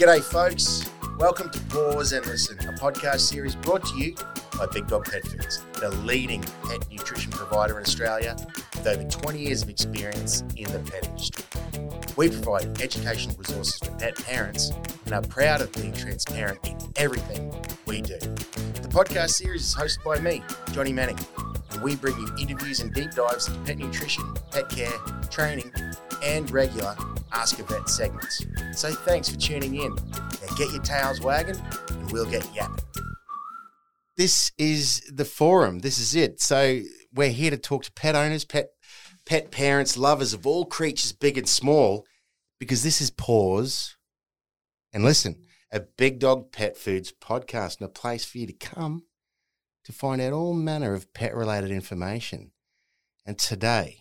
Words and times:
G'day, 0.00 0.22
folks. 0.22 0.82
Welcome 1.18 1.50
to 1.50 1.60
Paws 1.64 2.12
and 2.12 2.24
Listen, 2.24 2.58
a 2.60 2.72
podcast 2.72 3.20
series 3.20 3.54
brought 3.54 3.84
to 3.84 3.98
you 3.98 4.14
by 4.56 4.64
Big 4.64 4.86
Dog 4.86 5.04
Pet 5.04 5.22
Foods, 5.26 5.62
the 5.74 5.90
leading 5.90 6.42
pet 6.66 6.90
nutrition 6.90 7.30
provider 7.30 7.76
in 7.76 7.82
Australia 7.82 8.34
with 8.76 8.86
over 8.86 9.04
20 9.04 9.38
years 9.38 9.62
of 9.62 9.68
experience 9.68 10.40
in 10.56 10.72
the 10.72 10.78
pet 10.90 11.06
industry. 11.06 11.44
We 12.16 12.30
provide 12.30 12.80
educational 12.80 13.36
resources 13.36 13.76
for 13.76 13.90
pet 13.98 14.16
parents 14.24 14.70
and 15.04 15.12
are 15.12 15.20
proud 15.20 15.60
of 15.60 15.70
being 15.74 15.92
transparent 15.92 16.66
in 16.66 16.78
everything 16.96 17.52
we 17.84 18.00
do. 18.00 18.16
The 18.16 18.88
podcast 18.88 19.32
series 19.32 19.60
is 19.64 19.74
hosted 19.74 20.02
by 20.02 20.18
me, 20.18 20.42
Johnny 20.72 20.94
Manning, 20.94 21.18
and 21.72 21.82
we 21.82 21.96
bring 21.96 22.18
you 22.18 22.34
interviews 22.40 22.80
and 22.80 22.90
deep 22.94 23.10
dives 23.10 23.48
into 23.48 23.60
pet 23.64 23.76
nutrition, 23.76 24.24
pet 24.50 24.70
care, 24.70 24.96
training, 25.30 25.70
and 26.22 26.50
regular 26.50 26.96
Ask 27.32 27.58
a 27.58 27.62
Vet 27.62 27.88
segments. 27.88 28.44
So 28.74 28.92
thanks 28.92 29.28
for 29.28 29.38
tuning 29.38 29.76
in. 29.76 29.94
Now 29.94 30.54
get 30.56 30.72
your 30.72 30.82
tails 30.82 31.20
wagging 31.20 31.60
and 31.90 32.10
we'll 32.12 32.30
get 32.30 32.46
yapping. 32.54 32.84
This 34.16 34.52
is 34.58 35.02
the 35.12 35.24
forum. 35.24 35.78
This 35.78 35.98
is 35.98 36.14
it. 36.14 36.40
So 36.40 36.80
we're 37.14 37.30
here 37.30 37.50
to 37.50 37.56
talk 37.56 37.84
to 37.84 37.92
pet 37.92 38.14
owners, 38.14 38.44
pet 38.44 38.70
pet 39.26 39.50
parents, 39.50 39.96
lovers 39.96 40.32
of 40.32 40.46
all 40.46 40.64
creatures, 40.64 41.12
big 41.12 41.38
and 41.38 41.48
small, 41.48 42.04
because 42.58 42.82
this 42.82 43.00
is 43.00 43.10
Paws 43.10 43.96
and 44.92 45.04
Listen, 45.04 45.36
a 45.70 45.80
Big 45.80 46.18
Dog 46.18 46.52
Pet 46.52 46.76
Foods 46.76 47.12
podcast 47.12 47.80
and 47.80 47.88
a 47.88 47.92
place 47.92 48.24
for 48.24 48.38
you 48.38 48.46
to 48.46 48.52
come 48.52 49.04
to 49.84 49.92
find 49.92 50.20
out 50.20 50.32
all 50.32 50.54
manner 50.54 50.94
of 50.94 51.14
pet 51.14 51.34
related 51.34 51.70
information. 51.70 52.50
And 53.24 53.38
today 53.38 54.00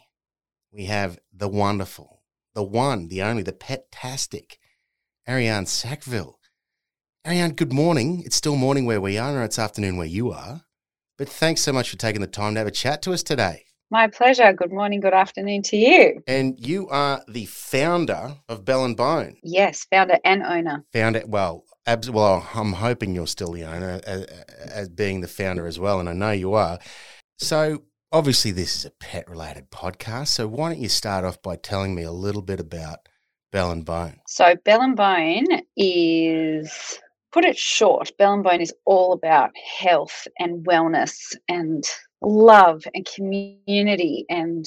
we 0.72 0.86
have 0.86 1.20
the 1.34 1.48
wonderful, 1.48 2.19
the 2.56 2.64
one, 2.64 3.08
the 3.08 3.22
only, 3.22 3.44
the 3.44 3.54
pet-tastic 3.54 4.60
Arianne 5.28 5.68
Sackville. 5.68 6.40
Arianne, 7.26 7.56
good 7.56 7.74
morning. 7.74 8.24
It's 8.26 8.36
still 8.36 8.56
morning 8.56 8.86
where 8.86 9.02
we 9.02 9.18
are, 9.18 9.38
or 9.38 9.44
it's 9.44 9.60
afternoon 9.60 9.98
where 9.98 10.08
you 10.08 10.32
are. 10.32 10.62
But 11.18 11.30
thanks 11.30 11.62
so 11.62 11.74
much 11.74 11.90
for 11.90 11.98
taking 11.98 12.22
the 12.22 12.28
time 12.28 12.54
to 12.54 12.60
have 12.60 12.68
a 12.68 12.72
chat 12.72 13.02
to 13.04 13.14
us 13.14 13.24
today. 13.24 13.66
My 13.92 14.08
pleasure. 14.08 14.54
Good 14.54 14.72
morning, 14.72 15.00
good 15.00 15.14
afternoon 15.14 15.64
to 15.64 15.78
you. 15.78 16.22
And 16.28 16.60
you 16.60 16.88
are 16.90 17.24
the 17.28 17.46
founder 17.46 18.38
of 18.48 18.64
Bell 18.64 18.86
and 18.86 18.96
Bone. 18.96 19.38
Yes, 19.44 19.86
founder 19.90 20.20
and 20.24 20.44
owner. 20.44 20.86
Founder, 20.94 21.24
well, 21.28 21.64
abs- 21.88 22.10
well, 22.10 22.48
I'm 22.54 22.74
hoping 22.74 23.16
you're 23.16 23.28
still 23.28 23.52
the 23.52 23.64
owner 23.64 24.00
as, 24.06 24.24
as 24.26 24.90
being 24.90 25.22
the 25.22 25.28
founder 25.28 25.66
as 25.66 25.80
well, 25.80 26.00
and 26.00 26.08
I 26.08 26.14
know 26.14 26.32
you 26.32 26.54
are. 26.54 26.80
So, 27.38 27.84
obviously, 28.12 28.52
this 28.52 28.76
is 28.76 28.86
a 28.86 28.92
pet 28.92 29.30
related 29.30 29.70
podcast. 29.72 30.28
So, 30.28 30.48
why 30.48 30.70
don't 30.70 30.82
you 30.82 30.90
start 30.90 31.26
off 31.26 31.42
by 31.42 31.56
telling 31.56 31.96
me 31.96 32.04
a 32.04 32.12
little 32.12 32.42
bit 32.42 32.60
about 32.60 33.00
Bell 33.52 33.72
and 33.72 33.86
Bone? 33.86 34.20
So, 34.28 34.56
Bell 34.64 34.82
and 34.82 34.96
Bone 34.96 35.62
is, 35.76 37.00
put 37.32 37.46
it 37.46 37.58
short, 37.58 38.12
Bell 38.18 38.34
and 38.34 38.44
Bone 38.44 38.62
is 38.62 38.74
all 38.86 39.14
about 39.14 39.52
health 39.58 40.28
and 40.40 40.66
wellness 40.66 41.36
and 41.48 41.84
love 42.22 42.84
and 42.94 43.08
community 43.16 44.26
and 44.30 44.66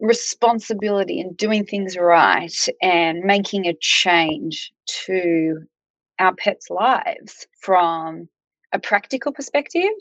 responsibility 0.00 1.20
and 1.20 1.36
doing 1.36 1.64
things 1.64 1.96
right 1.96 2.54
and 2.82 3.20
making 3.20 3.66
a 3.66 3.74
change 3.80 4.72
to 4.86 5.58
our 6.18 6.34
pets' 6.34 6.70
lives 6.70 7.46
from 7.60 8.28
a 8.72 8.78
practical 8.78 9.32
perspective. 9.32 9.92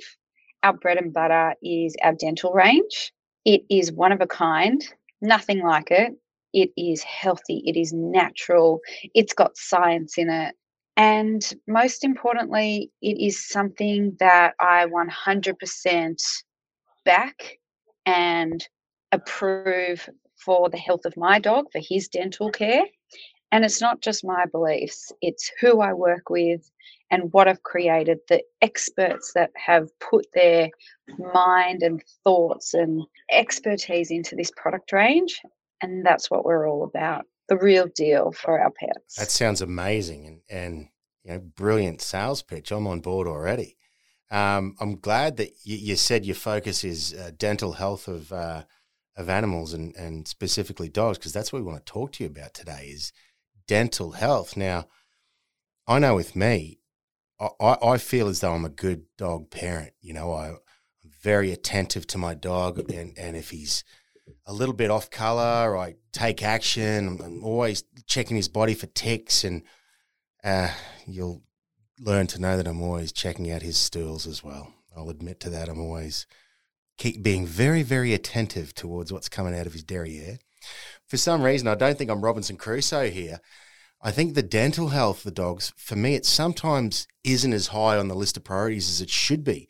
Our 0.63 0.73
bread 0.73 0.97
and 0.97 1.13
butter 1.13 1.55
is 1.61 1.95
our 2.01 2.13
dental 2.13 2.53
range. 2.53 3.11
It 3.45 3.63
is 3.69 3.91
one 3.91 4.13
of 4.13 4.21
a 4.21 4.27
kind, 4.27 4.81
nothing 5.21 5.61
like 5.61 5.91
it. 5.91 6.13
It 6.53 6.71
is 6.77 7.03
healthy, 7.03 7.63
it 7.65 7.75
is 7.75 7.91
natural, 7.91 8.79
it's 9.13 9.33
got 9.33 9.57
science 9.57 10.17
in 10.17 10.29
it. 10.29 10.55
And 10.95 11.43
most 11.67 12.03
importantly, 12.03 12.91
it 13.01 13.19
is 13.19 13.47
something 13.47 14.15
that 14.19 14.53
I 14.59 14.85
100% 14.85 16.21
back 17.03 17.57
and 18.05 18.67
approve 19.11 20.07
for 20.37 20.69
the 20.69 20.77
health 20.77 21.05
of 21.05 21.17
my 21.17 21.39
dog, 21.39 21.65
for 21.71 21.81
his 21.81 22.07
dental 22.07 22.51
care. 22.51 22.83
And 23.53 23.63
it's 23.63 23.81
not 23.81 24.01
just 24.01 24.25
my 24.25 24.45
beliefs, 24.51 25.11
it's 25.21 25.51
who 25.61 25.79
I 25.79 25.93
work 25.93 26.31
with 26.31 26.67
and 27.11 27.31
what 27.33 27.47
I've 27.47 27.61
created, 27.61 28.17
the 28.27 28.41
experts 28.63 29.33
that 29.35 29.51
have 29.55 29.89
put 29.99 30.25
their 30.33 30.71
mind 31.19 31.83
and 31.83 32.01
thoughts 32.23 32.73
and 32.73 33.03
expertise 33.31 34.09
into 34.09 34.35
this 34.35 34.49
product 34.57 34.91
range. 34.91 35.39
And 35.83 36.03
that's 36.03 36.31
what 36.31 36.45
we're 36.45 36.67
all 36.67 36.83
about 36.83 37.25
the 37.47 37.57
real 37.57 37.85
deal 37.95 38.31
for 38.31 38.59
our 38.59 38.71
pets. 38.71 39.17
That 39.17 39.29
sounds 39.29 39.61
amazing 39.61 40.25
and, 40.25 40.41
and 40.49 40.87
you 41.23 41.33
know, 41.33 41.39
brilliant 41.39 42.01
sales 42.01 42.41
pitch. 42.41 42.71
I'm 42.71 42.87
on 42.87 43.01
board 43.01 43.27
already. 43.27 43.77
Um, 44.31 44.75
I'm 44.79 44.99
glad 44.99 45.37
that 45.37 45.51
you, 45.63 45.77
you, 45.77 45.95
said 45.95 46.25
your 46.25 46.33
focus 46.33 46.83
is 46.83 47.13
uh, 47.13 47.29
dental 47.37 47.73
health 47.73 48.07
of 48.07 48.33
uh, 48.33 48.63
of 49.15 49.29
animals 49.29 49.73
and, 49.73 49.95
and 49.95 50.27
specifically 50.27 50.89
dogs, 50.89 51.19
because 51.19 51.33
that's 51.33 51.53
what 51.53 51.59
we 51.61 51.67
want 51.67 51.85
to 51.85 51.91
talk 51.91 52.13
to 52.13 52.23
you 52.23 52.29
about 52.31 52.55
today 52.55 52.89
is 52.91 53.13
dental 53.67 54.11
health. 54.11 54.55
Now, 54.57 54.87
I 55.87 55.99
know 55.99 56.15
with 56.15 56.35
me, 56.35 56.79
I, 57.39 57.77
I 57.81 57.97
feel 57.97 58.27
as 58.27 58.39
though 58.39 58.53
I'm 58.53 58.65
a 58.65 58.69
good 58.69 59.05
dog 59.17 59.49
parent. 59.49 59.93
You 60.01 60.13
know, 60.13 60.31
I, 60.31 60.49
am 60.49 60.59
very 61.21 61.51
attentive 61.51 62.07
to 62.07 62.17
my 62.17 62.33
dog, 62.33 62.79
and, 62.91 63.17
and 63.17 63.35
if 63.35 63.49
he's 63.49 63.83
a 64.45 64.53
little 64.53 64.75
bit 64.75 64.91
off 64.91 65.09
color, 65.09 65.77
I 65.77 65.95
take 66.11 66.43
action. 66.43 67.07
I'm, 67.07 67.21
I'm 67.21 67.43
always 67.43 67.83
checking 68.07 68.37
his 68.37 68.47
body 68.47 68.73
for 68.73 68.87
ticks, 68.87 69.43
and 69.43 69.63
uh, 70.43 70.69
you'll 71.05 71.43
learn 71.99 72.27
to 72.27 72.39
know 72.39 72.57
that 72.57 72.67
I'm 72.67 72.81
always 72.81 73.11
checking 73.11 73.51
out 73.51 73.61
his 73.61 73.77
stools 73.77 74.27
as 74.27 74.43
well. 74.43 74.73
I'll 74.95 75.09
admit 75.09 75.39
to 75.41 75.49
that. 75.49 75.69
I'm 75.69 75.79
always 75.79 76.27
keep 76.97 77.23
being 77.23 77.45
very, 77.45 77.83
very 77.83 78.13
attentive 78.13 78.73
towards 78.75 79.11
what's 79.11 79.29
coming 79.29 79.57
out 79.57 79.65
of 79.65 79.73
his 79.73 79.83
derriere. 79.83 80.39
For 81.13 81.17
some 81.17 81.43
reason, 81.43 81.67
I 81.67 81.75
don't 81.75 81.95
think 81.95 82.09
I'm 82.09 82.23
Robinson 82.23 82.57
Crusoe 82.57 83.11
here. 83.11 83.39
I 84.01 84.09
think 84.09 84.33
the 84.33 84.41
dental 84.41 84.87
health 84.87 85.19
of 85.19 85.25
the 85.25 85.31
dogs, 85.31 85.71
for 85.77 85.95
me, 85.95 86.15
it 86.15 86.25
sometimes 86.25 87.07
isn't 87.23 87.53
as 87.53 87.67
high 87.67 87.97
on 87.97 88.07
the 88.07 88.15
list 88.15 88.35
of 88.35 88.43
priorities 88.43 88.89
as 88.89 88.99
it 88.99 89.11
should 89.11 89.43
be. 89.43 89.69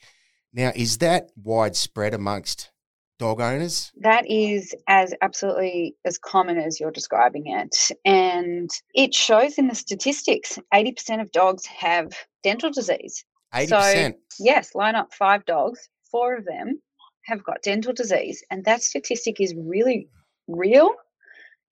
Now, 0.54 0.72
is 0.74 1.00
that 1.00 1.32
widespread 1.36 2.14
amongst 2.14 2.72
dog 3.20 3.42
owners? 3.42 3.92
That 3.98 4.26
is 4.32 4.74
as 4.88 5.14
absolutely 5.22 5.98
as 6.06 6.18
common 6.18 6.58
as 6.60 6.80
you're 6.80 6.92
describing 6.92 7.48
it. 7.48 7.76
And 8.06 8.70
it 8.96 9.14
shows 9.14 9.58
in 9.58 9.68
the 9.68 9.76
statistics 9.76 10.58
80% 10.74 11.20
of 11.20 11.30
dogs 11.34 11.66
have 11.66 12.14
dental 12.42 12.72
disease. 12.72 13.26
80%? 13.54 13.68
So, 13.68 14.14
yes, 14.40 14.76
line 14.76 14.96
up 14.96 15.14
five 15.14 15.44
dogs, 15.44 15.90
four 16.10 16.38
of 16.38 16.46
them 16.46 16.82
have 17.24 17.44
got 17.44 17.62
dental 17.64 17.92
disease. 17.92 18.42
And 18.50 18.64
that 18.64 18.82
statistic 18.82 19.42
is 19.42 19.54
really 19.58 20.08
real 20.48 20.96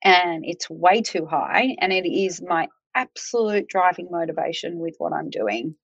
and 0.04 0.44
it's 0.46 0.70
way 0.70 1.02
too 1.02 1.26
high. 1.26 1.76
And 1.80 1.92
it 1.94 2.08
is 2.08 2.42
my 2.42 2.68
absolute 2.96 3.68
driving 3.68 4.08
motivation 4.12 4.80
with 4.80 4.96
what 4.98 5.14
I'm 5.14 5.30
doing. 5.30 5.76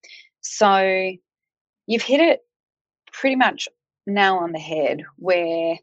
So, 0.41 1.11
you've 1.87 2.01
hit 2.01 2.19
it 2.21 2.41
pretty 3.13 3.35
much 3.35 3.67
nail 4.05 4.35
on 4.35 4.51
the 4.51 4.59
head 4.59 5.03
where 5.17 5.77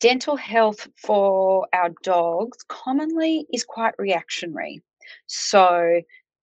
dental 0.00 0.36
health 0.36 0.88
for 0.96 1.66
our 1.72 1.90
dogs 2.02 2.58
commonly 2.68 3.46
is 3.52 3.64
quite 3.64 3.94
reactionary. 3.98 4.82
So, 5.26 6.00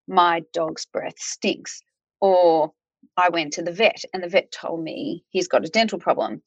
my 0.08 0.42
dog's 0.52 0.86
breath 0.86 1.18
stinks, 1.18 1.80
or 2.20 2.72
I 3.16 3.28
went 3.28 3.52
to 3.54 3.62
the 3.62 3.72
vet 3.72 4.04
and 4.12 4.22
the 4.22 4.28
vet 4.28 4.50
told 4.52 4.82
me 4.82 5.24
he's 5.30 5.48
got 5.48 5.64
a 5.64 5.68
dental 5.68 5.98
problem, 5.98 6.42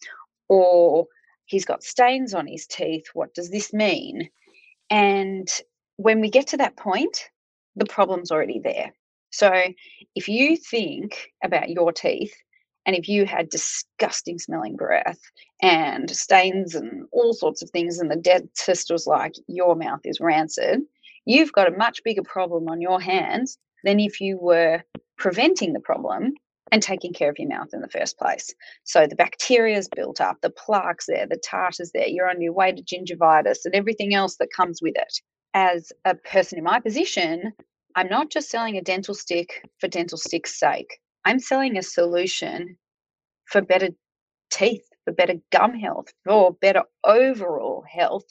or 0.50 1.08
he's 1.46 1.66
got 1.66 1.84
stains 1.84 2.34
on 2.34 2.48
his 2.48 2.68
teeth. 2.68 3.08
What 3.14 3.34
does 3.34 3.50
this 3.50 3.74
mean? 3.74 4.30
And 4.90 5.48
when 5.98 6.22
we 6.22 6.30
get 6.30 6.48
to 6.48 6.58
that 6.58 6.78
point, 6.78 7.30
the 7.76 7.86
problem's 7.86 8.32
already 8.32 8.60
there. 8.60 8.94
So, 9.32 9.52
if 10.16 10.28
you 10.30 10.56
think 10.56 11.32
about 11.44 11.70
your 11.70 11.92
teeth 11.92 12.34
and 12.86 12.96
if 12.96 13.10
you 13.10 13.26
had 13.26 13.50
disgusting 13.50 14.40
smelling 14.40 14.76
breath 14.76 15.20
and 15.62 16.10
stains 16.10 16.76
and 16.76 17.06
all 17.12 17.34
sorts 17.34 17.62
of 17.62 17.70
things, 17.70 18.00
and 18.00 18.10
the 18.10 18.16
dentist 18.16 18.92
was 18.92 19.08
like, 19.08 19.34
Your 19.48 19.76
mouth 19.76 20.02
is 20.06 20.20
rancid, 20.20 20.82
you've 21.26 21.52
got 21.52 21.68
a 21.68 21.78
much 21.78 22.04
bigger 22.04 22.24
problem 22.24 22.70
on 22.70 22.82
your 22.82 23.02
hands 23.02 23.58
than 23.84 24.00
if 24.00 24.22
you 24.22 24.38
were 24.38 24.84
preventing 25.18 25.74
the 25.74 25.80
problem 25.80 26.34
and 26.72 26.82
taking 26.82 27.14
care 27.14 27.30
of 27.30 27.38
your 27.38 27.50
mouth 27.50 27.74
in 27.74 27.82
the 27.82 27.88
first 27.88 28.18
place. 28.18 28.54
So 28.84 29.08
the 29.08 29.16
bacteria's 29.16 29.88
built 29.88 30.20
up, 30.20 30.38
the 30.42 30.50
plaque's 30.50 31.06
there, 31.08 31.28
the 31.28 31.38
tartar's 31.38 31.92
there, 31.94 32.08
you're 32.08 32.30
on 32.30 32.42
your 32.42 32.54
way 32.54 32.72
to 32.72 32.82
gingivitis 32.84 33.66
and 33.66 33.76
everything 33.76 34.14
else 34.14 34.38
that 34.38 34.50
comes 34.56 34.82
with 34.82 34.96
it. 34.96 35.22
As 35.54 35.92
a 36.04 36.16
person 36.16 36.58
in 36.58 36.64
my 36.64 36.80
position, 36.80 37.54
I'm 37.96 38.10
not 38.10 38.30
just 38.30 38.50
selling 38.50 38.78
a 38.78 38.82
dental 38.82 39.14
stick 39.14 39.64
for 39.80 39.88
dental 39.88 40.18
stick's 40.18 40.60
sake. 40.60 41.00
I'm 41.24 41.40
selling 41.40 41.78
a 41.78 41.84
solution 41.84 42.78
for 43.46 43.62
better 43.62 43.90
teeth, 44.52 44.86
for 45.06 45.14
better 45.14 45.36
gum 45.52 45.74
health, 45.74 46.08
for 46.26 46.54
better 46.62 46.84
overall 47.04 47.84
health, 47.90 48.26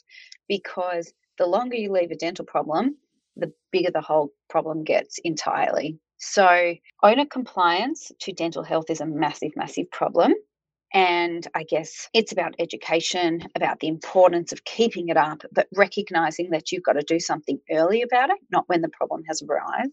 because 0.47 1.11
the 1.37 1.47
longer 1.47 1.75
you 1.75 1.91
leave 1.91 2.11
a 2.11 2.15
dental 2.15 2.45
problem, 2.45 2.97
the 3.35 3.51
bigger 3.71 3.91
the 3.91 4.01
whole 4.01 4.29
problem 4.49 4.83
gets 4.83 5.19
entirely. 5.23 5.99
So, 6.27 6.73
owner 7.03 7.25
compliance 7.25 8.11
to 8.21 8.33
dental 8.33 8.63
health 8.63 8.89
is 8.89 8.99
a 8.99 9.05
massive, 9.05 9.51
massive 9.55 9.89
problem. 9.91 10.33
And 10.91 11.47
I 11.53 11.63
guess 11.63 12.09
it's 12.13 12.31
about 12.31 12.55
education, 12.57 13.43
about 13.55 13.79
the 13.79 13.87
importance 13.87 14.51
of 14.51 14.63
keeping 14.63 15.09
it 15.09 15.17
up, 15.17 15.43
but 15.51 15.67
recognizing 15.75 16.49
that 16.49 16.71
you've 16.71 16.83
got 16.83 16.93
to 16.93 17.03
do 17.03 17.19
something 17.19 17.59
early 17.71 18.01
about 18.01 18.31
it, 18.31 18.37
not 18.49 18.67
when 18.67 18.81
the 18.81 18.89
problem 18.89 19.21
has 19.27 19.43
arisen. 19.43 19.91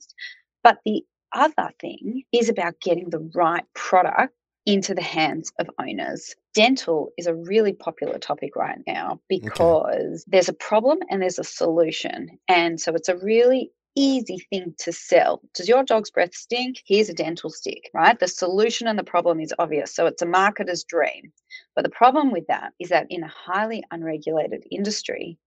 But 0.64 0.78
the 0.86 1.04
other 1.34 1.70
thing 1.78 2.22
is 2.32 2.48
about 2.48 2.80
getting 2.80 3.10
the 3.10 3.30
right 3.34 3.64
product 3.74 4.34
into 4.64 4.94
the 4.94 5.02
hands 5.02 5.52
of 5.58 5.68
owners. 5.78 6.34
Dental 6.54 7.10
is 7.18 7.26
a 7.26 7.34
really 7.34 7.74
popular 7.74 8.18
topic 8.18 8.56
right 8.56 8.78
now 8.86 9.20
because 9.28 9.50
okay. 9.60 10.24
there's 10.28 10.48
a 10.48 10.54
problem 10.54 10.98
and 11.10 11.20
there's 11.20 11.38
a 11.38 11.44
solution. 11.44 12.38
And 12.48 12.80
so 12.80 12.94
it's 12.94 13.08
a 13.08 13.18
really 13.18 13.70
easy 13.94 14.38
thing 14.50 14.74
to 14.78 14.92
sell. 14.92 15.40
Does 15.54 15.68
your 15.68 15.84
dog's 15.84 16.10
breath 16.10 16.34
stink? 16.34 16.82
Here's 16.86 17.08
a 17.08 17.14
dental 17.14 17.50
stick, 17.50 17.90
right? 17.94 18.18
The 18.18 18.28
solution 18.28 18.86
and 18.86 18.98
the 18.98 19.04
problem 19.04 19.40
is 19.40 19.54
obvious. 19.58 19.94
So 19.94 20.06
it's 20.06 20.22
a 20.22 20.26
marketer's 20.26 20.84
dream. 20.84 21.32
But 21.74 21.84
the 21.84 21.90
problem 21.90 22.30
with 22.32 22.46
that 22.48 22.72
is 22.78 22.88
that 22.90 23.06
in 23.10 23.22
a 23.22 23.28
highly 23.28 23.84
unregulated 23.90 24.64
industry, 24.70 25.38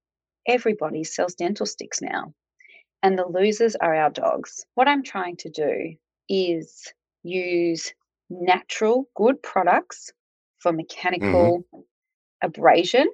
everybody 0.46 1.04
sells 1.04 1.34
dental 1.34 1.66
sticks 1.66 2.00
now. 2.00 2.32
And 3.02 3.18
the 3.18 3.26
losers 3.26 3.76
are 3.76 3.94
our 3.94 4.10
dogs. 4.10 4.64
What 4.74 4.88
I'm 4.88 5.02
trying 5.02 5.36
to 5.38 5.50
do 5.50 5.94
is 6.28 6.92
use 7.22 7.92
natural, 8.30 9.08
good 9.14 9.42
products 9.42 10.12
for 10.58 10.72
mechanical 10.72 11.64
mm-hmm. 11.74 11.80
abrasion 12.42 13.08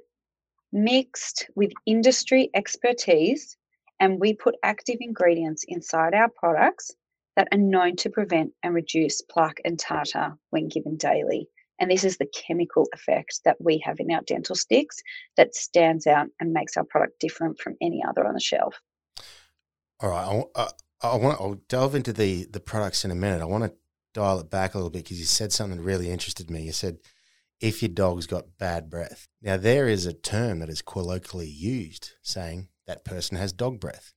mixed 0.72 1.50
with 1.54 1.72
industry 1.86 2.50
expertise. 2.54 3.56
And 4.00 4.20
we 4.20 4.34
put 4.34 4.56
active 4.62 4.96
ingredients 5.00 5.64
inside 5.68 6.14
our 6.14 6.28
products 6.28 6.90
that 7.36 7.48
are 7.52 7.58
known 7.58 7.96
to 7.96 8.10
prevent 8.10 8.52
and 8.62 8.74
reduce 8.74 9.22
plaque 9.22 9.60
and 9.64 9.78
tartar 9.78 10.36
when 10.50 10.68
given 10.68 10.96
daily. 10.96 11.48
And 11.78 11.90
this 11.90 12.04
is 12.04 12.16
the 12.16 12.26
chemical 12.46 12.86
effect 12.92 13.40
that 13.44 13.56
we 13.60 13.78
have 13.84 13.98
in 13.98 14.10
our 14.12 14.22
dental 14.22 14.54
sticks 14.54 15.02
that 15.36 15.54
stands 15.54 16.06
out 16.06 16.28
and 16.38 16.52
makes 16.52 16.76
our 16.76 16.84
product 16.84 17.18
different 17.18 17.58
from 17.58 17.76
any 17.80 18.02
other 18.06 18.26
on 18.26 18.34
the 18.34 18.40
shelf. 18.40 18.80
All 20.00 20.10
right, 20.10 20.44
I, 20.56 20.60
uh, 20.60 20.68
I, 21.02 21.08
I 21.08 21.16
want 21.16 21.40
I'll 21.40 21.60
delve 21.68 21.94
into 21.94 22.12
the 22.12 22.46
the 22.50 22.60
products 22.60 23.04
in 23.04 23.10
a 23.10 23.16
minute. 23.16 23.40
I 23.40 23.46
want 23.46 23.64
to 23.64 23.72
dial 24.14 24.40
it 24.40 24.50
back 24.50 24.74
a 24.74 24.78
little 24.78 24.90
bit 24.90 25.04
because 25.04 25.18
you 25.18 25.24
said 25.26 25.52
something 25.52 25.78
that 25.78 25.84
really 25.84 26.10
interested 26.10 26.50
me. 26.50 26.62
You 26.62 26.72
said 26.72 26.98
if 27.60 27.80
your 27.80 27.88
dog's 27.88 28.26
got 28.26 28.58
bad 28.58 28.90
breath. 28.90 29.28
Now 29.40 29.56
there 29.56 29.88
is 29.88 30.04
a 30.04 30.12
term 30.12 30.58
that 30.58 30.68
is 30.68 30.82
colloquially 30.82 31.48
used 31.48 32.12
saying 32.22 32.68
that 32.86 33.04
person 33.04 33.36
has 33.36 33.52
dog 33.52 33.80
breath. 33.80 34.12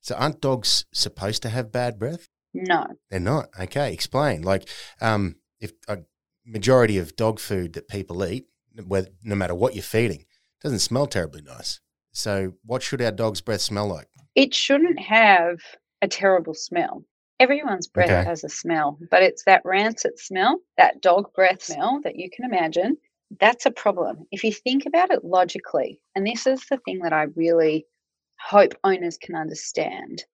So 0.00 0.14
aren't 0.14 0.40
dogs 0.40 0.84
supposed 0.92 1.42
to 1.42 1.48
have 1.48 1.72
bad 1.72 1.98
breath? 1.98 2.28
No, 2.52 2.86
they're 3.10 3.20
not. 3.20 3.48
Okay, 3.58 3.92
explain. 3.92 4.42
Like, 4.42 4.68
um, 5.00 5.36
if 5.60 5.72
a 5.88 5.98
majority 6.44 6.98
of 6.98 7.16
dog 7.16 7.40
food 7.40 7.72
that 7.72 7.88
people 7.88 8.24
eat, 8.24 8.46
whether, 8.86 9.08
no 9.22 9.34
matter 9.34 9.54
what 9.54 9.74
you're 9.74 9.82
feeding, 9.82 10.24
doesn't 10.62 10.80
smell 10.80 11.06
terribly 11.06 11.42
nice. 11.42 11.80
So, 12.12 12.52
what 12.64 12.82
should 12.82 13.02
our 13.02 13.10
dog's 13.10 13.40
breath 13.40 13.60
smell 13.60 13.88
like? 13.88 14.08
It 14.34 14.54
shouldn't 14.54 15.00
have 15.00 15.58
a 16.02 16.08
terrible 16.08 16.54
smell. 16.54 17.04
Everyone's 17.40 17.88
breath 17.88 18.10
okay. 18.10 18.24
has 18.24 18.44
a 18.44 18.48
smell, 18.48 18.98
but 19.10 19.22
it's 19.22 19.44
that 19.44 19.62
rancid 19.64 20.18
smell, 20.18 20.60
that 20.76 21.00
dog 21.00 21.32
breath 21.34 21.62
smell 21.62 22.00
that 22.04 22.16
you 22.16 22.30
can 22.30 22.44
imagine. 22.44 22.96
That's 23.40 23.66
a 23.66 23.70
problem. 23.70 24.26
If 24.30 24.44
you 24.44 24.52
think 24.52 24.86
about 24.86 25.10
it 25.10 25.24
logically, 25.24 26.00
and 26.14 26.26
this 26.26 26.46
is 26.46 26.64
the 26.70 26.78
thing 26.78 27.00
that 27.00 27.12
I 27.12 27.24
really 27.34 27.86
hope 28.40 28.74
owners 28.84 29.18
can 29.18 29.34
understand. 29.34 30.24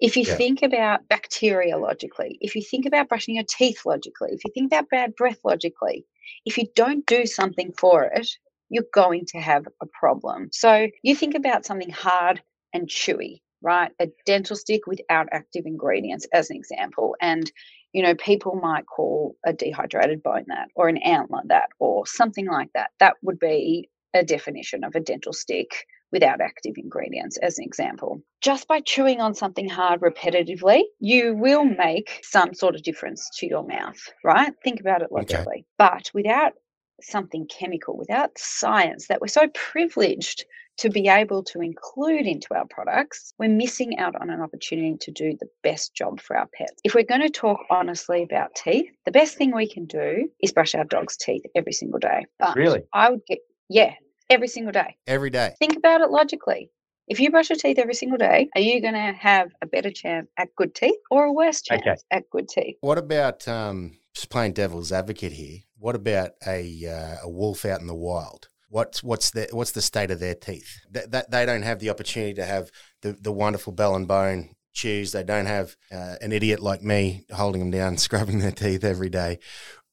If 0.00 0.16
you 0.16 0.24
yeah. 0.26 0.34
think 0.34 0.62
about 0.62 1.06
bacteria 1.08 1.78
logically, 1.78 2.38
if 2.40 2.54
you 2.54 2.62
think 2.62 2.86
about 2.86 3.08
brushing 3.08 3.36
your 3.36 3.44
teeth 3.48 3.82
logically, 3.86 4.30
if 4.32 4.44
you 4.44 4.50
think 4.52 4.72
about 4.72 4.90
bad 4.90 5.14
breath 5.14 5.38
logically, 5.44 6.04
if 6.44 6.58
you 6.58 6.66
don't 6.74 7.06
do 7.06 7.26
something 7.26 7.72
for 7.78 8.04
it, 8.04 8.28
you're 8.70 8.84
going 8.92 9.24
to 9.26 9.38
have 9.38 9.66
a 9.80 9.86
problem. 9.86 10.48
So 10.52 10.88
you 11.02 11.14
think 11.14 11.34
about 11.34 11.64
something 11.64 11.90
hard 11.90 12.42
and 12.72 12.88
chewy, 12.88 13.42
right? 13.62 13.92
A 14.00 14.08
dental 14.26 14.56
stick 14.56 14.86
without 14.86 15.28
active 15.30 15.64
ingredients, 15.66 16.26
as 16.32 16.50
an 16.50 16.56
example. 16.56 17.14
And, 17.20 17.50
you 17.94 18.02
know, 18.02 18.14
people 18.16 18.56
might 18.56 18.86
call 18.86 19.36
a 19.46 19.52
dehydrated 19.52 20.22
bone 20.22 20.44
that, 20.48 20.68
or 20.74 20.88
an 20.88 20.98
antler 20.98 21.40
that, 21.46 21.68
or 21.78 22.06
something 22.06 22.46
like 22.46 22.68
that. 22.74 22.90
That 22.98 23.14
would 23.22 23.38
be 23.38 23.88
a 24.12 24.24
definition 24.24 24.84
of 24.84 24.94
a 24.94 25.00
dental 25.00 25.32
stick 25.32 25.86
without 26.12 26.40
active 26.40 26.74
ingredients, 26.76 27.38
as 27.38 27.58
an 27.58 27.64
example. 27.64 28.20
Just 28.40 28.68
by 28.68 28.80
chewing 28.80 29.20
on 29.20 29.34
something 29.34 29.68
hard 29.68 30.00
repetitively, 30.00 30.82
you 30.98 31.34
will 31.34 31.64
make 31.64 32.20
some 32.22 32.52
sort 32.52 32.74
of 32.74 32.82
difference 32.82 33.30
to 33.38 33.46
your 33.46 33.66
mouth, 33.66 33.98
right? 34.24 34.52
Think 34.62 34.80
about 34.80 35.02
it 35.02 35.12
logically. 35.12 35.58
Okay. 35.58 35.64
But 35.78 36.10
without 36.12 36.52
something 37.00 37.46
chemical, 37.46 37.96
without 37.96 38.30
science 38.36 39.06
that 39.08 39.20
we're 39.20 39.28
so 39.28 39.48
privileged 39.54 40.44
to 40.78 40.90
be 40.90 41.08
able 41.08 41.42
to 41.44 41.60
include 41.60 42.26
into 42.26 42.54
our 42.54 42.66
products, 42.66 43.32
we're 43.38 43.48
missing 43.48 43.98
out 43.98 44.14
on 44.20 44.30
an 44.30 44.40
opportunity 44.40 44.96
to 45.00 45.10
do 45.10 45.36
the 45.38 45.48
best 45.62 45.94
job 45.94 46.20
for 46.20 46.36
our 46.36 46.48
pets. 46.56 46.80
If 46.84 46.94
we're 46.94 47.04
going 47.04 47.20
to 47.22 47.30
talk 47.30 47.60
honestly 47.70 48.22
about 48.22 48.54
teeth, 48.54 48.90
the 49.04 49.12
best 49.12 49.36
thing 49.36 49.54
we 49.54 49.68
can 49.68 49.86
do 49.86 50.28
is 50.40 50.52
brush 50.52 50.74
our 50.74 50.84
dog's 50.84 51.16
teeth 51.16 51.42
every 51.54 51.72
single 51.72 51.98
day. 51.98 52.26
But 52.38 52.56
really? 52.56 52.82
I 52.92 53.10
would 53.10 53.24
get, 53.26 53.38
yeah, 53.68 53.94
every 54.30 54.48
single 54.48 54.72
day. 54.72 54.96
Every 55.06 55.30
day. 55.30 55.54
Think 55.58 55.76
about 55.76 56.00
it 56.00 56.10
logically. 56.10 56.70
If 57.06 57.20
you 57.20 57.30
brush 57.30 57.50
your 57.50 57.58
teeth 57.58 57.78
every 57.78 57.94
single 57.94 58.16
day, 58.16 58.48
are 58.54 58.62
you 58.62 58.80
going 58.80 58.94
to 58.94 59.12
have 59.12 59.50
a 59.60 59.66
better 59.66 59.90
chance 59.90 60.26
at 60.38 60.48
good 60.56 60.74
teeth 60.74 60.96
or 61.10 61.24
a 61.24 61.32
worse 61.32 61.60
chance 61.60 61.82
okay. 61.82 61.96
at 62.10 62.28
good 62.30 62.48
teeth? 62.48 62.76
What 62.80 62.96
about 62.96 63.46
um, 63.46 63.98
just 64.14 64.30
playing 64.30 64.54
devil's 64.54 64.90
advocate 64.90 65.32
here? 65.32 65.58
What 65.78 65.94
about 65.94 66.30
a 66.46 66.86
uh, 66.86 67.26
a 67.26 67.28
wolf 67.28 67.66
out 67.66 67.80
in 67.80 67.86
the 67.86 67.94
wild? 67.94 68.48
What's 68.74 69.04
what's 69.04 69.30
the 69.30 69.46
what's 69.52 69.70
the 69.70 69.80
state 69.80 70.10
of 70.10 70.18
their 70.18 70.34
teeth? 70.34 70.80
That, 70.90 71.12
that 71.12 71.30
they 71.30 71.46
don't 71.46 71.62
have 71.62 71.78
the 71.78 71.90
opportunity 71.90 72.34
to 72.34 72.44
have 72.44 72.72
the, 73.02 73.12
the 73.12 73.30
wonderful 73.30 73.72
bell 73.72 73.94
and 73.94 74.08
bone 74.08 74.56
chews. 74.72 75.12
They 75.12 75.22
don't 75.22 75.46
have 75.46 75.76
uh, 75.92 76.16
an 76.20 76.32
idiot 76.32 76.58
like 76.58 76.82
me 76.82 77.24
holding 77.32 77.60
them 77.60 77.70
down, 77.70 77.98
scrubbing 77.98 78.40
their 78.40 78.50
teeth 78.50 78.82
every 78.82 79.10
day. 79.10 79.38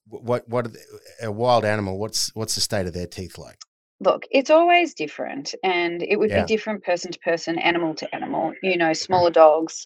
What 0.07 0.49
what 0.49 0.75
a 1.21 1.31
wild 1.31 1.63
animal? 1.63 1.99
What's 1.99 2.33
what's 2.33 2.55
the 2.55 2.61
state 2.61 2.87
of 2.87 2.93
their 2.93 3.05
teeth 3.05 3.37
like? 3.37 3.59
Look, 3.99 4.23
it's 4.31 4.49
always 4.49 4.95
different, 4.95 5.53
and 5.63 6.01
it 6.01 6.15
would 6.15 6.31
yeah. 6.31 6.41
be 6.41 6.47
different 6.47 6.83
person 6.83 7.11
to 7.11 7.19
person, 7.19 7.59
animal 7.59 7.93
to 7.93 8.15
animal. 8.15 8.51
You 8.63 8.77
know, 8.77 8.93
smaller 8.93 9.29
dogs 9.29 9.85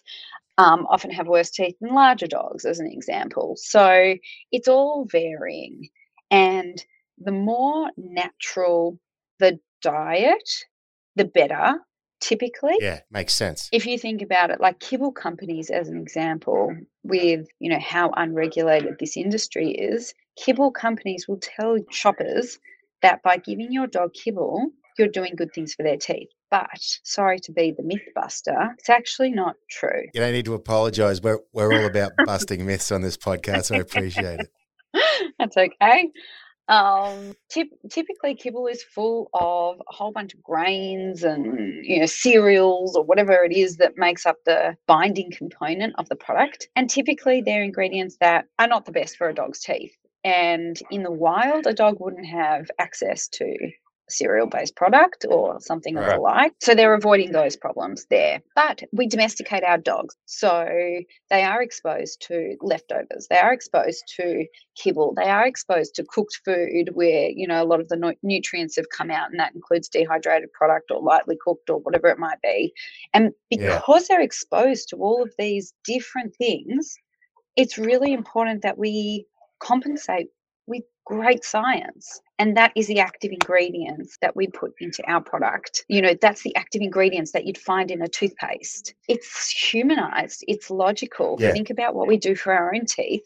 um, 0.56 0.86
often 0.88 1.10
have 1.10 1.28
worse 1.28 1.50
teeth 1.50 1.76
than 1.82 1.94
larger 1.94 2.28
dogs, 2.28 2.64
as 2.64 2.80
an 2.80 2.90
example. 2.90 3.56
So 3.58 4.14
it's 4.52 4.68
all 4.68 5.04
varying, 5.04 5.90
and 6.30 6.82
the 7.18 7.32
more 7.32 7.90
natural 7.96 8.98
the 9.38 9.58
diet, 9.82 10.64
the 11.16 11.24
better, 11.24 11.78
typically. 12.20 12.76
Yeah, 12.80 13.00
makes 13.10 13.34
sense. 13.34 13.68
If 13.72 13.86
you 13.86 13.98
think 13.98 14.22
about 14.22 14.50
it, 14.50 14.60
like 14.60 14.80
kibble 14.80 15.12
companies, 15.12 15.70
as 15.70 15.88
an 15.88 16.00
example, 16.00 16.74
with 17.02 17.46
you 17.58 17.70
know 17.70 17.80
how 17.80 18.10
unregulated 18.16 18.96
this 18.98 19.16
industry 19.16 19.70
is, 19.70 20.14
kibble 20.36 20.70
companies 20.70 21.26
will 21.28 21.40
tell 21.40 21.76
shoppers 21.90 22.58
that 23.02 23.22
by 23.22 23.36
giving 23.36 23.72
your 23.72 23.86
dog 23.86 24.14
kibble, 24.14 24.70
you're 24.98 25.08
doing 25.08 25.34
good 25.36 25.52
things 25.52 25.74
for 25.74 25.82
their 25.82 25.96
teeth. 25.96 26.28
But 26.50 26.68
sorry 27.02 27.38
to 27.40 27.52
be 27.52 27.72
the 27.76 27.82
myth 27.82 28.08
buster, 28.14 28.74
it's 28.78 28.88
actually 28.88 29.30
not 29.30 29.56
true. 29.68 30.04
You 30.14 30.20
don't 30.20 30.32
need 30.32 30.44
to 30.46 30.54
apologize. 30.54 31.20
We're, 31.20 31.40
we're 31.52 31.72
all 31.72 31.86
about 31.86 32.12
busting 32.24 32.64
myths 32.64 32.92
on 32.92 33.02
this 33.02 33.16
podcast. 33.16 33.66
So 33.66 33.76
I 33.76 33.78
appreciate 33.78 34.40
it. 34.40 34.50
That's 35.38 35.56
okay. 35.56 36.10
Um, 36.68 37.36
typically, 37.48 38.34
kibble 38.34 38.66
is 38.66 38.82
full 38.82 39.30
of 39.32 39.80
a 39.80 39.94
whole 39.94 40.10
bunch 40.10 40.34
of 40.34 40.42
grains 40.42 41.22
and 41.22 41.84
you 41.84 42.00
know 42.00 42.06
cereals 42.06 42.96
or 42.96 43.04
whatever 43.04 43.44
it 43.44 43.52
is 43.52 43.76
that 43.76 43.96
makes 43.96 44.26
up 44.26 44.36
the 44.44 44.76
binding 44.86 45.30
component 45.30 45.94
of 45.98 46.08
the 46.08 46.16
product. 46.16 46.68
And 46.74 46.90
typically, 46.90 47.40
they're 47.40 47.62
ingredients 47.62 48.16
that 48.20 48.46
are 48.58 48.68
not 48.68 48.84
the 48.84 48.92
best 48.92 49.16
for 49.16 49.28
a 49.28 49.34
dog's 49.34 49.60
teeth. 49.60 49.96
And 50.24 50.76
in 50.90 51.04
the 51.04 51.12
wild, 51.12 51.66
a 51.66 51.72
dog 51.72 51.98
wouldn't 52.00 52.26
have 52.26 52.68
access 52.80 53.28
to 53.28 53.70
cereal 54.08 54.46
based 54.46 54.76
product 54.76 55.24
or 55.28 55.60
something 55.60 55.94
right. 55.94 56.08
of 56.08 56.14
the 56.14 56.20
like. 56.20 56.52
So 56.60 56.74
they're 56.74 56.94
avoiding 56.94 57.32
those 57.32 57.56
problems 57.56 58.06
there. 58.10 58.40
But 58.54 58.82
we 58.92 59.08
domesticate 59.08 59.64
our 59.64 59.78
dogs. 59.78 60.14
So 60.26 60.66
they 61.30 61.42
are 61.42 61.62
exposed 61.62 62.22
to 62.28 62.56
leftovers. 62.60 63.26
They 63.28 63.38
are 63.38 63.52
exposed 63.52 64.04
to 64.16 64.46
kibble. 64.76 65.14
They 65.16 65.28
are 65.28 65.46
exposed 65.46 65.94
to 65.96 66.04
cooked 66.04 66.40
food 66.44 66.90
where, 66.94 67.30
you 67.30 67.46
know, 67.46 67.62
a 67.62 67.66
lot 67.66 67.80
of 67.80 67.88
the 67.88 68.14
nutrients 68.22 68.76
have 68.76 68.86
come 68.96 69.10
out 69.10 69.30
and 69.30 69.40
that 69.40 69.54
includes 69.54 69.88
dehydrated 69.88 70.52
product 70.52 70.90
or 70.90 71.02
lightly 71.02 71.36
cooked 71.42 71.70
or 71.70 71.78
whatever 71.78 72.08
it 72.08 72.18
might 72.18 72.40
be. 72.42 72.72
And 73.14 73.32
because 73.50 74.06
yeah. 74.08 74.16
they're 74.16 74.24
exposed 74.24 74.88
to 74.90 74.96
all 74.96 75.22
of 75.22 75.32
these 75.38 75.72
different 75.84 76.34
things, 76.36 76.96
it's 77.56 77.78
really 77.78 78.12
important 78.12 78.62
that 78.62 78.78
we 78.78 79.26
compensate 79.58 80.28
with 80.66 80.82
great 81.06 81.44
science 81.44 82.20
And 82.38 82.56
that 82.56 82.72
is 82.76 82.86
the 82.86 83.00
active 83.00 83.32
ingredients 83.32 84.18
that 84.20 84.36
we 84.36 84.46
put 84.46 84.74
into 84.78 85.02
our 85.10 85.22
product. 85.22 85.84
You 85.88 86.02
know, 86.02 86.14
that's 86.20 86.42
the 86.42 86.54
active 86.54 86.82
ingredients 86.82 87.32
that 87.32 87.46
you'd 87.46 87.56
find 87.56 87.90
in 87.90 88.02
a 88.02 88.08
toothpaste. 88.08 88.94
It's 89.08 89.50
humanized, 89.50 90.44
it's 90.46 90.70
logical. 90.70 91.36
Yeah. 91.40 91.52
Think 91.52 91.70
about 91.70 91.94
what 91.94 92.06
we 92.06 92.18
do 92.18 92.34
for 92.34 92.52
our 92.52 92.74
own 92.74 92.84
teeth. 92.84 93.24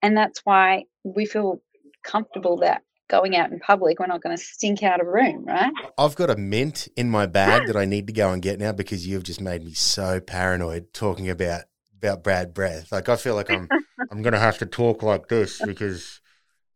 And 0.00 0.16
that's 0.16 0.40
why 0.44 0.84
we 1.04 1.26
feel 1.26 1.60
comfortable 2.02 2.58
that 2.58 2.82
going 3.08 3.36
out 3.36 3.50
in 3.50 3.58
public, 3.58 3.98
we're 3.98 4.06
not 4.06 4.22
going 4.22 4.36
to 4.36 4.42
stink 4.42 4.82
out 4.82 5.00
a 5.00 5.04
room, 5.04 5.44
right? 5.44 5.72
I've 5.96 6.14
got 6.14 6.30
a 6.30 6.36
mint 6.36 6.88
in 6.96 7.10
my 7.10 7.26
bag 7.26 7.62
that 7.66 7.76
I 7.76 7.84
need 7.84 8.06
to 8.06 8.12
go 8.12 8.32
and 8.32 8.40
get 8.40 8.58
now 8.58 8.72
because 8.72 9.06
you've 9.06 9.24
just 9.24 9.40
made 9.40 9.64
me 9.64 9.74
so 9.74 10.20
paranoid 10.20 10.92
talking 10.92 11.28
about 11.28 11.62
about 11.96 12.22
bad 12.22 12.54
breath. 12.54 12.92
Like 12.92 13.08
I 13.08 13.16
feel 13.16 13.34
like 13.34 13.50
I'm 13.50 13.68
I'm 14.10 14.22
going 14.22 14.34
to 14.34 14.38
have 14.38 14.58
to 14.58 14.66
talk 14.66 15.02
like 15.02 15.28
this 15.28 15.60
because 15.64 16.20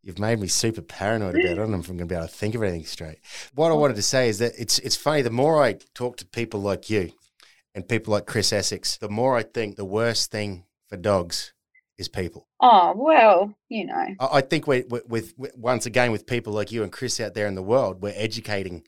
you've 0.02 0.18
made 0.18 0.40
me 0.40 0.48
super 0.48 0.82
paranoid 0.82 1.34
about 1.36 1.44
it. 1.44 1.50
I 1.50 1.54
don't 1.54 1.70
know 1.70 1.78
if 1.78 1.88
I'm 1.88 1.96
going 1.96 2.08
to 2.08 2.12
be 2.12 2.16
able 2.16 2.28
to 2.28 2.32
think 2.34 2.54
of 2.54 2.62
anything 2.62 2.84
straight. 2.84 3.18
What 3.54 3.70
I 3.70 3.74
wanted 3.74 3.96
to 3.96 4.02
say 4.02 4.28
is 4.28 4.38
that 4.38 4.52
it's 4.58 4.78
it's 4.80 4.96
funny. 4.96 5.22
The 5.22 5.30
more 5.30 5.62
I 5.62 5.74
talk 5.94 6.16
to 6.18 6.26
people 6.26 6.60
like 6.60 6.90
you 6.90 7.12
and 7.74 7.88
people 7.88 8.12
like 8.12 8.26
Chris 8.26 8.52
Essex, 8.52 8.96
the 8.98 9.08
more 9.08 9.36
I 9.36 9.42
think 9.42 9.76
the 9.76 9.84
worst 9.84 10.30
thing 10.30 10.64
for 10.88 10.96
dogs 10.96 11.52
is 11.98 12.08
people. 12.08 12.48
Oh, 12.60 12.92
well, 12.96 13.54
you 13.68 13.86
know. 13.86 14.06
I 14.20 14.26
I 14.38 14.40
think 14.40 14.66
we 14.66 14.82
with, 14.88 15.06
with, 15.08 15.34
once 15.56 15.86
again 15.86 16.12
with 16.12 16.26
people 16.26 16.52
like 16.52 16.72
you 16.72 16.82
and 16.82 16.92
Chris 16.92 17.20
out 17.20 17.34
there 17.34 17.46
in 17.46 17.54
the 17.54 17.62
world, 17.62 18.02
we're 18.02 18.14
educating, 18.16 18.84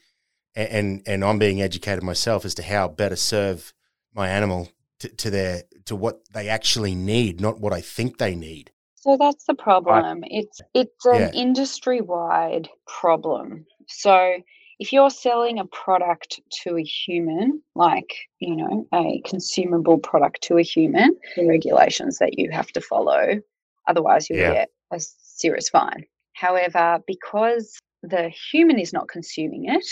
a- 0.57 0.73
and 0.73 1.03
and 1.07 1.25
I'm 1.25 1.39
being 1.39 1.63
educated 1.63 2.03
myself 2.03 2.45
as 2.45 2.55
to 2.57 2.63
how 2.63 2.89
better 2.89 3.17
serve 3.17 3.73
my 4.15 4.29
animal 4.29 4.71
to, 5.01 5.09
to 5.09 5.31
their 5.31 5.63
to 5.85 5.95
what 5.97 6.21
they 6.33 6.49
actually 6.49 6.95
need, 6.95 7.41
not 7.41 7.61
what 7.61 7.73
I 7.73 7.81
think 7.81 8.19
they 8.19 8.35
need. 8.35 8.71
So 9.05 9.19
that's 9.19 9.45
the 9.45 9.55
problem. 9.55 10.25
It's 10.29 10.63
it's 10.73 11.05
an 11.05 11.21
Yeah. 11.21 11.31
industry 11.35 12.01
wide 12.01 12.71
problem. 12.87 13.67
So 13.87 14.43
if 14.79 14.95
you're 14.95 15.11
selling 15.11 15.59
a 15.59 15.67
product 15.67 16.41
to 16.63 16.79
a 16.79 16.83
human, 16.83 17.63
like, 17.75 18.17
you 18.39 18.57
know, 18.57 18.89
a 18.95 19.21
consumable 19.27 19.99
product 19.99 20.41
to 20.45 20.57
a 20.57 20.63
human, 20.63 21.15
the 21.37 21.47
regulations 21.47 22.17
that 22.19 22.39
you 22.39 22.51
have 22.51 22.69
to 22.69 22.81
follow, 22.81 23.43
otherwise 23.87 24.31
you'll 24.31 24.39
Yeah. 24.39 24.53
get 24.55 24.71
a 24.91 24.99
serious 24.99 25.69
fine. 25.69 26.07
However, 26.33 27.05
because 27.07 27.79
the 28.03 28.31
human 28.31 28.79
is 28.79 28.95
not 28.95 29.09
consuming 29.09 29.67
it, 29.67 29.87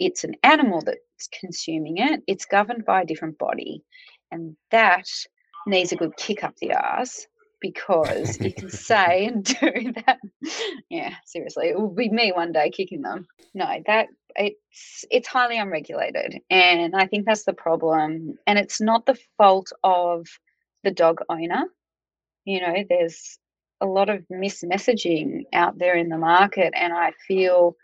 it's 0.00 0.24
an 0.24 0.34
animal 0.42 0.80
that's 0.80 1.28
consuming 1.28 1.98
it, 1.98 2.24
it's 2.26 2.44
governed 2.44 2.84
by 2.84 3.02
a 3.02 3.06
different 3.06 3.38
body. 3.38 3.84
And 4.32 4.56
that 4.72 5.08
needs 5.68 5.92
a 5.92 5.96
good 5.96 6.16
kick 6.16 6.42
up 6.42 6.56
the 6.56 6.74
arse 6.74 7.28
because 7.70 8.40
you 8.40 8.52
can 8.52 8.70
say 8.70 9.26
and 9.26 9.44
do 9.44 9.92
that. 10.06 10.18
Yeah, 10.88 11.14
seriously, 11.24 11.68
it 11.68 11.78
will 11.78 11.88
be 11.88 12.08
me 12.08 12.32
one 12.32 12.52
day 12.52 12.70
kicking 12.70 13.02
them. 13.02 13.26
No, 13.54 13.66
that 13.86 14.08
it's 14.36 15.04
it's 15.10 15.28
highly 15.28 15.58
unregulated, 15.58 16.40
and 16.50 16.94
I 16.94 17.06
think 17.06 17.26
that's 17.26 17.44
the 17.44 17.52
problem. 17.52 18.38
And 18.46 18.58
it's 18.58 18.80
not 18.80 19.06
the 19.06 19.18
fault 19.36 19.72
of 19.82 20.26
the 20.84 20.90
dog 20.90 21.20
owner. 21.28 21.64
You 22.44 22.60
know, 22.60 22.84
there's 22.88 23.38
a 23.80 23.86
lot 23.86 24.08
of 24.08 24.24
mismessaging 24.32 25.44
out 25.52 25.78
there 25.78 25.96
in 25.96 26.08
the 26.08 26.18
market, 26.18 26.72
and 26.76 26.92
I 26.92 27.12
feel 27.26 27.76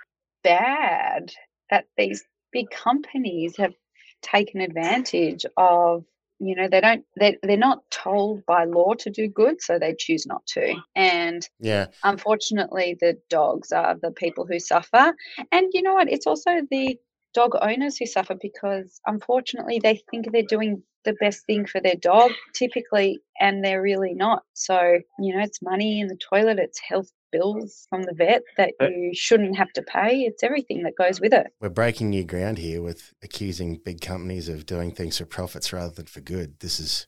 bad 0.45 1.33
that 1.71 1.87
these 1.97 2.25
big 2.53 2.71
companies 2.71 3.57
have 3.57 3.75
taken 4.23 4.61
advantage 4.61 5.45
of 5.57 6.05
you 6.43 6.57
know 6.57 6.69
they 6.69 6.81
don't 6.81 7.05
they, 7.19 7.39
they're 7.43 7.57
not 7.57 7.89
told 7.91 8.45
by 8.47 8.65
law 8.65 8.95
to 8.95 9.11
do 9.11 9.29
good 9.29 9.63
so 9.63 9.79
they 9.79 9.95
choose 9.99 10.27
not 10.27 10.45
to. 10.47 10.75
And 10.95 11.49
Yeah, 11.61 11.87
unfortunately 12.03 12.97
the 13.01 13.19
dogs 13.31 13.73
are 13.73 13.97
the 14.01 14.11
people 14.11 14.47
who 14.47 14.59
suffer. 14.59 15.15
And 15.51 15.67
you 15.73 15.83
know 15.83 15.95
what? 15.95 16.11
It's 16.11 16.27
also 16.27 16.51
the 16.71 16.99
dog 17.35 17.53
owners 17.61 17.97
who 17.97 18.07
suffer 18.07 18.37
because 18.41 19.01
unfortunately 19.07 19.81
they 19.83 20.03
think 20.11 20.31
they're 20.31 20.43
doing 20.43 20.83
the 21.05 21.15
best 21.15 21.45
thing 21.47 21.67
for 21.67 21.81
their 21.81 21.97
dog 21.97 22.31
typically 22.55 23.21
and 23.41 23.65
they're 23.65 23.83
really 23.83 24.15
not 24.15 24.45
so 24.53 24.99
you 25.19 25.35
know 25.35 25.43
it's 25.43 25.61
money 25.61 26.01
in 26.01 26.07
the 26.07 26.17
toilet 26.17 26.59
it's 26.61 26.79
health 26.79 27.11
bills 27.33 27.87
from 27.89 28.03
the 28.03 28.15
vet 28.15 28.43
that 28.57 28.73
Uh, 28.81 28.87
you 28.87 29.11
shouldn't 29.15 29.57
have 29.57 29.73
to 29.73 29.83
pay 29.83 30.21
it's 30.21 30.45
everything 30.45 30.83
that 30.85 30.93
goes 30.97 31.21
with 31.21 31.33
it 31.33 31.49
we're 31.61 31.69
breaking 31.69 32.11
new 32.11 32.25
ground 32.25 32.59
here 32.59 32.83
with 32.83 33.15
accusing 33.23 33.77
big 33.77 34.01
companies 34.01 34.49
of 34.49 34.67
doing 34.67 34.93
things 34.93 35.19
for 35.19 35.25
profits 35.25 35.73
rather 35.73 35.93
than 35.93 36.07
for 36.07 36.21
good. 36.21 36.61
This 36.61 36.81
is 36.81 37.07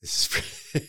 this 0.00 0.28
is. 0.74 0.82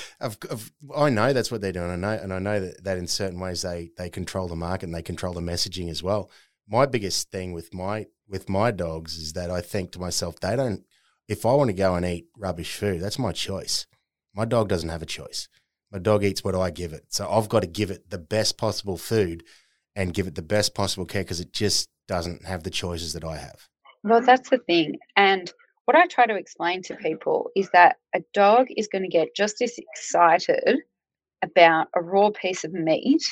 I've, 0.20 0.36
I've, 0.50 0.72
I 0.94 1.10
know 1.10 1.32
that's 1.32 1.50
what 1.50 1.60
they're 1.60 1.72
doing. 1.72 1.90
I 1.90 1.96
know, 1.96 2.12
and 2.12 2.32
I 2.32 2.38
know 2.38 2.60
that, 2.60 2.84
that 2.84 2.98
in 2.98 3.06
certain 3.06 3.40
ways 3.40 3.62
they 3.62 3.90
they 3.96 4.10
control 4.10 4.48
the 4.48 4.56
market 4.56 4.86
and 4.86 4.94
they 4.94 5.02
control 5.02 5.34
the 5.34 5.40
messaging 5.40 5.90
as 5.90 6.02
well. 6.02 6.30
My 6.68 6.86
biggest 6.86 7.30
thing 7.30 7.52
with 7.52 7.74
my 7.74 8.06
with 8.28 8.48
my 8.48 8.70
dogs 8.70 9.16
is 9.16 9.34
that 9.34 9.50
I 9.50 9.60
think 9.60 9.92
to 9.92 9.98
myself, 9.98 10.40
they 10.40 10.56
don't. 10.56 10.84
If 11.28 11.46
I 11.46 11.54
want 11.54 11.68
to 11.68 11.74
go 11.74 11.94
and 11.94 12.04
eat 12.04 12.26
rubbish 12.36 12.76
food, 12.76 13.00
that's 13.00 13.18
my 13.18 13.32
choice. 13.32 13.86
My 14.34 14.44
dog 14.44 14.68
doesn't 14.68 14.88
have 14.88 15.02
a 15.02 15.06
choice. 15.06 15.48
My 15.90 15.98
dog 15.98 16.24
eats 16.24 16.42
what 16.42 16.54
I 16.54 16.70
give 16.70 16.92
it, 16.92 17.06
so 17.08 17.30
I've 17.30 17.48
got 17.48 17.60
to 17.60 17.68
give 17.68 17.90
it 17.90 18.10
the 18.10 18.18
best 18.18 18.58
possible 18.58 18.96
food 18.96 19.44
and 19.94 20.14
give 20.14 20.26
it 20.26 20.34
the 20.34 20.42
best 20.42 20.74
possible 20.74 21.06
care 21.06 21.22
because 21.22 21.40
it 21.40 21.52
just 21.52 21.88
doesn't 22.08 22.44
have 22.44 22.64
the 22.64 22.70
choices 22.70 23.12
that 23.12 23.24
I 23.24 23.36
have. 23.36 23.68
Well, 24.02 24.20
that's 24.20 24.50
the 24.50 24.58
thing. 24.58 24.98
And 25.16 25.52
what 25.84 25.96
I 25.96 26.06
try 26.06 26.26
to 26.26 26.36
explain 26.36 26.82
to 26.82 26.96
people 26.96 27.50
is 27.54 27.70
that 27.72 27.96
a 28.14 28.20
dog 28.32 28.66
is 28.76 28.88
going 28.88 29.02
to 29.02 29.08
get 29.08 29.34
just 29.34 29.62
as 29.62 29.78
excited 29.78 30.80
about 31.42 31.88
a 31.94 32.02
raw 32.02 32.30
piece 32.30 32.64
of 32.64 32.72
meat 32.72 33.22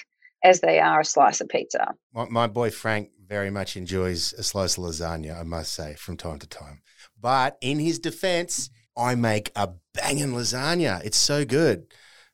as 0.44 0.60
they 0.60 0.80
are 0.80 1.00
a 1.00 1.04
slice 1.04 1.40
of 1.40 1.48
pizza. 1.48 1.94
My, 2.12 2.28
my 2.28 2.46
boy 2.46 2.70
Frank 2.70 3.10
very 3.32 3.50
much 3.50 3.78
enjoys 3.78 4.34
a 4.34 4.42
slice 4.42 4.76
of 4.76 4.84
lasagna, 4.84 5.40
I 5.40 5.42
must 5.42 5.72
say, 5.72 5.94
from 5.94 6.18
time 6.18 6.38
to 6.40 6.46
time. 6.46 6.82
But 7.18 7.56
in 7.62 7.78
his 7.78 7.98
defense, 7.98 8.68
I 8.94 9.14
make 9.14 9.50
a 9.56 9.70
banging 9.94 10.34
lasagna. 10.34 11.02
It's 11.02 11.16
so 11.16 11.46
good. 11.46 11.86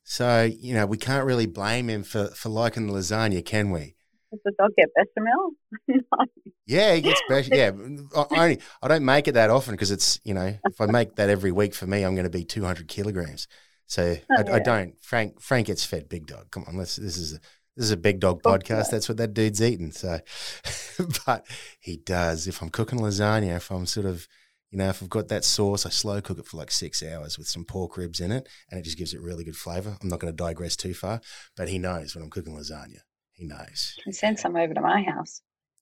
So, 0.03 0.43
you 0.43 0.75
know, 0.75 0.87
we 0.87 0.97
can't 0.97 1.25
really 1.25 1.47
blame 1.47 1.89
him 1.89 2.03
for, 2.03 2.27
for 2.31 2.49
liking 2.49 2.89
the 2.89 2.95
lasagna, 2.95 3.45
can 3.45 3.71
we? 3.71 3.95
Does 4.33 4.41
the 4.45 4.53
dog 4.59 4.73
get 4.77 4.89
bechamel? 4.97 5.53
Yeah, 6.67 6.95
he 6.97 7.01
gets 7.01 7.23
better. 7.31 7.49
Yeah, 7.51 7.71
I, 8.15 8.27
I 8.31 8.43
only 8.43 8.59
I 8.83 8.89
don't 8.89 9.05
make 9.05 9.27
it 9.27 9.33
that 9.33 9.49
often 9.49 9.73
because 9.73 9.91
it's 9.91 10.21
you 10.23 10.35
know 10.35 10.55
if 10.67 10.79
I 10.83 10.85
make 10.99 11.15
that 11.17 11.31
every 11.31 11.51
week 11.51 11.75
for 11.75 11.87
me, 11.87 12.03
I'm 12.03 12.15
going 12.15 12.31
to 12.31 12.39
be 12.39 12.45
200 12.45 12.89
kilograms. 12.89 13.49
So 13.87 14.19
I, 14.31 14.35
I 14.35 14.43
oh, 14.43 14.57
yeah. 14.57 14.59
don't. 14.59 15.03
Frank 15.03 15.41
Frank 15.41 15.69
gets 15.69 15.83
fed 15.83 16.11
big 16.11 16.27
dog. 16.27 16.51
Come 16.51 16.67
on, 16.69 16.77
let's. 16.77 16.97
This 16.97 17.17
is 17.17 17.33
a, 17.33 17.41
this 17.79 17.85
is 17.87 17.93
a 17.93 17.97
big 17.97 18.19
dog 18.19 18.41
Oh, 18.45 18.51
podcast. 18.51 18.91
That's 18.91 19.09
what 19.09 19.19
that 19.19 19.35
dude's 19.35 19.63
eating. 19.63 19.93
So, 19.93 20.19
but 21.27 21.47
he 21.79 21.97
does. 21.99 22.49
If 22.49 22.61
I'm 22.61 22.71
cooking 22.71 22.99
lasagna, 22.99 23.57
if 23.57 23.71
I'm 23.71 23.87
sort 23.87 24.05
of 24.07 24.27
you 24.73 24.79
know 24.79 24.89
if 24.89 25.01
I've 25.01 25.09
got 25.09 25.29
that 25.29 25.45
sauce, 25.45 25.87
I 25.87 25.91
slow 25.91 26.21
cook 26.21 26.39
it 26.41 26.47
for 26.47 26.57
like 26.57 26.73
six 26.73 27.03
hours 27.05 27.39
with 27.39 27.47
some 27.47 27.65
pork 27.65 27.97
ribs 27.97 28.19
in 28.19 28.33
it, 28.33 28.49
and 28.69 28.81
it 28.81 28.83
just 28.83 28.99
gives 28.99 29.15
it 29.15 29.23
really 29.23 29.45
good 29.45 29.57
flavor. 29.57 29.97
I'm 30.03 30.09
not 30.09 30.19
going 30.19 30.33
to 30.33 30.37
digress 30.37 30.75
too 30.75 30.93
far, 30.93 31.21
but 31.57 31.69
he 31.69 31.79
knows 31.79 32.15
when 32.17 32.25
I'm 32.25 32.31
cooking 32.31 32.57
lasagna. 32.57 32.99
He 33.33 33.47
knows. 33.47 33.95
Send 34.11 34.41
some 34.41 34.57
over 34.57 34.75
to 34.75 34.81
my 34.81 35.03
house. 35.03 35.41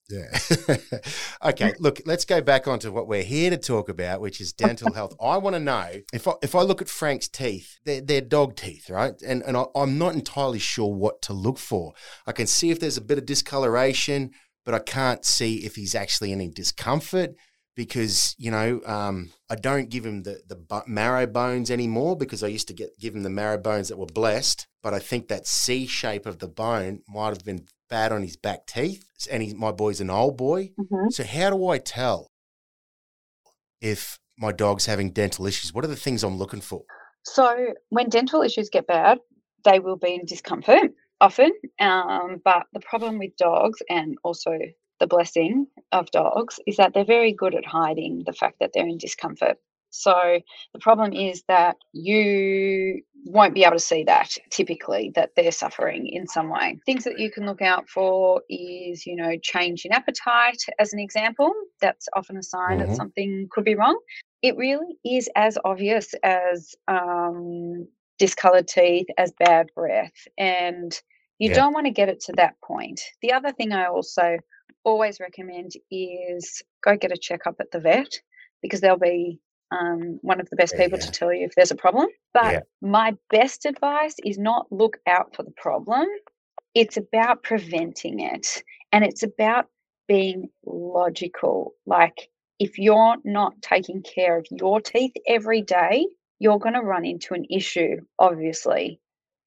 Yeah. 0.08 0.38
okay. 1.44 1.74
Look, 1.78 2.02
let's 2.06 2.24
go 2.24 2.40
back 2.40 2.68
onto 2.68 2.92
what 2.92 3.08
we're 3.08 3.24
here 3.24 3.50
to 3.50 3.56
talk 3.56 3.88
about, 3.88 4.20
which 4.20 4.40
is 4.40 4.52
dental 4.52 4.92
health. 4.92 5.14
I 5.20 5.36
want 5.38 5.54
to 5.54 5.60
know 5.60 5.88
if 6.12 6.28
I, 6.28 6.32
if 6.42 6.54
I 6.54 6.62
look 6.62 6.80
at 6.80 6.88
Frank's 6.88 7.28
teeth, 7.28 7.78
they're, 7.84 8.00
they're 8.00 8.20
dog 8.20 8.56
teeth, 8.56 8.88
right? 8.88 9.20
And 9.22 9.42
and 9.42 9.56
I, 9.56 9.64
I'm 9.74 9.98
not 9.98 10.14
entirely 10.14 10.58
sure 10.58 10.92
what 10.92 11.22
to 11.22 11.32
look 11.32 11.58
for. 11.58 11.92
I 12.26 12.32
can 12.32 12.46
see 12.46 12.70
if 12.70 12.78
there's 12.78 12.96
a 12.96 13.02
bit 13.02 13.18
of 13.18 13.26
discoloration, 13.26 14.30
but 14.64 14.74
I 14.74 14.78
can't 14.78 15.24
see 15.24 15.64
if 15.64 15.76
he's 15.76 15.94
actually 15.94 16.32
any 16.32 16.48
discomfort 16.48 17.34
because 17.74 18.34
you 18.38 18.50
know 18.50 18.80
um, 18.86 19.30
I 19.50 19.54
don't 19.54 19.90
give 19.90 20.04
him 20.04 20.22
the 20.22 20.40
the 20.48 20.82
marrow 20.86 21.26
bones 21.26 21.70
anymore 21.70 22.16
because 22.16 22.42
I 22.42 22.48
used 22.48 22.68
to 22.68 22.74
get 22.74 22.98
give 22.98 23.14
him 23.14 23.22
the 23.22 23.30
marrow 23.30 23.58
bones 23.58 23.88
that 23.88 23.98
were 23.98 24.06
blessed, 24.06 24.66
but 24.82 24.94
I 24.94 24.98
think 24.98 25.28
that 25.28 25.46
C 25.46 25.86
shape 25.86 26.26
of 26.26 26.38
the 26.38 26.48
bone 26.48 27.02
might 27.08 27.28
have 27.28 27.44
been 27.44 27.66
bad 27.88 28.12
on 28.12 28.22
his 28.22 28.36
back 28.36 28.66
teeth, 28.66 29.04
and 29.30 29.42
he, 29.42 29.54
my 29.54 29.72
boy's 29.72 30.00
an 30.00 30.10
old 30.10 30.36
boy. 30.36 30.72
Mhm. 30.78 31.12
So 31.12 31.24
how 31.24 31.50
do 31.50 31.68
I 31.68 31.78
tell 31.78 32.28
if 33.80 34.18
my 34.38 34.52
dog's 34.52 34.86
having 34.86 35.10
dental 35.12 35.46
issues? 35.46 35.72
What 35.72 35.84
are 35.84 35.88
the 35.88 35.96
things 35.96 36.22
I'm 36.22 36.38
looking 36.38 36.60
for? 36.60 36.84
So 37.24 37.74
when 37.88 38.08
dental 38.08 38.42
issues 38.42 38.68
get 38.70 38.86
bad, 38.86 39.18
they 39.64 39.80
will 39.80 39.96
be 39.96 40.14
in 40.14 40.24
discomfort 40.26 40.92
often. 41.20 41.50
Um, 41.80 42.40
but 42.44 42.66
the 42.72 42.80
problem 42.80 43.18
with 43.18 43.36
dogs 43.36 43.80
and 43.88 44.16
also 44.22 44.52
the 45.00 45.06
blessing 45.06 45.66
of 45.92 46.10
dogs 46.10 46.58
is 46.66 46.76
that 46.76 46.94
they're 46.94 47.04
very 47.04 47.32
good 47.32 47.54
at 47.54 47.66
hiding 47.66 48.22
the 48.24 48.32
fact 48.32 48.60
that 48.60 48.70
they're 48.72 48.86
in 48.86 48.98
discomfort. 48.98 49.58
So 50.02 50.40
the 50.74 50.80
problem 50.80 51.12
is 51.14 51.42
that 51.48 51.76
you 51.92 53.02
won't 53.26 53.54
be 53.54 53.64
able 53.64 53.76
to 53.76 53.80
see 53.80 54.04
that 54.04 54.30
typically 54.50 55.12
that 55.16 55.30
they're 55.36 55.52
suffering 55.52 56.08
in 56.08 56.26
some 56.28 56.50
way. 56.50 56.78
Things 56.86 57.04
that 57.04 57.18
you 57.18 57.30
can 57.30 57.46
look 57.46 57.62
out 57.62 57.88
for 57.88 58.42
is, 58.50 59.06
you 59.06 59.16
know, 59.16 59.36
change 59.42 59.84
in 59.84 59.92
appetite 59.92 60.62
as 60.78 60.92
an 60.92 61.00
example. 61.00 61.52
That's 61.80 62.08
often 62.16 62.36
a 62.38 62.42
sign 62.44 62.78
Mhm. 62.78 62.80
that 62.80 62.94
something 62.94 63.48
could 63.50 63.64
be 63.64 63.76
wrong. 63.76 63.98
It 64.42 64.56
really 64.56 64.98
is 65.04 65.28
as 65.36 65.58
obvious 65.64 66.14
as 66.24 66.74
um, 66.88 67.88
discolored 68.18 68.68
teeth, 68.68 69.06
as 69.18 69.32
bad 69.38 69.68
breath. 69.76 70.12
And 70.38 70.92
You 71.40 71.50
Yeah. 71.50 71.54
don't 71.54 71.74
want 71.74 71.86
to 71.86 71.92
get 71.92 72.10
it 72.10 72.20
to 72.22 72.34
that 72.34 72.56
point. 72.64 73.02
The 73.22 73.34
other 73.34 73.52
thing 73.52 73.72
I 73.74 73.86
also 73.88 74.38
always 74.84 75.20
recommend 75.20 75.72
is 75.92 76.62
go 76.84 76.96
get 76.96 77.12
a 77.12 77.18
checkup 77.18 77.56
at 77.60 77.72
the 77.72 77.80
vet 77.80 78.12
because 78.62 78.80
they'll 78.82 78.98
be 78.98 79.40
um, 79.70 80.18
one 80.22 80.40
of 80.40 80.50
the 80.50 80.56
best 80.56 80.76
people 80.76 80.98
go. 80.98 81.04
to 81.04 81.12
tell 81.12 81.32
you 81.32 81.46
if 81.46 81.54
there's 81.56 81.70
a 81.72 81.76
problem. 81.76 82.08
But 82.34 82.54
Yeah. 82.54 82.60
my 82.82 83.16
best 83.30 83.66
advice 83.66 84.16
is 84.24 84.38
not 84.38 84.72
look 84.72 84.98
out 85.06 85.34
for 85.36 85.42
the 85.44 85.52
problem. 85.56 86.06
It's 86.74 86.96
about 86.96 87.42
preventing 87.44 88.20
it. 88.20 88.62
And 88.92 89.04
it's 89.04 89.22
about 89.24 89.66
being 90.08 90.50
logical. 90.66 91.74
Like 91.86 92.28
if 92.60 92.78
you're 92.78 93.16
not 93.24 93.60
taking 93.62 94.02
care 94.02 94.38
of 94.38 94.46
your 94.50 94.80
teeth 94.80 95.12
every 95.28 95.62
day, 95.62 96.06
you're 96.40 96.58
going 96.60 96.74
to 96.74 96.82
run 96.82 97.04
into 97.06 97.34
an 97.34 97.46
issue, 97.50 97.96
obviously. 98.18 99.00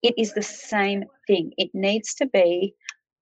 It 0.04 0.16
is 0.18 0.34
the 0.34 0.44
same 0.44 1.06
thing. 1.28 1.54
It 1.58 1.72
needs 1.74 2.16
to 2.16 2.28
be 2.28 2.76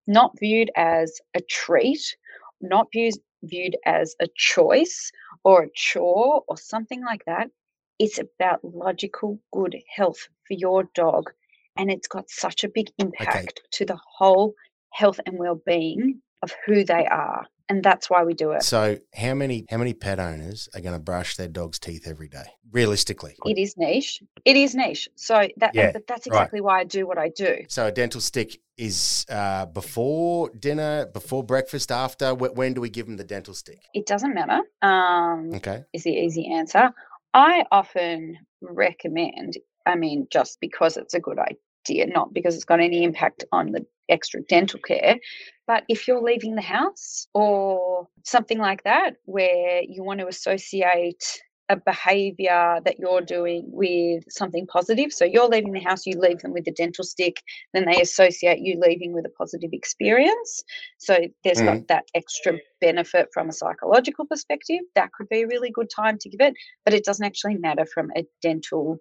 not 0.08 0.38
viewed 0.40 0.70
as 0.76 1.20
a 1.36 1.40
treat, 1.42 2.16
not 2.62 2.88
viewed, 2.92 3.16
viewed 3.42 3.76
as 3.84 4.14
a 4.20 4.28
choice 4.36 5.12
or 5.44 5.64
a 5.64 5.70
chore 5.74 6.42
or 6.48 6.56
something 6.56 7.04
like 7.04 7.24
that. 7.26 7.50
It's 7.98 8.18
about 8.18 8.64
logical 8.64 9.40
good 9.52 9.76
health 9.94 10.28
for 10.46 10.54
your 10.54 10.84
dog. 10.94 11.30
And 11.76 11.90
it's 11.90 12.08
got 12.08 12.30
such 12.30 12.64
a 12.64 12.68
big 12.68 12.90
impact 12.98 13.62
to 13.72 13.84
the 13.84 13.98
whole 14.16 14.54
health 14.90 15.20
and 15.26 15.38
well 15.38 15.60
being 15.66 16.20
of 16.42 16.54
who 16.66 16.84
they 16.84 17.06
are. 17.06 17.46
And 17.70 17.82
that's 17.82 18.08
why 18.08 18.24
we 18.24 18.32
do 18.34 18.52
it. 18.52 18.62
So, 18.62 18.96
how 19.14 19.34
many 19.34 19.66
how 19.70 19.76
many 19.76 19.92
pet 19.92 20.18
owners 20.18 20.68
are 20.74 20.80
going 20.80 20.94
to 20.94 20.98
brush 21.00 21.36
their 21.36 21.48
dog's 21.48 21.78
teeth 21.78 22.06
every 22.08 22.28
day? 22.28 22.44
Realistically, 22.70 23.36
It 23.44 23.58
is 23.58 23.74
niche. 23.76 24.22
It 24.44 24.56
is 24.56 24.74
niche. 24.74 25.08
So 25.16 25.46
that 25.58 25.74
Yeah, 25.74 25.92
that's 25.92 26.08
right. 26.08 26.26
exactly 26.26 26.60
why 26.62 26.80
I 26.80 26.84
do 26.84 27.06
what 27.06 27.18
I 27.18 27.28
do. 27.28 27.58
so 27.68 27.86
a 27.86 27.92
dental 27.92 28.20
stick 28.20 28.58
is 28.78 29.26
uh, 29.28 29.66
before 29.66 30.50
dinner, 30.58 31.06
before 31.12 31.42
breakfast, 31.44 31.90
after. 31.92 32.30
Wh- 32.34 32.56
when 32.56 32.72
do 32.74 32.80
we 32.80 32.88
give 32.90 33.06
them 33.06 33.16
the 33.16 33.24
dental 33.24 33.52
stick? 33.54 33.80
It 33.92 34.06
doesn't 34.06 34.34
matter. 34.34 34.60
Um, 34.82 35.50
Okay, 35.54 35.82
is 35.92 36.04
the 36.04 36.12
easy 36.12 36.50
answer. 36.52 36.90
I 37.34 37.64
often 37.70 38.36
recommend, 38.62 39.58
I 39.84 39.94
mean, 39.96 40.26
just 40.30 40.58
because 40.60 40.96
it's 40.96 41.14
a 41.14 41.20
good 41.20 41.38
idea, 41.38 41.56
not 41.90 42.32
because 42.32 42.54
it's 42.54 42.64
got 42.64 42.80
any 42.80 43.04
impact 43.04 43.44
on 43.52 43.72
the 43.72 43.84
extra 44.08 44.40
dental 44.42 44.80
care, 44.80 45.18
but 45.66 45.84
if 45.88 46.08
you're 46.08 46.22
leaving 46.22 46.54
the 46.54 46.62
house 46.62 47.26
or 47.34 48.08
something 48.24 48.58
like 48.58 48.82
that, 48.84 49.16
where 49.24 49.82
you 49.82 50.02
want 50.02 50.20
to 50.20 50.26
associate 50.26 51.40
a 51.68 51.76
behavior 51.76 52.80
that 52.84 52.98
you're 52.98 53.20
doing 53.20 53.64
with 53.66 54.24
something 54.30 54.66
positive. 54.66 55.12
So 55.12 55.24
you're 55.24 55.48
leaving 55.48 55.72
the 55.72 55.80
house, 55.80 56.06
you 56.06 56.18
leave 56.18 56.38
them 56.38 56.52
with 56.52 56.64
the 56.64 56.72
dental 56.72 57.04
stick, 57.04 57.42
then 57.74 57.84
they 57.84 58.00
associate 58.00 58.60
you 58.60 58.80
leaving 58.80 59.12
with 59.12 59.26
a 59.26 59.30
positive 59.30 59.70
experience. 59.72 60.64
So 60.98 61.18
there's 61.44 61.60
got 61.60 61.76
mm. 61.76 61.86
that 61.88 62.04
extra 62.14 62.58
benefit 62.80 63.28
from 63.34 63.50
a 63.50 63.52
psychological 63.52 64.24
perspective. 64.26 64.80
That 64.94 65.12
could 65.12 65.28
be 65.28 65.42
a 65.42 65.46
really 65.46 65.70
good 65.70 65.90
time 65.94 66.16
to 66.20 66.28
give 66.30 66.40
it, 66.40 66.54
but 66.84 66.94
it 66.94 67.04
doesn't 67.04 67.24
actually 67.24 67.56
matter 67.56 67.84
from 67.84 68.10
a 68.16 68.24
dental 68.40 68.98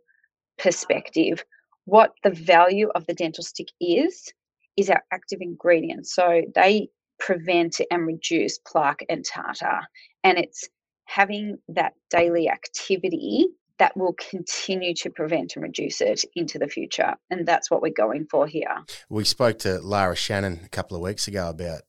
perspective. 0.58 1.46
What 1.88 2.12
the 2.22 2.32
value 2.32 2.90
of 2.96 3.06
the 3.08 3.14
dental 3.14 3.46
stick 3.46 3.70
is, 3.80 4.34
is 4.76 4.90
our 4.90 5.02
active 5.14 5.40
ingredient. 5.40 6.06
So 6.06 6.42
they 6.54 6.90
prevent 7.18 7.80
and 7.90 8.06
reduce 8.06 8.60
plaque 8.60 9.06
and 9.08 9.24
tartar. 9.24 9.80
And 10.22 10.38
it's 10.38 10.68
having 11.06 11.60
that 11.70 11.94
daily 12.10 12.50
activity 12.50 13.48
that 13.80 13.96
will 13.96 14.16
continue 14.30 14.94
to 14.96 15.10
prevent 15.10 15.56
and 15.56 15.64
reduce 15.64 16.02
it 16.02 16.26
into 16.36 16.60
the 16.60 16.68
future. 16.68 17.16
And 17.30 17.48
that's 17.48 17.72
what 17.72 17.82
we're 17.82 17.94
going 17.96 18.28
for 18.30 18.48
here. 18.48 18.84
we 19.10 19.24
spoke 19.24 19.60
to 19.60 19.80
Lara 19.80 20.18
Shannon 20.18 20.60
a 20.66 20.70
couple 20.70 20.98
of 20.98 21.02
weeks 21.02 21.30
ago 21.30 21.50
about 21.50 21.84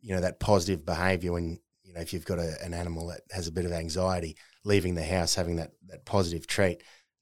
you 0.00 0.14
know 0.14 0.20
that 0.20 0.38
positive 0.38 0.86
behaviour 0.86 1.32
when 1.32 1.58
you 1.82 1.92
know 1.92 2.00
if 2.00 2.12
you've 2.12 2.24
got 2.24 2.38
a, 2.38 2.54
an 2.64 2.72
animal 2.72 3.08
that 3.08 3.22
has 3.32 3.48
a 3.48 3.52
bit 3.52 3.64
of 3.64 3.72
anxiety, 3.72 4.36
leaving 4.64 4.94
the 4.94 5.04
house 5.04 5.34
having 5.34 5.56
that 5.56 5.72
that 5.88 6.04
positive 6.04 6.46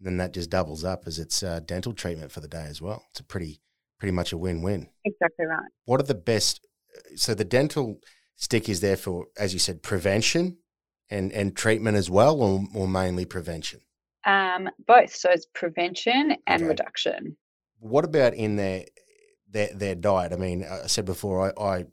trait, 0.00 0.04
then 0.04 0.16
that 0.18 0.34
just 0.34 0.50
doubles 0.50 0.84
up 0.84 1.04
as 1.06 1.18
its 1.18 1.42
uh, 1.42 1.60
dental 1.60 1.92
treatment 1.92 2.32
for 2.32 2.40
the 2.40 2.48
day 2.48 2.66
as 2.68 2.80
well. 2.82 3.04
It's 3.10 3.20
a 3.20 3.24
pretty 3.24 3.60
pretty 3.98 4.12
much 4.12 4.32
a 4.32 4.38
win 4.38 4.62
win. 4.62 4.88
Exactly 5.04 5.46
right. 5.46 5.70
what 5.84 6.00
are 6.00 6.04
the 6.04 6.14
best 6.14 6.60
so 7.16 7.34
the 7.34 7.44
dental 7.44 7.98
stick 8.36 8.68
is 8.68 8.80
there 8.80 8.96
for 8.96 9.26
as 9.38 9.52
you 9.52 9.58
said 9.58 9.82
prevention 9.82 10.58
and 11.10 11.32
and 11.32 11.56
treatment 11.56 11.96
as 11.96 12.08
well 12.10 12.40
or, 12.40 12.60
or 12.74 12.86
mainly 12.88 13.24
prevention 13.24 13.80
Um, 14.24 14.68
both. 14.86 15.14
So 15.14 15.30
it's 15.30 15.46
prevention 15.54 16.36
and 16.46 16.62
Okay. 16.62 16.68
reduction. 16.68 17.36
what 17.80 18.04
about 18.04 18.34
in 18.34 18.56
their 18.56 18.84
their, 19.50 19.70
their 19.74 19.94
diet 19.94 20.32
i 20.32 20.36
mean 20.36 20.64
i 20.64 20.86
said 20.86 21.04
before 21.06 21.52
I, 21.58 21.62
I 21.74 21.84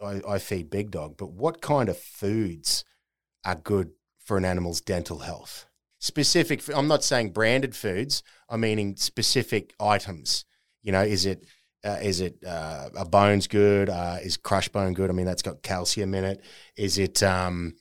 i 0.00 0.34
i 0.34 0.38
feed 0.38 0.70
big 0.70 0.90
dog 0.90 1.16
but 1.16 1.30
what 1.30 1.60
kind 1.60 1.88
of 1.88 1.98
foods 1.98 2.84
are 3.44 3.54
good 3.56 3.90
for 4.24 4.36
an 4.36 4.44
animal's 4.44 4.80
dental 4.80 5.20
health 5.20 5.66
specific 5.98 6.62
I'm 6.74 6.88
not 6.88 7.02
saying 7.02 7.30
branded 7.30 7.74
foods 7.74 8.22
i'm 8.48 8.60
meaning 8.60 8.96
specific 8.96 9.74
items 9.80 10.44
you 10.82 10.92
know 10.92 11.02
is 11.02 11.26
it 11.26 11.44
uh, 11.84 11.98
is 12.02 12.20
it 12.20 12.42
uh, 12.44 12.88
a 12.96 13.04
bone's 13.04 13.46
good? 13.46 13.88
Uh, 13.88 14.16
is 14.20 14.36
crush 14.36 14.68
bone 14.68 14.92
good? 14.92 15.08
I 15.08 15.12
mean, 15.12 15.26
that's 15.26 15.42
got 15.42 15.62
calcium 15.62 16.14
in 16.14 16.24
it. 16.24 16.42
Is 16.76 16.98
it 16.98 17.22
um, 17.22 17.74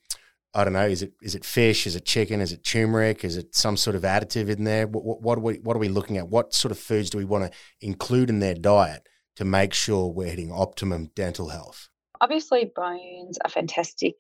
I 0.54 0.64
don't 0.64 0.74
know. 0.74 0.88
Is 0.88 1.02
it 1.02 1.14
is 1.22 1.36
it 1.36 1.44
fish? 1.44 1.86
Is 1.86 1.96
it 1.98 2.06
chicken? 2.06 2.40
Is 2.40 2.54
it 2.54 2.64
turmeric? 2.64 3.26
Is 3.26 3.36
it 3.36 3.54
some 3.56 3.76
sort 3.76 3.96
of 3.96 4.04
additive 4.04 4.50
in 4.50 4.64
there? 4.64 4.88
What, 4.88 5.04
what, 5.04 5.22
what 5.22 5.38
are 5.38 5.42
we 5.42 5.56
what 5.56 5.76
are 5.76 5.80
we 5.80 5.90
looking 5.90 6.18
at? 6.18 6.30
What 6.30 6.54
sort 6.54 6.72
of 6.72 6.80
foods 6.80 7.10
do 7.10 7.18
we 7.18 7.26
want 7.26 7.52
to 7.52 7.58
include 7.82 8.30
in 8.30 8.40
their 8.40 8.54
diet 8.54 9.08
to 9.36 9.44
make 9.44 9.74
sure 9.74 10.08
we're 10.08 10.30
hitting 10.30 10.54
optimum 10.54 11.10
dental 11.16 11.50
health? 11.50 11.90
Obviously, 12.22 12.72
bones 12.74 13.38
are 13.44 13.50
fantastic 13.50 14.16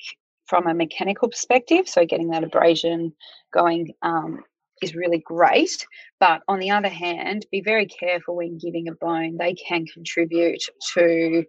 from 0.46 0.68
a 0.68 0.74
mechanical 0.74 1.30
perspective. 1.30 1.88
So 1.88 2.06
getting 2.06 2.30
that 2.30 2.44
abrasion 2.44 3.14
going 3.54 3.94
um, 4.02 4.44
is 4.82 4.96
really 4.96 5.20
great. 5.26 5.86
But 6.20 6.42
on 6.48 6.60
the 6.60 6.72
other 6.72 6.90
hand, 6.90 7.46
be 7.52 7.62
very 7.62 7.86
careful 7.86 8.36
when 8.38 8.58
giving 8.58 8.88
a 8.88 8.94
bone. 8.94 9.38
They 9.38 9.54
can 9.54 9.86
contribute 9.86 10.64
to, 10.94 11.44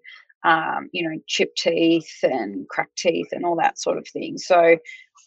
um, 0.44 0.88
you 0.92 1.08
know, 1.08 1.18
chipped 1.26 1.58
teeth 1.58 2.18
and 2.22 2.68
cracked 2.68 2.96
teeth 2.98 3.28
and 3.32 3.44
all 3.44 3.56
that 3.56 3.78
sort 3.78 3.98
of 3.98 4.06
thing. 4.08 4.38
So 4.38 4.78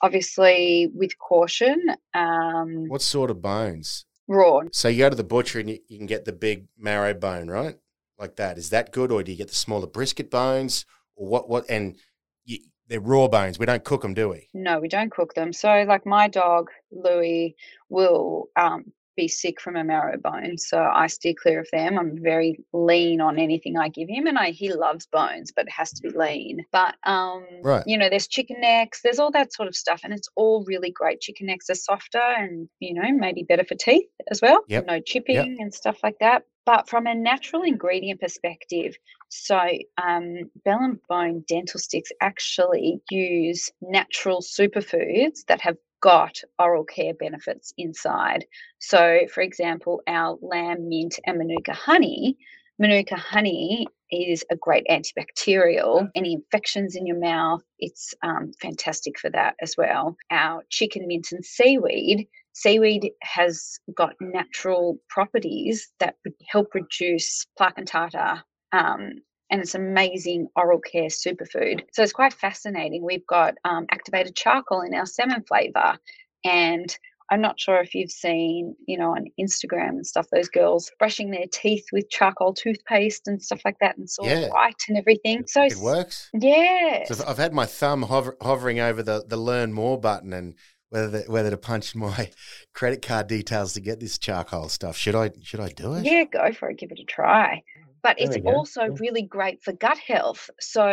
obviously, 0.02 0.90
with 0.94 1.18
caution, 1.20 1.84
um, 2.14 2.88
What 2.88 3.02
sort 3.02 3.30
of 3.30 3.42
bones? 3.42 4.06
raw. 4.28 4.62
So 4.72 4.88
you 4.88 5.00
go 5.00 5.10
to 5.10 5.16
the 5.16 5.24
butcher 5.24 5.60
and 5.60 5.70
you, 5.72 5.80
you 5.88 5.98
can 5.98 6.06
get 6.06 6.24
the 6.26 6.32
big 6.32 6.68
marrow 6.78 7.14
bone, 7.14 7.50
right? 7.50 7.78
Like 8.18 8.36
that. 8.36 8.58
Is 8.58 8.70
that 8.70 8.92
good, 8.92 9.12
or 9.12 9.24
do 9.24 9.32
you 9.32 9.38
get 9.38 9.48
the 9.50 9.56
smaller 9.56 9.88
brisket 9.88 10.30
bones, 10.30 10.86
or 11.16 11.28
what? 11.28 11.50
What? 11.50 11.66
And 11.70 11.98
they're 12.90 13.00
raw 13.00 13.28
bones. 13.28 13.60
We 13.60 13.66
don't 13.66 13.84
cook 13.84 14.02
them, 14.02 14.14
do 14.14 14.30
we? 14.30 14.50
No, 14.54 14.80
we 14.80 14.88
don't 14.88 15.12
cook 15.12 15.34
them. 15.36 15.54
So, 15.54 15.86
like 15.88 16.06
my 16.06 16.28
dog 16.28 16.70
Louis 16.92 17.56
will 17.90 18.50
um, 18.56 18.92
be 19.16 19.28
sick 19.28 19.60
from 19.60 19.76
a 19.76 19.84
marrow 19.84 20.18
bone, 20.18 20.58
so 20.58 20.80
I 20.82 21.08
steer 21.08 21.34
clear 21.40 21.60
of 21.60 21.68
them. 21.72 22.00
I'm 22.00 22.18
very 22.22 22.60
lean 22.74 23.22
on 23.22 23.38
anything 23.38 23.78
I 23.78 23.90
give 23.90 24.10
him, 24.10 24.26
and 24.28 24.38
I 24.38 24.52
he 24.52 24.74
loves 24.74 25.06
bones, 25.06 25.52
but 25.56 25.68
it 25.68 25.72
has 25.72 25.92
to 25.92 26.02
be 26.02 26.10
lean. 26.10 26.66
But 26.72 26.96
um, 27.04 27.46
Right. 27.62 27.84
you 27.86 27.98
know, 27.98 28.10
there's 28.10 28.28
chicken 28.28 28.58
necks, 28.62 29.02
there's 29.04 29.20
all 29.20 29.32
that 29.32 29.54
sort 29.54 29.68
of 29.68 29.76
stuff, 29.76 30.02
and 30.04 30.14
it's 30.14 30.30
all 30.36 30.64
really 30.66 30.92
great. 30.92 31.22
Chicken 31.22 31.48
necks 31.48 31.70
are 31.70 31.76
softer 31.76 32.18
and 32.18 32.70
you 32.80 32.94
know 32.94 33.12
maybe 33.12 33.44
better 33.44 33.64
for 33.66 33.76
teeth 33.76 34.10
as 34.32 34.42
well. 34.42 34.64
Yep. 34.68 34.86
No 34.88 35.00
chipping 35.00 35.58
and 35.60 35.74
stuff 35.74 35.98
like 36.02 36.18
that. 36.22 36.44
But 36.70 36.88
from 36.88 37.08
a 37.08 37.16
natural 37.16 37.64
ingredient 37.64 38.22
perspective, 38.22 38.96
so 39.28 39.60
um, 39.98 40.52
Bell 40.64 40.78
and 40.80 41.00
Bone 41.10 41.44
dental 41.48 41.80
sticks 41.80 42.12
actually 42.22 43.02
use 43.10 43.72
natural 43.82 44.42
superfoods 44.44 45.46
that 45.48 45.62
have 45.62 45.78
got 46.00 46.40
oral 46.60 46.84
care 46.84 47.16
benefits 47.16 47.74
inside. 47.80 48.46
So, 48.78 49.22
for 49.34 49.42
example, 49.42 50.04
our 50.06 50.38
lamb 50.44 50.88
mint 50.90 51.20
and 51.26 51.40
manuka 51.40 51.74
honey. 51.74 52.38
Manuka 52.78 53.16
honey 53.16 53.88
is 54.12 54.46
a 54.52 54.56
great 54.56 54.86
antibacterial. 54.92 56.08
Any 56.14 56.34
infections 56.34 56.96
in 56.96 57.08
your 57.08 57.20
mouth, 57.20 57.64
it's 57.80 58.14
um, 58.22 58.52
fantastic 58.62 59.18
for 59.18 59.32
that 59.32 59.56
as 59.60 59.74
well. 59.76 60.16
Our 60.30 60.64
chicken 60.70 61.08
mint 61.08 61.32
and 61.32 61.44
seaweed. 61.44 62.28
Seaweed 62.60 63.12
has 63.22 63.80
got 63.96 64.14
natural 64.20 64.98
properties 65.08 65.90
that 66.00 66.16
help 66.50 66.74
reduce 66.74 67.46
plaque 67.58 67.78
and 67.78 67.88
tartar 67.88 68.44
um, 68.74 69.12
and 69.50 69.62
it's 69.62 69.76
amazing 69.76 70.48
oral 70.56 70.80
care 70.80 71.08
superfood. 71.08 71.82
So 71.94 72.04
it's 72.04 72.12
quite 72.12 72.34
fascinating. 72.34 73.04
We've 73.04 73.26
got 73.26 73.56
um, 73.64 73.86
activated 73.92 74.36
charcoal 74.36 74.82
in 74.82 74.94
our 74.94 75.06
salmon 75.06 75.44
flavor, 75.48 75.98
and 76.44 76.96
I'm 77.32 77.42
not 77.42 77.60
sure 77.60 77.80
if 77.82 77.96
you've 77.96 78.12
seen, 78.12 78.76
you 78.88 78.98
know, 78.98 79.12
on 79.16 79.26
Instagram 79.40 79.90
and 79.90 80.06
stuff, 80.06 80.28
those 80.32 80.50
girls 80.50 80.92
brushing 81.00 81.32
their 81.32 81.46
teeth 81.52 81.86
with 81.92 82.10
charcoal 82.10 82.54
toothpaste 82.54 83.28
and 83.28 83.42
stuff 83.42 83.62
like 83.66 83.78
that, 83.82 83.96
and 83.96 84.04
it's 84.04 84.20
all 84.20 84.28
Yeah. 84.28 84.50
white 84.50 84.84
and 84.90 84.98
everything. 84.98 85.48
So 85.48 85.64
It 85.64 85.78
works. 85.78 86.30
Yes. 86.34 87.08
So 87.08 87.16
I've- 87.16 87.24
I've 87.32 87.38
had 87.38 87.54
my 87.54 87.66
thumb 87.66 88.04
hover, 88.04 88.36
hovering 88.42 88.80
over 88.80 89.02
the, 89.02 89.24
the 89.26 89.38
learn 89.38 89.74
more 89.74 90.00
button 90.00 90.34
and 90.34 90.56
whether 90.90 91.08
the, 91.10 91.32
whether 91.32 91.50
to 91.52 91.58
punch 91.58 91.96
my 91.96 92.30
credit 92.74 93.02
card 93.02 93.28
details 93.28 93.74
to 93.74 93.82
get 93.82 94.00
this 94.00 94.18
charcoal 94.18 94.70
stuff. 94.70 94.98
Should 94.98 95.16
I 95.16 95.32
should 95.44 95.60
I 95.60 95.70
do 95.70 95.94
it? 95.94 96.06
Yeah, 96.06 96.24
go 96.26 96.52
for 96.54 96.70
it. 96.70 96.78
Give 96.80 96.92
it 96.92 97.00
a 97.00 97.04
try. 97.06 97.64
but 98.02 98.18
There 98.18 98.28
it's 98.32 98.46
also 98.46 98.82
Yeah. 98.84 98.96
really 99.00 99.22
great 99.24 99.62
for 99.62 99.74
gut 99.74 99.98
health. 99.98 100.50
So 100.60 100.86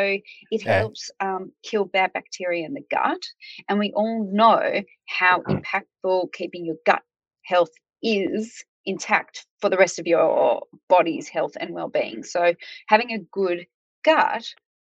it 0.50 0.62
Yeah. 0.64 0.78
helps 0.80 1.11
um, 1.20 1.52
kill 1.62 1.85
bad 1.85 2.12
bacteria 2.12 2.64
in 2.66 2.74
the 2.74 2.85
gut. 2.90 3.22
And 3.68 3.78
we 3.78 3.92
all 3.94 4.28
know 4.32 4.82
how 5.06 5.40
Mm-hmm. 5.40 5.59
impactful 5.59 6.32
keeping 6.32 6.64
your 6.66 6.76
gut 6.85 7.02
health 7.44 7.70
is 8.02 8.64
intact 8.85 9.46
for 9.61 9.68
the 9.70 9.76
rest 9.76 9.98
of 9.98 10.06
your 10.06 10.62
body's 10.88 11.28
health 11.28 11.56
and 11.59 11.70
well-being. 11.74 12.22
So 12.22 12.54
having 12.88 13.12
a 13.12 13.18
good 13.32 13.66
gut 14.04 14.46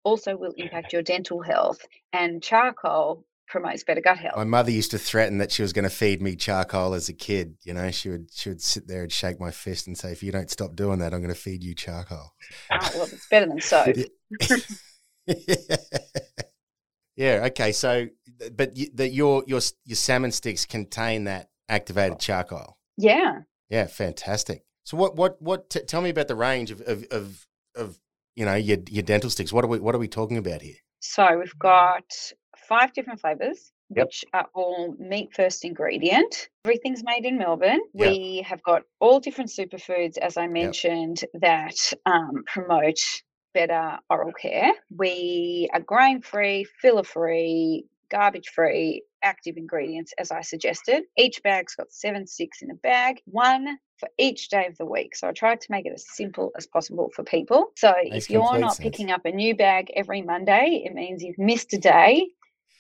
also 0.04 0.36
will 0.36 0.52
impact 0.56 0.92
your 0.92 1.02
dental 1.02 1.42
health 1.42 1.78
and 2.12 2.42
charcoal 2.42 3.24
promotes 3.52 3.84
better 3.84 4.00
gut 4.00 4.18
health. 4.18 4.34
My 4.36 4.44
mother 4.44 4.70
used 4.70 4.90
to 4.92 4.98
threaten 4.98 5.38
that 5.38 5.52
she 5.52 5.60
was 5.62 5.74
going 5.74 5.84
to 5.84 5.90
feed 5.90 6.22
me 6.22 6.34
charcoal 6.34 6.94
as 6.94 7.10
a 7.10 7.12
kid. 7.12 7.56
You 7.62 7.74
know, 7.74 7.90
she 7.90 8.08
would 8.08 8.32
she 8.32 8.48
would 8.48 8.62
sit 8.62 8.88
there 8.88 9.02
and 9.02 9.12
shake 9.12 9.38
my 9.38 9.50
fist 9.50 9.86
and 9.86 9.96
say, 9.96 10.10
"If 10.10 10.22
you 10.22 10.32
don't 10.32 10.50
stop 10.50 10.74
doing 10.74 10.98
that, 11.00 11.12
I'm 11.12 11.20
going 11.20 11.32
to 11.32 11.40
feed 11.40 11.62
you 11.62 11.74
charcoal." 11.74 12.32
Oh, 12.72 12.90
well, 12.94 13.04
it's 13.04 13.28
better 13.28 13.46
than 13.46 13.60
soap. 13.60 13.94
yeah. 17.16 17.44
Okay. 17.46 17.72
So, 17.72 18.08
but 18.56 18.76
you, 18.76 18.88
the, 18.92 19.08
your 19.08 19.44
your 19.46 19.60
your 19.84 19.96
salmon 19.96 20.32
sticks 20.32 20.64
contain 20.64 21.24
that 21.24 21.50
activated 21.68 22.18
charcoal. 22.18 22.78
Yeah. 22.96 23.40
Yeah. 23.68 23.86
Fantastic. 23.86 24.64
So, 24.84 24.96
what 24.96 25.14
what 25.14 25.40
what? 25.40 25.68
T- 25.68 25.80
tell 25.80 26.00
me 26.00 26.10
about 26.10 26.28
the 26.28 26.36
range 26.36 26.70
of 26.70 26.80
of 26.80 27.04
of, 27.10 27.46
of 27.76 27.98
you 28.34 28.46
know 28.46 28.54
your 28.54 28.78
your 28.88 29.02
dental 29.02 29.28
sticks. 29.28 29.52
What 29.52 29.62
are 29.64 29.68
we 29.68 29.78
what 29.78 29.94
are 29.94 29.98
we 29.98 30.08
talking 30.08 30.38
about 30.38 30.62
here? 30.62 30.76
So 31.00 31.38
we've 31.38 31.58
got 31.58 32.04
five 32.72 32.92
different 32.94 33.20
flavors, 33.20 33.70
Yep. 33.94 34.06
which 34.06 34.24
are 34.32 34.48
all 34.54 34.94
meat 34.98 35.28
first 35.34 35.62
ingredient. 35.66 36.48
Everything's 36.64 37.04
made 37.04 37.26
in 37.26 37.36
Melbourne. 37.36 37.82
Yep. 37.92 38.08
We 38.10 38.42
have 38.48 38.62
got 38.62 38.82
all 39.00 39.20
different 39.20 39.50
superfoods, 39.50 40.16
as 40.16 40.38
I 40.38 40.46
mentioned, 40.46 41.18
that 41.34 41.76
um, 42.06 42.44
promote 42.46 42.98
better 43.52 43.98
oral 44.08 44.32
care. 44.32 44.72
We 44.96 45.68
are 45.74 45.80
grain 45.80 46.22
free, 46.22 46.64
filler 46.80 47.04
free, 47.04 47.84
garbage 48.10 48.48
free, 48.54 49.02
active 49.22 49.58
ingredients, 49.58 50.14
as 50.18 50.30
I 50.30 50.40
suggested. 50.40 51.02
Each 51.18 51.42
bag's 51.42 51.74
got 51.74 51.92
seven 51.92 52.26
sticks 52.26 52.62
in 52.62 52.70
a 52.70 52.74
bag, 52.76 53.20
one 53.26 53.78
for 53.98 54.08
each 54.18 54.48
day 54.48 54.66
of 54.66 54.78
the 54.78 54.86
week. 54.86 55.14
So 55.14 55.28
I 55.28 55.32
tried 55.32 55.60
to 55.60 55.66
make 55.70 55.84
it 55.84 55.92
as 55.92 56.06
simple 56.08 56.52
as 56.56 56.66
possible 56.66 57.10
for 57.14 57.22
people. 57.22 57.72
So 57.76 57.92
Makes 58.02 58.24
if 58.24 58.30
you're 58.30 58.58
not 58.58 58.76
sense. 58.76 58.80
picking 58.88 59.10
up 59.10 59.26
a 59.26 59.30
new 59.30 59.54
bag 59.54 59.90
every 59.94 60.22
Monday, 60.22 60.82
it 60.86 60.94
means 60.94 61.22
you've 61.22 61.38
missed 61.38 61.74
a 61.74 61.78
day 61.78 62.28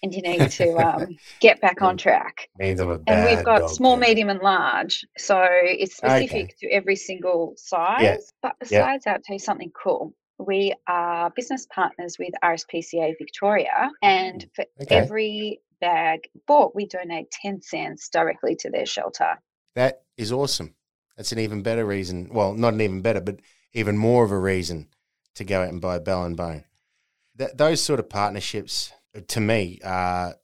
and 0.02 0.14
you 0.14 0.22
need 0.22 0.50
to 0.50 0.78
um, 0.78 1.18
get 1.40 1.60
back 1.60 1.82
on 1.82 1.96
track. 1.96 2.48
I'm 2.60 2.78
a 2.80 2.98
And 3.06 3.24
we've 3.24 3.42
got 3.44 3.70
small, 3.70 3.96
medium, 3.96 4.28
and 4.30 4.40
large. 4.40 5.04
So 5.18 5.42
it's 5.44 5.96
Okay. 6.02 6.26
specific 6.28 6.58
to 6.60 6.68
every 6.70 6.96
single 6.96 7.54
size. 7.56 8.32
But 8.42 8.56
besides 8.60 9.04
that, 9.04 9.16
I'll 9.16 9.22
tell 9.22 9.34
you 9.34 9.40
something 9.40 9.72
cool. 9.80 10.14
We 10.38 10.74
are 10.88 11.30
business 11.30 11.66
partners 11.72 12.16
with 12.18 12.30
RSPCA 12.42 13.14
Victoria, 13.18 13.90
and 14.02 14.44
for 14.54 14.64
Okay. 14.80 14.90
every 14.90 15.60
bag 15.80 16.20
bought, 16.46 16.74
we 16.74 16.86
donate 16.86 17.30
10 17.30 17.60
cents 17.62 18.08
directly 18.08 18.56
to 18.56 18.70
their 18.70 18.86
shelter. 18.86 19.38
That 19.74 20.02
is 20.16 20.32
awesome. 20.32 20.74
That's 21.16 21.32
an 21.32 21.38
even 21.38 21.62
better 21.62 21.84
reason. 21.84 22.28
Well, 22.32 22.54
not 22.54 22.74
an 22.74 22.80
even 22.80 23.02
better, 23.02 23.20
but 23.20 23.40
even 23.72 23.96
more 23.96 24.24
of 24.24 24.30
a 24.30 24.38
reason 24.38 24.88
to 25.34 25.44
go 25.44 25.62
out 25.62 25.68
and 25.68 25.80
buy 25.80 25.98
Bell 25.98 26.24
and 26.24 26.36
Bone. 26.36 26.64
That 27.36 27.58
those 27.58 27.82
sort 27.82 28.00
of 28.00 28.08
partnerships, 28.08 28.92
to 29.28 29.40
me, 29.40 29.80
are 29.84 30.34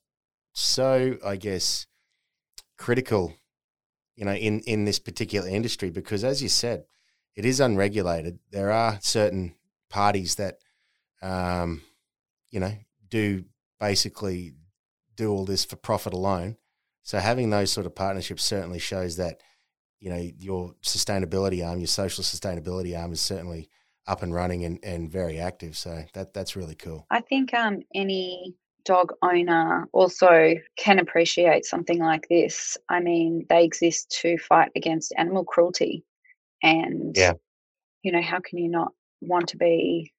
so, 0.52 1.18
I 1.24 1.36
guess, 1.36 1.86
critical. 2.76 3.34
You 4.16 4.24
know, 4.24 4.34
in 4.34 4.60
in 4.60 4.84
this 4.84 4.98
particular 4.98 5.48
industry, 5.48 5.90
because 5.90 6.24
as 6.24 6.42
you 6.42 6.48
said, 6.48 6.84
it 7.36 7.44
is 7.44 7.60
unregulated. 7.60 8.40
There 8.50 8.72
are 8.72 8.98
certain 9.00 9.54
parties 9.88 10.34
that, 10.34 10.58
um, 11.22 11.82
you 12.50 12.58
know, 12.58 12.72
do 13.08 13.44
basically 13.78 14.54
do 15.14 15.30
all 15.30 15.44
this 15.44 15.64
for 15.64 15.76
profit 15.76 16.12
alone. 16.12 16.56
So 17.04 17.18
having 17.18 17.50
those 17.50 17.70
sort 17.70 17.86
of 17.86 17.94
partnerships 17.94 18.44
certainly 18.44 18.80
shows 18.80 19.16
that, 19.16 19.40
you 20.00 20.10
know, 20.10 20.30
your 20.38 20.74
sustainability 20.82 21.66
arm, 21.66 21.78
your 21.78 21.86
social 21.86 22.24
sustainability 22.24 22.98
arm 23.00 23.12
is 23.12 23.20
certainly 23.20 23.68
up 24.08 24.22
and 24.22 24.34
running 24.34 24.64
and, 24.64 24.78
and 24.82 25.10
very 25.12 25.38
active. 25.38 25.76
So 25.76 26.04
that 26.14 26.34
that's 26.34 26.56
really 26.56 26.74
cool. 26.74 27.06
I 27.10 27.20
think 27.20 27.54
um, 27.54 27.82
any 27.94 28.56
dog 28.84 29.12
owner 29.22 29.86
also 29.92 30.54
can 30.76 30.98
appreciate 30.98 31.66
something 31.66 31.98
like 31.98 32.26
this. 32.28 32.78
I 32.88 33.00
mean, 33.00 33.44
they 33.48 33.62
exist 33.62 34.16
to 34.22 34.38
fight 34.38 34.70
against 34.74 35.12
animal 35.16 35.44
cruelty. 35.44 36.04
And, 36.62 37.14
Yeah. 37.16 37.34
you 38.02 38.12
know, 38.12 38.22
how 38.22 38.40
can 38.40 38.58
you 38.58 38.68
not 38.68 38.92
want 39.20 39.48
to 39.48 39.58
be 39.58 40.12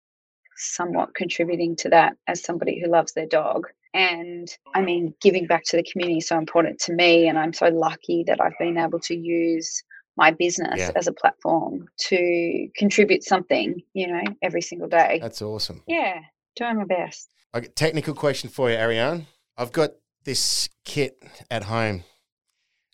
somewhat 0.55 1.15
contributing 1.15 1.75
to 1.77 1.89
that 1.89 2.13
as 2.27 2.43
somebody 2.43 2.79
who 2.79 2.91
loves 2.91 3.13
their 3.13 3.25
dog? 3.25 3.67
And 3.93 4.47
I 4.75 4.81
mean, 4.81 5.15
giving 5.19 5.47
back 5.47 5.63
to 5.65 5.77
the 5.77 5.83
community 5.91 6.19
is 6.19 6.27
so 6.27 6.37
important 6.37 6.79
to 6.81 6.93
me. 6.93 7.27
And 7.27 7.39
I'm 7.39 7.53
so 7.53 7.69
lucky 7.69 8.23
that 8.27 8.39
I've 8.39 8.57
been 8.59 8.77
able 8.77 8.99
to 8.99 9.15
use 9.15 9.83
my 10.17 10.31
business 10.31 10.77
Yeah. 10.77 10.91
as 10.95 11.07
a 11.07 11.13
platform 11.13 11.87
to 12.07 12.67
contribute 12.75 13.23
something, 13.23 13.81
you 13.93 14.07
know, 14.07 14.21
every 14.41 14.61
single 14.61 14.87
day. 14.89 15.19
That's 15.21 15.41
awesome. 15.41 15.83
Yeah, 15.87 16.19
doing 16.55 16.77
my 16.77 16.85
best. 16.85 17.29
Okay, 17.55 17.67
technical 17.67 18.13
question 18.13 18.49
for 18.49 18.69
you, 18.69 18.75
Arianne. 18.77 19.25
I've 19.57 19.71
got 19.71 19.91
this 20.23 20.69
kit 20.85 21.21
at 21.49 21.63
home. 21.63 22.03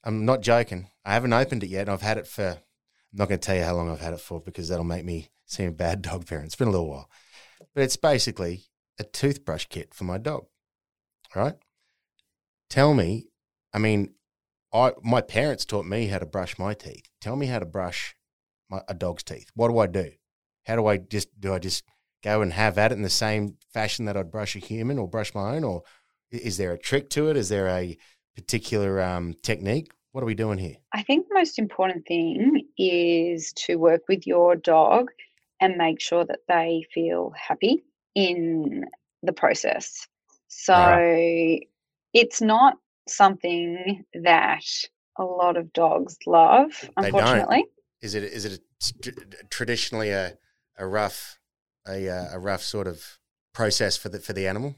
I'm 0.03 0.23
not 0.25 0.41
joking. 0.41 0.89
I 1.03 1.13
haven't 1.13 1.33
opened 1.33 1.63
it 1.63 1.67
yet. 1.69 1.81
and 1.81 1.89
I've 1.91 2.01
had 2.01 2.17
it 2.17 2.27
for. 2.27 2.43
I'm 2.49 3.17
not 3.17 3.27
going 3.29 3.39
to 3.39 3.45
tell 3.45 3.55
you 3.55 3.63
how 3.63 3.75
long 3.75 3.89
I've 3.89 4.01
had 4.01 4.13
it 4.13 4.19
for 4.19 4.39
because 4.39 4.67
that'll 4.69 4.83
make 4.85 5.05
me 5.05 5.29
seem 5.45 5.69
a 5.69 5.71
bad 5.71 6.01
dog 6.03 6.25
parent. 6.27 6.45
It's 6.47 6.55
been 6.55 6.67
a 6.67 6.71
little 6.71 6.89
while, 6.89 7.09
but 7.73 7.83
it's 7.83 7.97
basically 7.97 8.65
a 8.99 9.03
toothbrush 9.03 9.65
kit 9.65 9.93
for 9.93 10.03
my 10.03 10.17
dog. 10.17 10.45
All 11.35 11.41
right. 11.43 11.55
Tell 12.69 12.93
me, 12.93 13.27
I 13.73 13.79
mean, 13.79 14.13
I 14.75 14.91
my 15.03 15.21
parents 15.21 15.65
taught 15.65 15.85
me 15.85 16.07
how 16.07 16.19
to 16.19 16.25
brush 16.25 16.59
my 16.59 16.73
teeth. 16.73 17.07
Tell 17.21 17.35
me 17.35 17.45
how 17.45 17.59
to 17.59 17.65
brush 17.65 18.15
my, 18.69 18.81
a 18.87 18.93
dog's 18.93 19.23
teeth. 19.23 19.49
What 19.55 19.69
do 19.69 19.79
I 19.79 19.87
do? 19.87 20.11
How 20.65 20.75
do 20.75 20.85
I 20.87 20.97
just 20.97 21.39
do? 21.39 21.53
I 21.53 21.59
just 21.59 21.83
go 22.23 22.41
and 22.41 22.51
have 22.51 22.77
at 22.77 22.91
it 22.91 22.95
in 22.95 23.01
the 23.01 23.09
same 23.09 23.57
fashion 23.73 24.05
that 24.05 24.17
I'd 24.17 24.31
brush 24.31 24.55
a 24.55 24.59
human 24.59 24.97
or 24.97 25.07
brush 25.07 25.33
my 25.33 25.55
own, 25.55 25.63
or 25.63 25.83
is 26.31 26.57
there 26.57 26.73
a 26.73 26.77
trick 26.77 27.09
to 27.11 27.29
it? 27.29 27.37
Is 27.37 27.49
there 27.49 27.67
a 27.69 27.97
particular 28.35 29.01
um, 29.01 29.33
technique? 29.43 29.91
What 30.11 30.23
are 30.23 30.27
we 30.27 30.35
doing 30.35 30.57
here? 30.57 30.77
I 30.93 31.03
think 31.03 31.27
the 31.27 31.35
most 31.35 31.59
important 31.59 32.05
thing 32.07 32.67
is 32.77 33.53
to 33.53 33.75
work 33.75 34.01
with 34.09 34.25
your 34.25 34.55
dog 34.55 35.09
and 35.61 35.77
make 35.77 36.01
sure 36.01 36.25
that 36.25 36.39
they 36.47 36.85
feel 36.93 37.33
happy 37.37 37.83
in 38.15 38.85
the 39.23 39.33
process. 39.33 40.07
So 40.47 41.57
it's 42.13 42.41
not 42.41 42.77
something 43.07 44.03
that 44.23 44.63
a 45.17 45.23
lot 45.23 45.57
of 45.57 45.71
dogs 45.73 46.17
love, 46.25 46.71
They 46.81 46.87
don't. 47.11 47.21
unfortunately. 47.21 47.65
Is 48.01 48.15
it 48.15 48.23
is 48.23 48.45
it 48.45 48.59
a, 49.07 49.45
traditionally 49.49 50.09
a 50.11 50.37
a 50.77 50.85
rough 50.85 51.39
a 51.87 52.09
uh, 52.09 52.27
a 52.33 52.39
rough 52.39 52.61
sort 52.61 52.87
of 52.87 53.19
process 53.53 53.97
for 53.97 54.09
the 54.09 54.19
for 54.19 54.33
the 54.33 54.47
animal? 54.47 54.75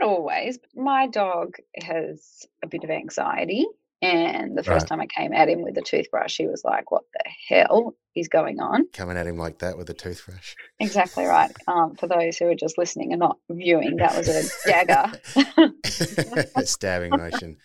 Not 0.00 0.08
always. 0.08 0.58
My 0.74 1.06
dog 1.08 1.54
has 1.82 2.46
a 2.62 2.66
bit 2.66 2.84
of 2.84 2.90
anxiety. 2.90 3.66
And 4.02 4.56
the 4.58 4.64
first 4.64 4.86
Right. 4.86 4.88
time 4.88 5.00
I 5.00 5.06
came 5.06 5.32
at 5.32 5.48
him 5.48 5.62
with 5.62 5.78
a 5.78 5.82
toothbrush, 5.82 6.36
he 6.36 6.46
was 6.46 6.62
like, 6.64 6.90
What 6.90 7.04
the 7.12 7.30
hell 7.48 7.94
is 8.14 8.28
going 8.28 8.60
on? 8.60 8.88
Coming 8.92 9.16
at 9.16 9.26
him 9.26 9.38
like 9.38 9.58
that 9.58 9.78
with 9.78 9.88
a 9.90 9.94
toothbrush. 9.94 10.54
Exactly 10.80 11.24
right. 11.24 11.50
Um, 11.68 11.94
for 11.96 12.08
those 12.08 12.36
who 12.38 12.46
are 12.46 12.54
just 12.54 12.76
listening 12.76 13.12
and 13.12 13.20
not 13.20 13.38
viewing, 13.48 13.98
that 13.98 14.16
was 14.16 14.28
a 14.28 14.50
dagger. 14.66 15.12
a 16.56 16.64
stabbing 16.66 17.16
motion. 17.16 17.56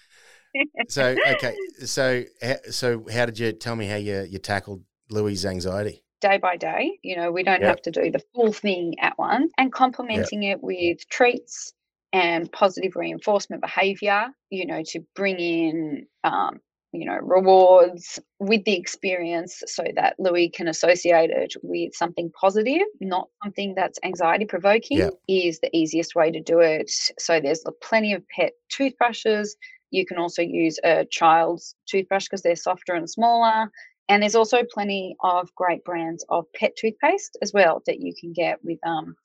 So 0.87 1.17
okay, 1.25 1.55
so 1.85 2.23
so 2.71 3.05
how 3.11 3.25
did 3.25 3.39
you 3.39 3.51
tell 3.51 3.75
me 3.75 3.87
how 3.87 3.97
you 3.97 4.21
you 4.29 4.39
tackled 4.39 4.83
Louis' 5.09 5.45
anxiety? 5.45 6.03
day 6.21 6.37
by 6.37 6.57
day. 6.57 6.99
You 7.03 7.15
know, 7.15 7.31
we 7.31 7.43
don't 7.43 7.61
Yep. 7.61 7.67
have 7.67 7.81
to 7.83 7.91
do 7.91 8.11
the 8.11 8.21
full 8.33 8.51
thing 8.53 8.99
at 8.99 9.17
once. 9.17 9.51
And 9.57 9.71
complementing 9.71 10.43
it 10.43 10.61
with 10.61 11.07
treats 11.09 11.73
and 12.13 12.51
positive 12.51 12.95
reinforcement 12.95 13.61
behavior, 13.61 14.27
you 14.49 14.65
know, 14.65 14.81
to 14.87 15.01
bring 15.15 15.39
in, 15.39 16.07
um, 16.23 16.59
you 16.93 17.05
know, 17.05 17.17
rewards 17.21 18.17
with 18.39 18.63
the 18.63 18.75
experience 18.75 19.61
so 19.67 19.83
that 19.95 20.15
Louis 20.17 20.49
can 20.49 20.67
associate 20.67 21.29
it 21.29 21.53
with 21.61 21.93
something 21.93 22.31
positive, 22.39 22.87
not 23.01 23.27
something 23.43 23.75
that's 23.75 23.99
anxiety 24.03 24.45
provoking, 24.45 24.99
Yep. 24.99 25.13
is 25.27 25.59
the 25.59 25.75
easiest 25.75 26.15
way 26.15 26.31
to 26.31 26.39
do 26.39 26.59
it. 26.59 26.89
So 27.19 27.39
there's 27.39 27.63
plenty 27.81 28.13
of 28.13 28.23
pet 28.29 28.53
toothbrushes. 28.69 29.57
You 29.91 30.05
can 30.05 30.17
also 30.17 30.41
use 30.41 30.79
a 30.83 31.05
child's 31.05 31.75
toothbrush 31.87 32.25
because 32.25 32.41
they're 32.41 32.55
softer 32.55 32.93
and 32.93 33.09
smaller. 33.09 33.69
And 34.09 34.23
there's 34.23 34.35
also 34.35 34.63
plenty 34.73 35.15
of 35.21 35.53
great 35.55 35.83
brands 35.83 36.25
of 36.29 36.45
pet 36.53 36.77
toothpaste 36.77 37.37
as 37.41 37.51
well 37.53 37.83
that 37.85 37.99
you 37.99 38.13
can 38.19 38.31
get 38.31 38.63
with, 38.63 38.79
um, 38.85 39.15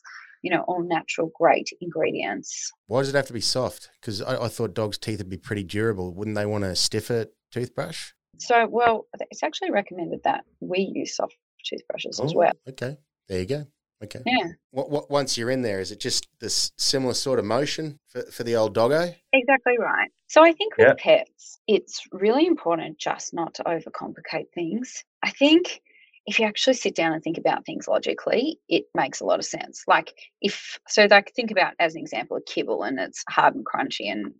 you 0.42 0.50
know, 0.50 0.62
all 0.68 0.82
natural, 0.82 1.30
great 1.38 1.70
ingredients. 1.80 2.70
Why 2.86 3.00
does 3.00 3.08
it 3.08 3.14
have 3.16 3.26
to 3.26 3.32
be 3.32 3.40
soft? 3.40 3.90
Because 4.00 4.20
I, 4.20 4.44
I 4.44 4.48
thought 4.48 4.74
dogs' 4.74 4.98
teeth 4.98 5.18
would 5.18 5.28
be 5.30 5.36
pretty 5.36 5.64
durable. 5.64 6.12
Wouldn't 6.14 6.36
they 6.36 6.46
want 6.46 6.64
a 6.64 6.74
stiffer 6.76 7.26
toothbrush? 7.50 8.10
So, 8.38 8.66
well, 8.66 9.06
it's 9.30 9.42
actually 9.42 9.70
recommended 9.70 10.20
that 10.24 10.44
we 10.60 10.90
use 10.94 11.16
soft 11.16 11.36
toothbrushes 11.64 12.20
as 12.20 12.32
Oh, 12.32 12.36
well. 12.38 12.52
Okay, 12.68 12.96
There 13.28 13.38
you 13.40 13.46
go. 13.46 13.66
Okay. 14.02 14.20
Yeah. 14.26 14.48
What, 14.72 14.90
what, 14.90 15.10
once 15.12 15.38
you're 15.38 15.50
in 15.50 15.62
there, 15.62 15.78
is 15.78 15.92
it 15.92 16.00
just 16.00 16.26
this 16.40 16.72
similar 16.76 17.14
sort 17.14 17.38
of 17.38 17.44
motion 17.44 18.00
for, 18.08 18.22
for 18.32 18.42
the 18.42 18.56
old 18.56 18.74
doggo? 18.74 19.14
Exactly 19.32 19.78
right. 19.78 20.10
So 20.26 20.42
I 20.42 20.50
think 20.52 20.76
with 20.76 20.88
Yeah. 20.88 20.94
pets, 20.98 21.60
it's 21.68 22.00
really 22.10 22.46
important 22.46 22.98
just 22.98 23.32
not 23.32 23.54
to 23.54 23.62
overcomplicate 23.62 24.46
things. 24.56 25.04
I 25.22 25.30
think 25.30 25.80
if 26.26 26.38
you 26.38 26.46
actually 26.46 26.74
sit 26.74 26.94
down 26.94 27.12
and 27.12 27.22
think 27.22 27.38
about 27.38 27.66
things 27.66 27.88
logically, 27.88 28.58
it 28.68 28.84
makes 28.94 29.20
a 29.20 29.24
lot 29.24 29.38
of 29.40 29.44
sense. 29.44 29.82
Like 29.88 30.12
if 30.40 30.78
so 30.88 31.06
like 31.10 31.32
think 31.34 31.50
about 31.50 31.74
as 31.80 31.94
an 31.94 32.00
example 32.00 32.36
a 32.36 32.42
kibble 32.42 32.82
and 32.84 32.98
it's 33.00 33.24
hard 33.28 33.54
and 33.54 33.66
crunchy 33.66 34.10
and 34.10 34.32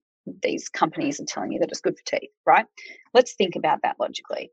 these 0.43 0.69
companies 0.69 1.21
are 1.21 1.25
telling 1.25 1.53
you 1.53 1.59
that 1.61 1.71
it's 1.71 1.81
good 1.81 1.97
for 1.97 2.05
teeth, 2.19 2.31
right? 2.47 2.67
Let's 3.15 3.35
think 3.35 3.57
about 3.57 3.81
that 3.83 3.97
logically. 3.99 4.51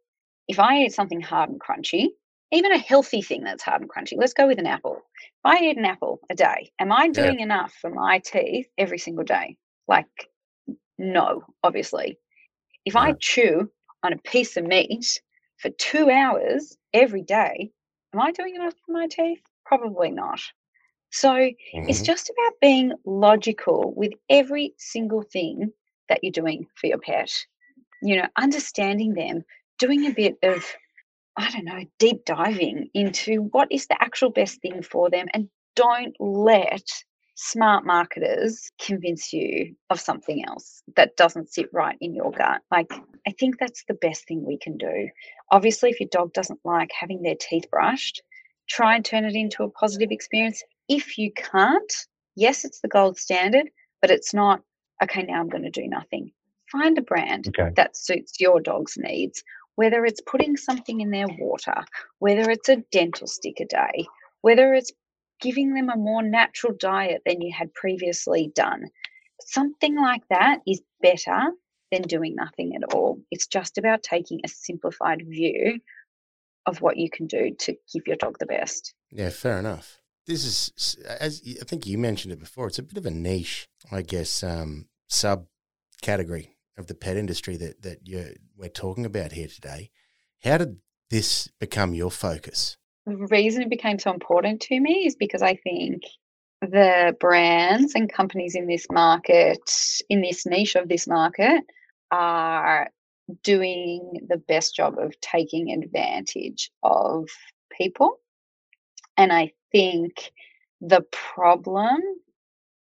If 0.48 0.60
I 0.60 0.80
eat 0.80 0.94
something 0.94 1.22
hard 1.22 1.50
and 1.52 1.62
crunchy, 1.62 2.08
even 2.52 2.72
a 2.72 2.80
healthy 2.80 3.22
thing 3.22 3.44
that's 3.44 3.62
hard 3.62 3.82
and 3.82 3.90
crunchy, 3.90 4.18
let's 4.18 4.34
go 4.34 4.48
with 4.48 4.58
an 4.58 4.66
apple. 4.66 4.96
If 4.96 5.46
I 5.46 5.60
eat 5.66 5.78
an 5.78 5.86
apple 5.86 6.20
a 6.32 6.36
day, 6.36 6.72
am 6.80 6.92
I 6.92 7.10
Yeah. 7.16 7.34
doing 7.34 7.40
enough 7.40 7.74
for 7.80 7.92
my 7.92 8.20
teeth 8.26 8.68
every 8.80 8.98
single 8.98 9.24
day? 9.24 9.58
Like, 9.88 10.08
no, 10.98 11.44
obviously. 11.64 12.18
If 12.86 12.96
I 12.96 13.14
chew 13.14 13.70
on 14.04 14.14
a 14.14 14.18
piece 14.18 14.58
of 14.58 14.66
meat 14.66 15.22
for 15.60 15.70
two 15.72 16.10
hours 16.10 16.78
every 16.94 17.22
day, 17.22 17.72
am 18.14 18.22
I 18.22 18.32
doing 18.32 18.56
enough 18.56 18.74
for 18.86 18.92
my 18.92 19.08
teeth? 19.08 19.42
Probably 19.66 20.12
not. 20.12 20.42
So 21.12 21.34
it's 21.88 22.02
Mhm. 22.02 22.06
just 22.06 22.30
about 22.30 22.60
being 22.62 22.94
logical 23.06 23.94
with 23.96 24.14
every 24.30 24.74
single 24.78 25.22
thing 25.22 25.72
that 26.08 26.24
you're 26.24 26.32
doing 26.32 26.68
for 26.76 26.88
your 26.88 27.00
pet. 27.00 27.32
You 28.02 28.18
know, 28.18 28.28
understanding 28.38 29.14
them, 29.14 29.44
doing 29.80 30.06
a 30.06 30.14
bit 30.14 30.38
of, 30.44 30.66
I 31.38 31.52
don't 31.52 31.66
know, 31.66 31.84
deep 31.98 32.26
diving 32.26 32.90
into 32.94 33.44
what 33.52 33.72
is 33.72 33.88
the 33.88 34.02
actual 34.02 34.30
best 34.30 34.62
thing 34.62 34.82
for 34.82 35.10
them 35.10 35.28
and 35.34 35.50
don't 35.76 36.16
let 36.20 36.90
smart 37.42 37.86
marketers 37.86 38.70
convince 38.82 39.32
you 39.32 39.74
of 39.90 40.00
something 40.00 40.44
else 40.46 40.84
that 40.98 41.16
doesn't 41.16 41.52
sit 41.52 41.70
right 41.72 41.98
in 42.02 42.14
your 42.14 42.32
gut. 42.32 42.62
Like, 42.70 42.92
I 43.26 43.32
think 43.40 43.60
that's 43.60 43.86
the 43.88 43.94
best 43.94 44.28
thing 44.28 44.46
we 44.46 44.58
can 44.58 44.78
do. 44.78 45.08
Obviously, 45.50 45.90
if 45.90 46.02
your 46.02 46.10
dog 46.12 46.34
doesn't 46.34 46.60
like 46.66 46.90
having 46.92 47.22
their 47.22 47.38
teeth 47.40 47.66
brushed, 47.72 48.22
try 48.68 48.94
and 48.96 49.06
turn 49.06 49.24
it 49.24 49.36
into 49.36 49.64
a 49.64 49.70
positive 49.70 50.12
experience. 50.12 50.62
If 50.90 51.18
you 51.18 51.32
can't, 51.32 51.94
yes, 52.36 52.66
it's 52.66 52.82
the 52.82 52.90
gold 52.90 53.18
standard, 53.18 53.70
but 54.02 54.12
it's 54.12 54.34
not, 54.34 54.62
okay, 55.02 55.24
now 55.24 55.40
I'm 55.40 55.50
going 55.50 55.64
to 55.64 55.70
do 55.70 55.88
nothing. 55.88 56.32
Find 56.70 56.98
a 56.98 57.02
brand 57.02 57.48
Okay. 57.48 57.72
that 57.78 57.96
suits 57.96 58.34
your 58.40 58.60
dog's 58.60 58.98
needs, 58.98 59.44
whether 59.76 60.04
it's 60.04 60.22
putting 60.22 60.58
something 60.58 61.00
in 61.00 61.12
their 61.12 61.28
water, 61.40 61.86
whether 62.20 62.52
it's 62.52 62.68
a 62.68 62.84
dental 62.92 63.28
stick 63.28 63.62
a 63.62 63.66
day, 63.66 64.06
whether 64.42 64.74
it's 64.74 64.92
giving 65.42 65.74
them 65.74 65.90
a 65.90 65.98
more 65.98 66.24
natural 66.24 66.74
diet 66.80 67.22
than 67.26 67.42
you 67.42 67.54
had 67.58 67.74
previously 67.74 68.52
done. 68.56 68.86
Something 69.42 69.96
like 69.96 70.24
that 70.30 70.60
is 70.68 70.82
better 71.02 71.52
than 71.92 72.02
doing 72.04 72.36
nothing 72.36 72.76
at 72.76 72.94
all. 72.94 73.22
It's 73.32 73.48
just 73.48 73.78
about 73.78 74.04
taking 74.04 74.42
a 74.44 74.50
simplified 74.50 75.24
view 75.28 75.80
of 76.66 76.82
what 76.82 76.98
you 76.98 77.10
can 77.10 77.26
do 77.28 77.56
to 77.60 77.76
give 77.94 78.04
your 78.06 78.18
dog 78.18 78.38
the 78.40 78.46
best. 78.46 78.94
Yeah, 79.12 79.30
fair 79.30 79.58
enough. 79.58 80.00
This 80.28 80.46
is, 80.46 80.96
as 81.20 81.42
I 81.60 81.66
think 81.66 81.88
you 81.88 81.98
mentioned 81.98 82.34
it 82.34 82.40
before, 82.40 82.68
it's 82.68 82.78
a 82.78 82.84
bit 82.84 82.98
of 82.98 83.06
a 83.06 83.12
niche, 83.12 83.68
I 83.92 84.04
guess, 84.04 84.44
um, 84.44 84.88
subcategory 85.10 86.50
of 86.78 86.88
the 86.88 86.96
pet 86.96 87.18
industry 87.18 87.58
that 87.58 87.82
that 87.82 88.08
you 88.08 88.36
we're 88.56 88.70
talking 88.70 89.06
about 89.06 89.32
here 89.32 89.48
today. 89.48 89.90
How 90.44 90.58
did 90.58 90.78
this 91.10 91.50
become 91.60 91.94
your 91.94 92.12
focus? 92.12 92.78
The 93.10 93.28
reason 93.32 93.64
it 93.64 93.70
became 93.70 93.98
so 93.98 94.14
important 94.14 94.62
to 94.62 94.80
me 94.80 95.08
is 95.08 95.16
because 95.16 95.42
I 95.42 95.56
think 95.56 96.04
the 96.62 97.16
brands 97.20 97.96
and 97.96 98.12
companies 98.12 98.54
in 98.54 98.68
this 98.68 98.86
market, 98.92 99.60
in 100.10 100.22
this 100.22 100.46
niche 100.46 100.76
of 100.76 100.88
this 100.88 101.08
market, 101.08 101.64
are 102.12 102.90
doing 103.44 104.28
the 104.28 104.38
best 104.38 104.76
job 104.76 105.00
of 105.00 105.20
taking 105.22 105.72
advantage 105.72 106.72
of 106.84 107.28
people. 107.76 108.20
And 109.18 109.34
I 109.34 109.54
think 109.72 110.32
the 110.80 111.02
problem 111.12 111.98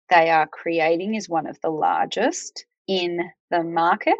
they 0.09 0.29
are 0.29 0.47
creating 0.47 1.15
is 1.15 1.27
one 1.27 1.47
of 1.47 1.59
the 1.61 1.69
largest 1.69 2.65
in 2.87 3.31
the 3.49 3.63
market 3.63 4.17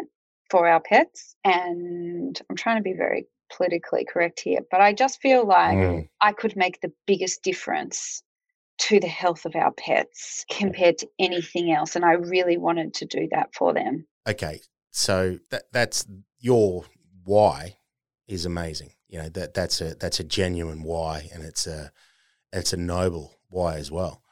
for 0.50 0.68
our 0.68 0.80
pets. 0.80 1.36
And 1.44 2.40
I'm 2.50 2.56
trying 2.56 2.78
to 2.78 2.84
be 2.84 2.94
very 2.94 3.28
politically 3.56 4.06
correct 4.06 4.40
here, 4.40 4.60
but 4.72 4.82
I 4.82 4.94
just 4.94 5.22
feel 5.22 5.46
like 5.46 5.78
Mm. 5.78 6.10
I 6.22 6.34
could 6.34 6.56
make 6.56 6.82
the 6.82 6.92
biggest 7.06 7.44
difference 7.44 8.24
to 8.80 9.00
the 9.00 9.08
health 9.08 9.46
of 9.46 9.56
our 9.56 9.72
pets 9.72 10.46
compared 10.50 10.98
to 11.00 11.10
anything 11.20 11.72
else. 11.72 11.96
And 11.96 12.06
I 12.06 12.14
really 12.14 12.58
wanted 12.58 12.94
to 12.96 13.06
do 13.06 13.28
that 13.32 13.54
for 13.54 13.74
them. 13.74 14.08
Okay, 14.28 14.62
so 14.92 15.40
that 15.52 15.64
that's 15.72 16.06
your 16.40 16.86
why 17.24 17.78
is 18.28 18.46
amazing. 18.46 18.94
You 19.08 19.20
know 19.20 19.30
that 19.30 19.54
that's 19.54 19.82
a 19.82 19.96
that's 19.96 20.20
a 20.20 20.24
genuine 20.24 20.84
why, 20.84 21.30
and 21.34 21.44
it's 21.44 21.68
a 21.68 21.92
it's 22.54 22.74
a 22.74 22.78
noble 22.78 23.36
why 23.50 23.78
as 23.78 23.92
well. 23.92 24.24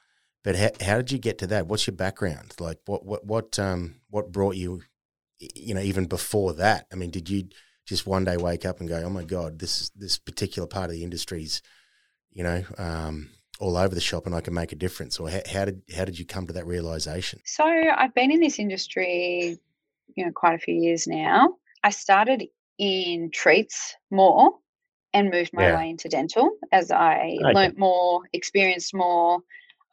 But 0.43 0.55
how, 0.55 0.69
how 0.81 0.97
did 0.97 1.11
you 1.11 1.17
get 1.17 1.39
to 1.39 1.47
that? 1.47 1.67
What's 1.67 1.87
your 1.87 1.95
background? 1.95 2.53
Like 2.59 2.79
what 2.85 3.05
what 3.05 3.25
what 3.25 3.59
um 3.59 3.95
what 4.09 4.31
brought 4.31 4.55
you? 4.55 4.83
You 5.39 5.73
know, 5.73 5.81
even 5.81 6.05
before 6.05 6.53
that. 6.53 6.87
I 6.91 6.95
mean, 6.95 7.11
did 7.11 7.29
you 7.29 7.49
just 7.87 8.05
one 8.05 8.25
day 8.25 8.37
wake 8.37 8.65
up 8.65 8.79
and 8.79 8.89
go, 8.89 9.01
"Oh 9.03 9.09
my 9.09 9.23
god, 9.23 9.59
this 9.59 9.89
this 9.95 10.17
particular 10.17 10.67
part 10.67 10.89
of 10.89 10.91
the 10.91 11.03
industry's, 11.03 11.61
you 12.31 12.43
know, 12.43 12.63
um, 12.77 13.29
all 13.59 13.77
over 13.77 13.95
the 13.95 14.01
shop, 14.01 14.25
and 14.27 14.35
I 14.35 14.41
can 14.41 14.53
make 14.53 14.71
a 14.73 14.75
difference"? 14.75 15.19
Or 15.19 15.29
how, 15.29 15.39
how 15.51 15.65
did 15.65 15.81
how 15.95 16.05
did 16.05 16.19
you 16.19 16.25
come 16.25 16.45
to 16.47 16.53
that 16.53 16.67
realization? 16.67 17.39
So 17.45 17.63
I've 17.65 18.13
been 18.13 18.31
in 18.31 18.41
this 18.41 18.59
industry, 18.59 19.57
you 20.15 20.25
know, 20.25 20.31
quite 20.31 20.55
a 20.55 20.59
few 20.59 20.75
years 20.75 21.07
now. 21.07 21.55
I 21.83 21.89
started 21.89 22.43
in 22.77 23.31
treats 23.31 23.95
more 24.11 24.59
and 25.13 25.31
moved 25.31 25.53
my 25.53 25.63
Yeah. 25.63 25.77
way 25.77 25.89
into 25.89 26.09
dental 26.09 26.57
as 26.71 26.91
I 26.91 27.37
Okay. 27.39 27.53
learnt 27.53 27.77
more, 27.79 28.23
experienced 28.33 28.93
more. 28.93 29.39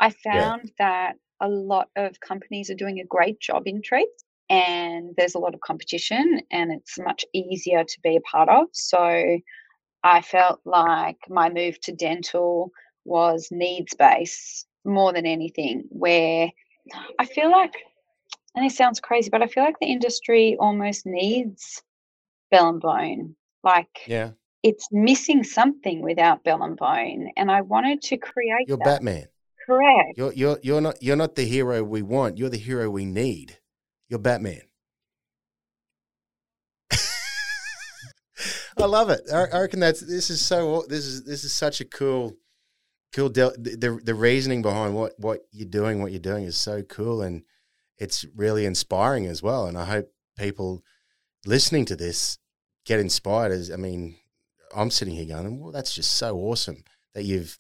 I 0.01 0.09
Yeah. 0.09 0.33
found 0.33 0.73
that 0.79 1.15
a 1.41 1.49
lot 1.49 1.89
of 1.97 2.19
companies 2.19 2.71
are 2.71 2.75
doing 2.75 2.99
a 3.01 3.05
great 3.05 3.39
job 3.39 3.63
in 3.67 3.83
treats 3.83 4.25
and 4.51 5.15
there's 5.17 5.35
a 5.35 5.39
lot 5.39 5.55
of 5.55 5.61
competition 5.61 6.41
and 6.51 6.73
it's 6.73 6.99
much 6.99 7.25
easier 7.33 7.85
to 7.85 8.01
be 8.03 8.17
a 8.17 8.21
part 8.21 8.49
of. 8.49 8.67
So 8.73 9.39
I 10.03 10.21
felt 10.21 10.61
like 10.65 11.19
my 11.29 11.49
move 11.49 11.81
to 11.83 11.93
dental 11.93 12.71
was 13.05 13.49
needs 13.51 13.95
based 13.95 14.67
more 14.85 15.13
than 15.13 15.27
anything, 15.27 15.85
where 15.89 16.51
I 17.19 17.25
feel 17.25 17.51
like, 17.51 17.75
and 18.55 18.65
this 18.65 18.77
sounds 18.77 19.01
crazy, 19.01 19.31
but 19.31 19.43
I 19.43 19.47
feel 19.47 19.65
like 19.65 19.79
the 19.81 19.87
industry 19.87 20.57
almost 20.61 21.07
needs 21.07 21.83
bell 22.51 22.69
and 22.69 22.81
bone. 22.81 23.37
Like 23.63 23.89
Yeah, 24.07 24.33
it's 24.63 24.89
missing 24.93 25.43
something 25.43 26.03
without 26.03 26.45
bell 26.45 26.63
and 26.63 26.77
bone. 26.77 27.31
And 27.37 27.51
I 27.51 27.63
wanted 27.63 28.03
to 28.03 28.19
create 28.19 28.69
you're 28.69 28.77
that. 28.79 28.85
Batman. 28.85 29.27
Correct. 29.67 30.19
You're 30.19 30.33
you're 30.35 30.59
you're 30.63 30.81
not 30.83 31.03
you're 31.03 31.17
not 31.17 31.35
the 31.35 31.45
hero 31.45 31.83
we 31.83 32.03
want. 32.03 32.37
You're 32.37 32.51
the 32.51 32.59
hero 32.59 32.91
we 32.91 33.07
need. 33.07 33.59
You're 34.15 34.21
Batman. 34.21 34.61
I 38.79 38.85
love 38.85 39.11
it. 39.11 39.23
I, 39.33 39.63
reckon 39.63 39.81
that's 39.81 39.99
this 39.99 40.31
is 40.31 40.41
so 40.41 40.85
this 40.89 41.05
is 41.05 41.25
this 41.25 41.43
is 41.43 41.53
such 41.53 41.81
a 41.81 41.85
cool 41.85 42.37
cool 43.13 43.29
the, 43.29 43.53
the 43.59 43.99
the 44.05 44.15
reasoning 44.15 44.63
behind 44.63 44.95
what 44.95 45.15
what 45.19 45.41
you're 45.51 45.69
doing 45.69 46.01
what 46.01 46.13
you're 46.13 46.21
doing 46.21 46.45
is 46.45 46.57
so 46.57 46.85
cool 46.85 47.23
and 47.23 47.43
it's 47.99 48.25
really 48.37 48.67
inspiring 48.67 49.27
as 49.27 49.43
well 49.43 49.67
and 49.67 49.77
I 49.77 49.85
hope 49.85 50.13
people 50.39 50.85
listening 51.45 51.85
to 51.87 51.97
this 51.97 52.39
get 52.87 53.01
inspired 53.01 53.51
as 53.51 53.69
I 53.69 53.77
mean 53.77 54.15
I'm 54.73 54.93
sitting 54.93 55.17
here 55.17 55.27
going 55.27 55.59
well 55.59 55.73
that's 55.73 55.93
just 55.93 56.13
so 56.13 56.37
awesome 56.37 56.85
that 57.15 57.25
you've 57.25 57.59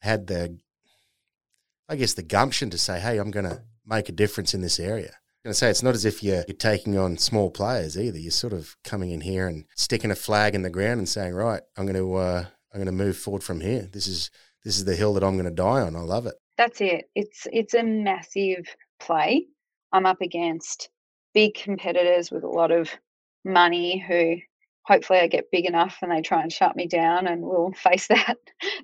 had 0.00 0.26
the 0.26 0.58
I 1.86 1.96
guess 1.96 2.14
the 2.14 2.22
gumption 2.22 2.70
to 2.70 2.78
say, 2.78 3.00
"Hey, 3.00 3.18
I'm 3.18 3.30
going 3.30 3.44
to 3.44 3.64
make 3.84 4.08
a 4.08 4.12
difference 4.12 4.54
in 4.54 4.62
this 4.62 4.80
area." 4.80 5.18
Going 5.44 5.52
to 5.52 5.58
say 5.58 5.70
it's 5.70 5.82
not 5.82 5.94
as 5.94 6.04
if 6.04 6.22
you're, 6.22 6.44
you're 6.46 6.56
taking 6.56 6.96
on 6.96 7.18
small 7.18 7.50
players 7.50 7.98
either. 7.98 8.18
You're 8.18 8.30
sort 8.30 8.52
of 8.52 8.76
coming 8.84 9.10
in 9.10 9.22
here 9.22 9.48
and 9.48 9.64
sticking 9.74 10.12
a 10.12 10.14
flag 10.14 10.54
in 10.54 10.62
the 10.62 10.70
ground 10.70 10.98
and 10.98 11.08
saying, 11.08 11.34
"Right, 11.34 11.62
I'm 11.76 11.84
going 11.84 11.96
to 11.96 12.14
uh, 12.14 12.44
I'm 12.72 12.78
going 12.78 12.86
to 12.86 12.92
move 12.92 13.16
forward 13.16 13.42
from 13.42 13.60
here. 13.60 13.88
This 13.92 14.06
is 14.06 14.30
this 14.64 14.76
is 14.76 14.84
the 14.84 14.94
hill 14.94 15.14
that 15.14 15.24
I'm 15.24 15.34
going 15.34 15.46
to 15.46 15.50
die 15.50 15.80
on." 15.80 15.96
I 15.96 16.00
love 16.00 16.26
it. 16.26 16.34
That's 16.56 16.80
it. 16.80 17.10
It's 17.16 17.48
it's 17.52 17.74
a 17.74 17.82
massive 17.82 18.66
play. 19.00 19.46
I'm 19.92 20.06
up 20.06 20.20
against 20.20 20.90
big 21.34 21.54
competitors 21.54 22.30
with 22.30 22.44
a 22.44 22.48
lot 22.48 22.70
of 22.70 22.88
money 23.44 23.98
who 23.98 24.36
hopefully 24.84 25.18
I 25.18 25.26
get 25.26 25.50
big 25.50 25.66
enough 25.66 25.98
and 26.02 26.12
they 26.12 26.22
try 26.22 26.42
and 26.42 26.52
shut 26.52 26.76
me 26.76 26.86
down 26.86 27.26
and 27.26 27.42
we'll 27.42 27.72
face 27.76 28.06
that 28.06 28.38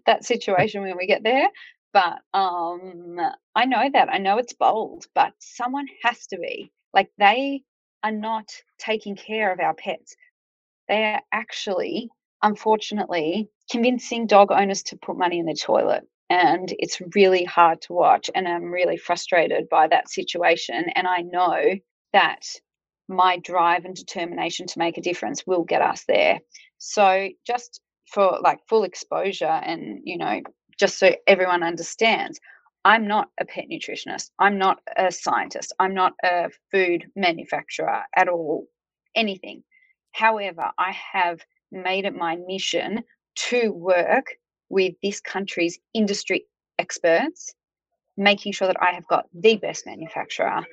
that 0.07 0.25
situation 0.25 0.83
when 0.83 0.97
we 0.97 1.07
get 1.07 1.23
there. 1.23 1.49
But 1.93 2.21
um 2.35 3.19
I 3.55 3.65
know 3.67 3.91
that. 3.93 4.09
I 4.13 4.19
know 4.19 4.39
it's 4.39 4.55
bold, 4.55 5.07
but 5.15 5.35
someone 5.39 5.87
has 6.03 6.27
to 6.29 6.39
be. 6.39 6.73
Like 6.95 7.11
they 7.19 7.63
are 8.03 8.13
not 8.13 8.49
taking 8.79 9.17
care 9.17 9.53
of 9.53 9.61
our 9.61 9.75
pets. 9.75 10.17
They 10.89 11.05
are 11.05 11.23
actually 11.33 12.11
unfortunately, 12.43 13.49
convincing 13.71 14.27
dog 14.27 14.51
owners 14.53 14.83
to 14.85 14.97
put 14.97 15.17
money 15.19 15.39
in 15.39 15.47
the 15.47 15.55
toilet. 15.55 16.07
And 16.31 16.73
it's 16.79 17.01
really 17.15 17.45
hard 17.45 17.81
to 17.83 17.93
watch. 17.95 18.31
And 18.35 18.47
I'm 18.47 18.71
really 18.71 18.97
frustrated 18.97 19.69
by 19.69 19.89
that 19.89 20.11
situation. 20.11 20.87
And 20.95 21.07
I 21.07 21.23
know 21.23 21.75
that 22.13 22.45
my 23.09 23.39
drive 23.39 23.85
and 23.85 23.95
determination 23.95 24.67
to 24.67 24.79
make 24.79 24.99
a 24.99 25.03
difference 25.03 25.47
will 25.47 25.65
get 25.65 25.83
us 25.83 26.05
there. 26.07 26.41
So, 26.79 27.29
just 27.47 27.81
for 28.13 28.39
like 28.43 28.61
full 28.69 28.85
exposure 28.85 29.47
and, 29.47 30.01
you 30.05 30.19
know, 30.19 30.41
just 30.79 30.99
so 30.99 31.15
everyone 31.27 31.63
understands, 31.63 32.41
I'm 32.85 33.07
not 33.07 33.29
a 33.41 33.45
pet 33.45 33.67
nutritionist. 33.71 34.31
I'm 34.39 34.59
not 34.59 34.81
a 34.97 35.11
scientist. 35.11 35.75
I'm 35.79 35.95
not 35.95 36.15
a 36.25 36.49
food 36.71 37.07
manufacturer 37.17 38.03
at 38.17 38.29
all, 38.29 38.67
anything. 39.15 39.63
However, 40.13 40.71
I 40.79 40.93
have 41.13 41.41
made 41.71 42.05
it 42.05 42.15
my 42.15 42.37
mission 42.47 43.03
to 43.51 43.73
work 43.73 44.27
with 44.69 44.95
this 45.03 45.21
country's 45.21 45.79
industry 45.95 46.47
experts, 46.79 47.55
making 48.17 48.53
sure 48.53 48.69
that 48.69 48.83
I 48.83 48.93
have 48.93 49.07
got 49.07 49.27
the 49.35 49.57
best 49.57 49.87
manufacturer, 49.87 50.65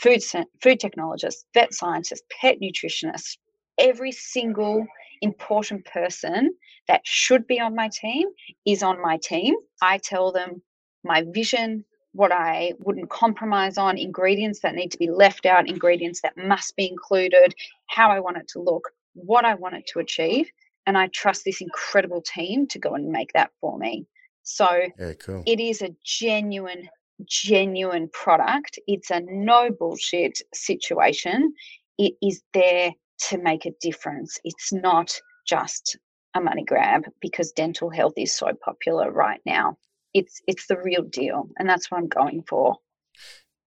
food, 0.00 0.22
food 0.62 0.80
technologists, 0.80 1.44
vet 1.54 1.72
scientists, 1.72 2.22
pet 2.40 2.58
nutritionists, 2.60 3.36
every 3.78 4.12
single 4.12 4.86
important 5.24 5.84
person 5.86 6.54
that 6.86 7.00
should 7.04 7.46
be 7.46 7.58
on 7.60 7.74
my 7.74 7.88
team 7.88 8.28
is 8.66 8.82
on 8.82 9.02
my 9.02 9.16
team. 9.16 9.54
I 9.82 9.98
tell 9.98 10.30
them 10.32 10.62
my 11.02 11.24
vision, 11.32 11.84
what 12.12 12.30
I 12.30 12.74
wouldn't 12.78 13.10
compromise 13.10 13.76
on, 13.76 13.98
ingredients 13.98 14.60
that 14.60 14.74
need 14.74 14.92
to 14.92 14.98
be 14.98 15.10
left 15.10 15.46
out, 15.46 15.68
ingredients 15.68 16.20
that 16.22 16.36
must 16.36 16.76
be 16.76 16.86
included, 16.88 17.54
how 17.86 18.10
I 18.10 18.20
want 18.20 18.36
it 18.36 18.48
to 18.48 18.60
look, 18.60 18.90
what 19.14 19.44
I 19.44 19.54
want 19.54 19.74
it 19.74 19.86
to 19.92 19.98
achieve. 19.98 20.48
And 20.86 20.96
I 20.96 21.08
trust 21.08 21.44
this 21.44 21.60
incredible 21.60 22.22
team 22.22 22.66
to 22.68 22.78
go 22.78 22.94
and 22.94 23.08
make 23.08 23.32
that 23.32 23.50
for 23.60 23.76
me. 23.78 24.06
So 24.44 24.68
yeah, 24.98 25.14
cool. 25.14 25.42
it 25.46 25.58
is 25.58 25.82
a 25.82 25.94
genuine, 26.04 26.88
genuine 27.24 28.08
product. 28.12 28.78
It's 28.86 29.10
a 29.10 29.20
no 29.20 29.70
bullshit 29.70 30.40
situation. 30.52 31.54
It 31.98 32.14
is 32.22 32.42
there 32.52 32.92
to 33.28 33.38
make 33.38 33.66
a 33.66 33.74
difference. 33.80 34.38
It's 34.44 34.72
not 34.72 35.18
just 35.46 35.96
a 36.34 36.40
money 36.40 36.64
grab 36.64 37.04
because 37.20 37.52
dental 37.52 37.90
health 37.90 38.14
is 38.16 38.34
so 38.34 38.48
popular 38.64 39.10
right 39.10 39.40
now. 39.46 39.76
It's 40.12 40.40
it's 40.46 40.66
the 40.66 40.78
real 40.78 41.02
deal, 41.02 41.48
and 41.58 41.68
that's 41.68 41.90
what 41.90 41.98
I'm 41.98 42.08
going 42.08 42.42
for. 42.48 42.76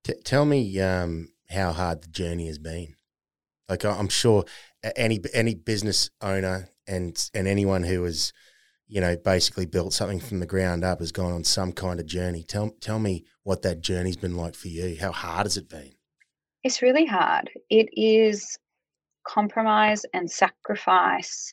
T- 0.04 0.14
tell 0.24 0.44
me 0.44 0.80
um, 0.80 1.28
how 1.50 1.72
hard 1.72 2.02
the 2.02 2.08
journey 2.08 2.46
has 2.46 2.58
been. 2.58 2.94
Like 3.68 3.84
I'm 3.84 4.08
sure 4.08 4.44
any 4.96 5.20
any 5.34 5.54
business 5.54 6.10
owner 6.22 6.70
and 6.86 7.18
and 7.34 7.46
anyone 7.46 7.82
who 7.82 8.02
has 8.04 8.32
you 8.86 9.00
know 9.00 9.16
basically 9.16 9.66
built 9.66 9.92
something 9.92 10.20
from 10.20 10.40
the 10.40 10.46
ground 10.46 10.84
up 10.84 11.00
has 11.00 11.12
gone 11.12 11.32
on 11.32 11.44
some 11.44 11.72
kind 11.72 12.00
of 12.00 12.06
journey. 12.06 12.42
Tell 12.42 12.70
tell 12.80 12.98
me 12.98 13.24
what 13.42 13.62
that 13.62 13.82
journey's 13.82 14.16
been 14.16 14.36
like 14.36 14.54
for 14.54 14.68
you. 14.68 14.96
How 14.98 15.12
hard 15.12 15.44
has 15.46 15.58
it 15.58 15.68
been? 15.68 15.92
It's 16.64 16.82
really 16.82 17.04
hard. 17.04 17.50
It 17.68 17.88
is 17.92 18.58
compromise 19.28 20.04
and 20.14 20.30
sacrifice 20.30 21.52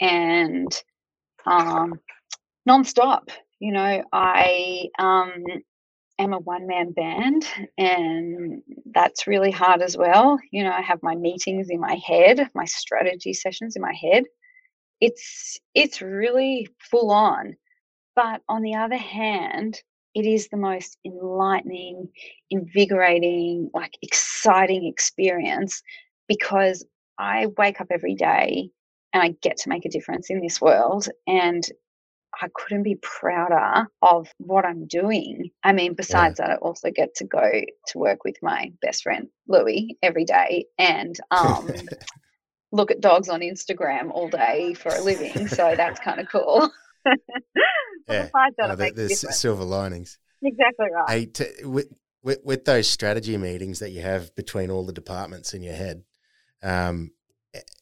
and 0.00 0.70
um, 1.46 2.00
nonstop. 2.68 3.30
You 3.58 3.72
know, 3.72 4.04
I 4.12 4.88
um, 4.98 5.44
am 6.18 6.32
a 6.32 6.38
one 6.38 6.66
man 6.66 6.92
band, 6.92 7.46
and 7.78 8.62
that's 8.92 9.26
really 9.26 9.50
hard 9.50 9.80
as 9.82 9.96
well. 9.96 10.38
You 10.52 10.64
know, 10.64 10.72
I 10.72 10.82
have 10.82 11.02
my 11.02 11.14
meetings 11.14 11.70
in 11.70 11.80
my 11.80 11.94
head, 12.06 12.50
my 12.54 12.66
strategy 12.66 13.32
sessions 13.32 13.76
in 13.76 13.82
my 13.82 13.94
head. 13.94 14.24
It's 15.00 15.58
it's 15.74 16.02
really 16.02 16.68
full 16.90 17.10
on. 17.10 17.56
But 18.14 18.40
on 18.48 18.62
the 18.62 18.74
other 18.74 18.96
hand, 18.96 19.82
it 20.14 20.24
is 20.24 20.48
the 20.48 20.56
most 20.56 20.96
enlightening, 21.04 22.08
invigorating, 22.48 23.70
like 23.74 23.98
exciting 24.00 24.86
experience 24.86 25.82
because 26.26 26.84
I 27.18 27.46
wake 27.58 27.80
up 27.80 27.88
every 27.90 28.14
day 28.14 28.70
and 29.12 29.22
I 29.22 29.34
get 29.42 29.58
to 29.58 29.68
make 29.68 29.84
a 29.84 29.90
difference 29.90 30.30
in 30.30 30.40
this 30.40 30.60
world. 30.60 31.08
And 31.26 31.66
I 32.40 32.48
couldn't 32.54 32.82
be 32.82 32.96
prouder 32.96 33.88
of 34.02 34.28
what 34.38 34.66
I'm 34.66 34.86
doing. 34.86 35.50
I 35.62 35.72
mean, 35.72 35.94
besides 35.94 36.38
yeah. 36.38 36.48
that, 36.48 36.52
I 36.54 36.56
also 36.56 36.90
get 36.90 37.14
to 37.16 37.24
go 37.24 37.50
to 37.88 37.98
work 37.98 38.24
with 38.24 38.36
my 38.42 38.72
best 38.82 39.02
friend 39.02 39.28
Louie 39.48 39.96
every 40.02 40.24
day 40.24 40.66
and 40.78 41.18
um, 41.30 41.70
look 42.72 42.90
at 42.90 43.00
dogs 43.00 43.28
on 43.28 43.40
Instagram 43.40 44.10
all 44.10 44.28
day 44.28 44.74
for 44.74 44.94
a 44.94 45.00
living. 45.00 45.48
So 45.48 45.74
that's 45.76 46.00
kind 46.00 46.20
of 46.20 46.28
cool. 46.28 46.70
yeah, 48.08 48.28
there's 48.94 49.38
silver 49.38 49.64
linings. 49.64 50.18
Exactly 50.42 50.86
right. 50.92 51.38
Hey, 51.38 51.64
with, 51.64 51.86
with, 52.22 52.40
with 52.44 52.64
those 52.64 52.88
strategy 52.88 53.36
meetings 53.38 53.78
that 53.78 53.90
you 53.90 54.02
have 54.02 54.34
between 54.34 54.70
all 54.70 54.84
the 54.84 54.92
departments 54.92 55.54
in 55.54 55.62
your 55.62 55.74
head, 55.74 56.02
um, 56.62 57.10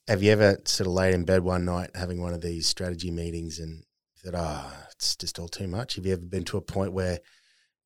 have 0.09 0.23
you 0.23 0.33
ever 0.33 0.59
sort 0.65 0.87
of 0.87 0.93
laid 0.93 1.15
in 1.15 1.25
bed 1.25 1.43
one 1.43 1.65
night 1.65 1.91
having 1.95 2.21
one 2.21 2.35
of 2.35 2.41
these 2.41 2.67
strategy 2.67 3.11
meetings 3.11 3.59
and 3.59 3.85
said, 4.15 4.35
"Ah, 4.37 4.71
oh, 4.71 4.87
it's 4.93 5.17
just 5.17 5.39
all 5.39 5.49
too 5.49 5.67
much"? 5.69 5.97
Have 5.97 6.07
you 6.07 6.13
ever 6.13 6.25
been 6.25 6.45
to 6.45 6.57
a 6.57 6.63
point 6.63 6.93
where 6.93 7.21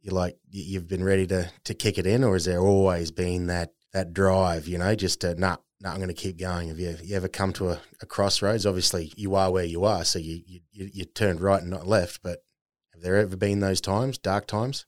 you're 0.01 0.15
like 0.15 0.37
you've 0.51 0.89
been 0.89 1.05
ready 1.05 1.27
to 1.29 1.51
to 1.65 1.75
kick 1.75 1.99
it 1.99 2.07
in, 2.07 2.25
or 2.25 2.35
has 2.35 2.45
there 2.45 2.61
always 2.61 3.11
been 3.11 3.47
that 3.47 3.71
that 3.93 4.13
drive? 4.13 4.67
You 4.67 4.79
know, 4.79 4.95
just 4.95 5.21
to 5.21 5.35
nah, 5.35 5.57
nah, 5.81 5.91
I'm 5.91 5.97
going 5.97 6.09
to 6.09 6.15
keep 6.15 6.39
going. 6.39 6.69
Have 6.69 6.79
you, 6.79 6.97
you 7.03 7.17
ever 7.17 7.29
come 7.29 7.53
to 7.55 7.71
a, 7.71 7.81
a, 8.03 8.07
crossroads? 8.07 8.67
Obviously, 8.67 9.13
you 9.17 9.35
are 9.35 9.53
where 9.53 9.65
you 9.65 9.85
are, 9.85 10.05
so 10.05 10.19
you, 10.19 10.43
you 10.47 10.61
you 10.73 11.05
turned 11.05 11.41
right 11.41 11.61
and 11.61 11.71
not 11.71 11.87
left. 11.87 12.21
But 12.23 12.41
have 12.95 13.03
there 13.03 13.17
ever 13.17 13.37
been 13.37 13.61
those 13.61 13.81
times, 13.81 14.19
dark 14.19 14.47
times? 14.47 14.87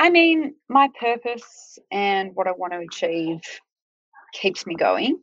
I 0.00 0.10
mean, 0.10 0.56
my 0.68 0.88
purpose 0.98 1.78
and 1.92 2.34
what 2.34 2.48
I 2.48 2.52
want 2.52 2.72
to 2.72 2.80
achieve 2.80 3.40
keeps 4.32 4.66
me 4.66 4.74
going 4.74 5.20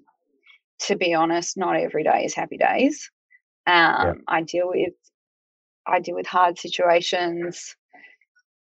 to 0.88 0.96
be 0.96 1.14
honest, 1.14 1.58
not 1.58 1.76
every 1.76 2.04
day 2.04 2.24
is 2.26 2.34
happy 2.34 2.58
days. 2.58 3.10
Um, 3.68 3.76
yeah. 3.76 4.14
I 4.28 4.42
deal 4.42 4.70
with 4.70 4.94
I 5.86 6.00
deal 6.00 6.16
with 6.16 6.28
hard 6.28 6.60
situations 6.60 7.76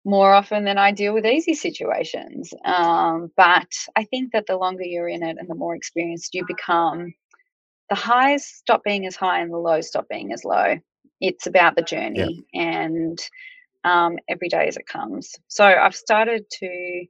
more 0.06 0.34
often 0.34 0.66
than 0.66 0.78
I 0.78 0.92
deal 0.92 1.14
with 1.14 1.26
easy 1.26 1.54
situations. 1.54 2.54
Um, 2.66 3.32
but 3.38 3.72
I 3.96 4.04
think 4.04 4.34
that 4.34 4.46
the 4.48 4.58
longer 4.58 4.84
you're 4.84 5.08
in 5.08 5.24
it 5.24 5.38
and 5.40 5.48
the 5.48 5.56
more 5.56 5.76
experienced 5.76 6.34
you 6.34 6.44
become, 6.46 7.14
the 7.90 7.96
highs 7.96 8.46
stop 8.46 8.84
being 8.84 9.06
as 9.06 9.16
high 9.16 9.42
and 9.42 9.52
the 9.52 9.58
lows 9.58 9.88
stop 9.88 10.10
being 10.10 10.34
as 10.34 10.44
low. 10.44 10.78
It's 11.22 11.48
about 11.48 11.76
the 11.76 11.84
journey 11.84 12.44
yeah. 12.52 12.62
and 12.62 13.20
um, 13.86 14.18
every 14.28 14.50
day 14.50 14.68
as 14.68 14.78
it 14.78 14.88
comes. 14.88 15.36
So 15.48 15.64
I've 15.64 15.96
started 15.96 16.50
to 16.60 17.06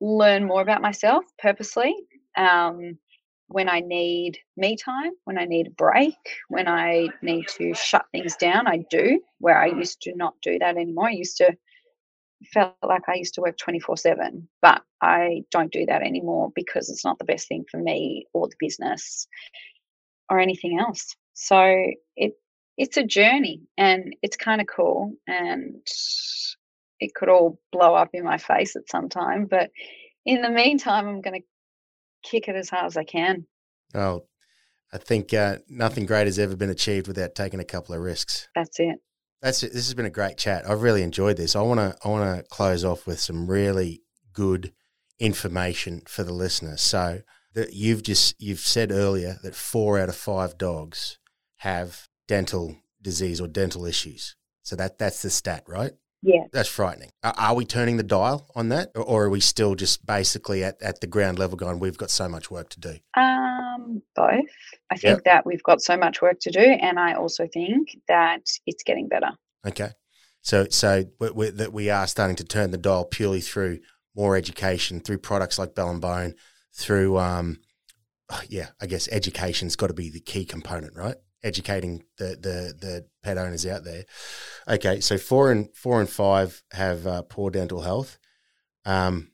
learn 0.00 0.46
more 0.46 0.62
about 0.62 0.80
myself 0.80 1.24
purposely. 1.38 1.94
Um, 2.36 2.98
when 3.48 3.68
I 3.68 3.80
need 3.80 4.38
me 4.56 4.76
time, 4.76 5.12
when 5.24 5.38
I 5.38 5.46
need 5.46 5.68
a 5.68 5.70
break, 5.70 6.16
when 6.48 6.68
I 6.68 7.08
need 7.22 7.48
to 7.56 7.74
shut 7.74 8.04
things 8.12 8.36
down, 8.36 8.66
I 8.66 8.84
do, 8.90 9.20
where 9.38 9.60
I 9.60 9.66
used 9.66 10.02
to 10.02 10.14
not 10.14 10.34
do 10.42 10.58
that 10.58 10.76
anymore. 10.76 11.08
I 11.08 11.12
used 11.12 11.38
to 11.38 11.56
felt 12.52 12.76
like 12.84 13.02
I 13.08 13.14
used 13.14 13.34
to 13.34 13.40
work 13.40 13.56
24 13.56 13.96
7, 13.96 14.48
but 14.62 14.82
I 15.02 15.42
don't 15.50 15.72
do 15.72 15.86
that 15.86 16.02
anymore 16.02 16.52
because 16.54 16.88
it's 16.88 17.04
not 17.04 17.18
the 17.18 17.24
best 17.24 17.48
thing 17.48 17.64
for 17.70 17.78
me 17.78 18.26
or 18.32 18.48
the 18.48 18.54
business 18.60 19.26
or 20.30 20.38
anything 20.38 20.78
else. 20.78 21.16
So 21.34 21.60
it 22.16 22.34
it's 22.76 22.96
a 22.96 23.02
journey 23.02 23.62
and 23.76 24.14
it's 24.22 24.36
kind 24.36 24.60
of 24.60 24.68
cool 24.68 25.12
and 25.26 25.84
it 27.00 27.14
could 27.14 27.28
all 27.28 27.58
blow 27.72 27.94
up 27.94 28.10
in 28.12 28.22
my 28.22 28.38
face 28.38 28.76
at 28.76 28.88
some 28.88 29.08
time, 29.08 29.46
but 29.46 29.70
in 30.26 30.42
the 30.42 30.50
meantime, 30.50 31.08
I'm 31.08 31.20
going 31.22 31.40
to 31.40 31.46
kick 32.22 32.48
it 32.48 32.56
as 32.56 32.70
hard 32.70 32.86
as 32.86 32.96
I 32.96 33.04
can. 33.04 33.46
Oh, 33.94 34.24
I 34.92 34.98
think 34.98 35.34
uh, 35.34 35.58
nothing 35.68 36.06
great 36.06 36.26
has 36.26 36.38
ever 36.38 36.56
been 36.56 36.70
achieved 36.70 37.08
without 37.08 37.34
taking 37.34 37.60
a 37.60 37.64
couple 37.64 37.94
of 37.94 38.00
risks. 38.00 38.48
That's 38.54 38.80
it. 38.80 38.96
That's 39.42 39.62
it. 39.62 39.72
This 39.72 39.86
has 39.86 39.94
been 39.94 40.06
a 40.06 40.10
great 40.10 40.36
chat. 40.36 40.68
I've 40.68 40.82
really 40.82 41.02
enjoyed 41.02 41.36
this. 41.36 41.54
I 41.54 41.62
want 41.62 41.78
to 41.78 41.96
I 42.04 42.08
want 42.08 42.38
to 42.38 42.48
close 42.48 42.84
off 42.84 43.06
with 43.06 43.20
some 43.20 43.48
really 43.48 44.02
good 44.32 44.72
information 45.18 46.02
for 46.06 46.24
the 46.24 46.32
listener. 46.32 46.76
So 46.76 47.20
that 47.54 47.72
you've 47.74 48.02
just 48.02 48.40
you've 48.40 48.60
said 48.60 48.90
earlier 48.90 49.38
that 49.42 49.54
four 49.54 49.98
out 49.98 50.08
of 50.08 50.16
five 50.16 50.58
dogs 50.58 51.18
have 51.58 52.08
dental 52.26 52.76
disease 53.00 53.40
or 53.40 53.46
dental 53.46 53.84
issues. 53.84 54.36
So 54.62 54.76
that 54.76 54.98
that's 54.98 55.22
the 55.22 55.30
stat, 55.30 55.64
right? 55.66 55.92
Yeah. 56.22 56.44
That's 56.52 56.68
frightening. 56.68 57.10
Are, 57.22 57.34
are 57.36 57.54
we 57.54 57.64
turning 57.64 57.96
the 57.96 58.02
dial 58.02 58.50
on 58.54 58.70
that? 58.70 58.90
Or, 58.94 59.02
or, 59.02 59.24
are 59.24 59.30
we 59.30 59.40
still 59.40 59.74
just 59.74 60.04
basically 60.04 60.64
at, 60.64 60.80
at 60.82 61.00
the 61.00 61.06
ground 61.06 61.38
level 61.38 61.56
going, 61.56 61.78
we've 61.78 61.98
got 61.98 62.10
so 62.10 62.28
much 62.28 62.50
work 62.50 62.70
to 62.70 62.80
do? 62.80 62.96
Um, 63.16 64.02
both. 64.16 64.50
I 64.90 64.96
think 64.96 65.18
yep. 65.18 65.24
that 65.24 65.46
we've 65.46 65.62
got 65.62 65.80
so 65.80 65.96
much 65.96 66.20
work 66.20 66.40
to 66.40 66.50
do. 66.50 66.60
And 66.60 66.98
I 66.98 67.14
also 67.14 67.46
think 67.52 67.96
that 68.08 68.42
it's 68.66 68.82
getting 68.82 69.08
better. 69.08 69.30
Okay. 69.66 69.90
So, 70.42 70.66
so 70.70 71.04
we, 71.20 71.30
we, 71.30 71.50
that 71.50 71.72
we 71.72 71.90
are 71.90 72.06
starting 72.06 72.36
to 72.36 72.44
turn 72.44 72.70
the 72.72 72.78
dial 72.78 73.04
purely 73.04 73.40
through 73.40 73.78
more 74.16 74.36
education, 74.36 75.00
through 75.00 75.18
products 75.18 75.58
like 75.58 75.74
Bell 75.74 75.90
and 75.90 76.00
Bone, 76.00 76.34
through, 76.74 77.18
um, 77.18 77.58
yeah, 78.48 78.68
I 78.80 78.86
guess 78.86 79.08
education's 79.12 79.76
got 79.76 79.88
to 79.88 79.94
be 79.94 80.10
the 80.10 80.20
key 80.20 80.44
component, 80.44 80.96
right? 80.96 81.16
Educating 81.42 82.04
the 82.18 82.36
the 82.40 82.74
the 82.78 83.06
pet 83.22 83.38
owners 83.38 83.66
out 83.66 83.84
there. 83.84 84.04
Okay, 84.66 85.00
so 85.00 85.18
four 85.18 85.50
and 85.50 85.74
four 85.74 86.00
and 86.00 86.08
five 86.08 86.62
have 86.72 87.06
uh, 87.06 87.22
poor 87.22 87.50
dental 87.50 87.82
health. 87.82 88.18
Um, 88.84 89.32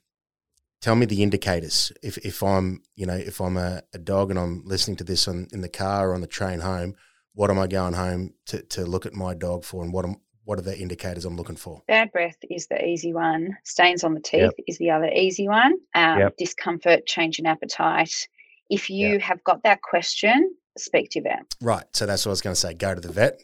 tell 0.80 0.96
me 0.96 1.06
the 1.06 1.22
indicators. 1.22 1.92
If 2.02 2.18
if 2.18 2.42
I'm 2.42 2.82
you 2.94 3.06
know 3.06 3.16
if 3.16 3.40
I'm 3.40 3.56
a, 3.56 3.82
a 3.92 3.98
dog 3.98 4.30
and 4.30 4.38
I'm 4.38 4.62
listening 4.64 4.96
to 4.98 5.04
this 5.04 5.26
on 5.28 5.48
in 5.52 5.60
the 5.60 5.68
car 5.68 6.10
or 6.10 6.14
on 6.14 6.20
the 6.20 6.26
train 6.26 6.60
home, 6.60 6.94
what 7.34 7.50
am 7.50 7.58
I 7.58 7.66
going 7.66 7.94
home 7.94 8.34
to 8.46 8.62
to 8.62 8.84
look 8.84 9.06
at 9.06 9.14
my 9.14 9.34
dog 9.34 9.64
for, 9.64 9.82
and 9.82 9.92
what 9.92 10.04
am 10.04 10.16
what 10.44 10.58
are 10.58 10.62
the 10.62 10.78
indicators 10.78 11.24
I'm 11.24 11.36
looking 11.36 11.56
for? 11.56 11.82
Bad 11.88 12.12
breath 12.12 12.36
is 12.50 12.66
the 12.66 12.84
easy 12.84 13.12
one. 13.12 13.56
Stains 13.64 14.04
on 14.04 14.14
the 14.14 14.20
teeth 14.20 14.42
yep. 14.42 14.52
is 14.66 14.78
the 14.78 14.90
other 14.90 15.08
easy 15.08 15.48
one. 15.48 15.74
Um, 15.94 16.18
yep. 16.18 16.36
Discomfort, 16.36 17.06
change 17.06 17.38
in 17.38 17.46
appetite. 17.46 18.28
If 18.70 18.90
you 18.90 19.12
yep. 19.12 19.20
have 19.22 19.44
got 19.44 19.62
that 19.62 19.82
question, 19.82 20.54
speak 20.78 21.10
to 21.10 21.20
your 21.20 21.24
vet. 21.24 21.54
Right. 21.60 21.84
So 21.92 22.06
that's 22.06 22.24
what 22.24 22.30
I 22.30 22.32
was 22.32 22.40
going 22.40 22.54
to 22.54 22.60
say. 22.60 22.74
Go 22.74 22.94
to 22.94 23.00
the 23.00 23.12
vet. 23.12 23.40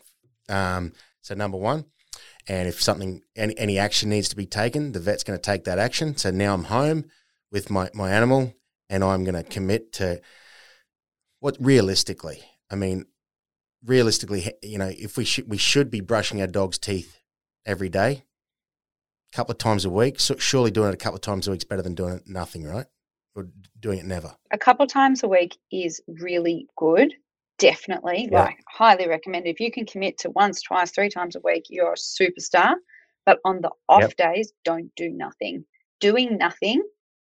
Um, 0.48 0.92
so 1.22 1.34
number 1.34 1.58
one, 1.58 1.84
and 2.48 2.68
if 2.68 2.82
something 2.82 3.22
any, 3.36 3.56
any 3.58 3.78
action 3.78 4.08
needs 4.08 4.28
to 4.30 4.36
be 4.36 4.46
taken, 4.46 4.92
the 4.92 5.00
vet's 5.00 5.24
going 5.24 5.38
to 5.38 5.42
take 5.42 5.64
that 5.64 5.78
action. 5.78 6.16
So 6.16 6.30
now 6.30 6.54
I'm 6.54 6.64
home 6.64 7.04
with 7.52 7.70
my 7.70 7.90
my 7.94 8.10
animal, 8.10 8.54
and 8.88 9.04
I'm 9.04 9.24
going 9.24 9.34
to 9.34 9.42
commit 9.42 9.92
to 9.94 10.20
what 11.40 11.56
realistically. 11.60 12.42
I 12.70 12.76
mean, 12.76 13.06
realistically, 13.84 14.52
you 14.62 14.78
know, 14.78 14.90
if 14.96 15.16
we 15.16 15.24
should 15.24 15.48
we 15.48 15.58
should 15.58 15.90
be 15.90 16.00
brushing 16.00 16.40
our 16.40 16.46
dog's 16.46 16.78
teeth 16.78 17.18
every 17.66 17.88
day, 17.88 18.24
a 19.32 19.36
couple 19.36 19.52
of 19.52 19.58
times 19.58 19.84
a 19.84 19.90
week. 19.90 20.20
So 20.20 20.36
surely 20.36 20.70
doing 20.70 20.88
it 20.88 20.94
a 20.94 20.98
couple 20.98 21.16
of 21.16 21.22
times 21.22 21.46
a 21.46 21.50
week 21.50 21.60
is 21.60 21.64
better 21.64 21.82
than 21.82 21.94
doing 21.94 22.14
it 22.14 22.22
nothing, 22.26 22.64
right? 22.64 22.86
Or 23.34 23.48
doing 23.78 23.98
it 23.98 24.06
never. 24.06 24.34
A 24.50 24.58
couple 24.58 24.86
times 24.86 25.22
a 25.22 25.28
week 25.28 25.56
is 25.70 26.00
really 26.06 26.66
good. 26.76 27.14
Definitely, 27.58 28.28
yeah. 28.30 28.44
like 28.44 28.58
highly 28.68 29.06
recommend. 29.06 29.46
If 29.46 29.60
you 29.60 29.70
can 29.70 29.86
commit 29.86 30.18
to 30.18 30.30
once, 30.30 30.62
twice, 30.62 30.90
three 30.90 31.10
times 31.10 31.36
a 31.36 31.40
week, 31.40 31.64
you're 31.68 31.92
a 31.92 31.96
superstar. 31.96 32.74
But 33.26 33.38
on 33.44 33.60
the 33.60 33.70
off 33.88 34.00
yep. 34.00 34.16
days, 34.16 34.52
don't 34.64 34.90
do 34.96 35.10
nothing. 35.10 35.64
Doing 36.00 36.38
nothing 36.38 36.82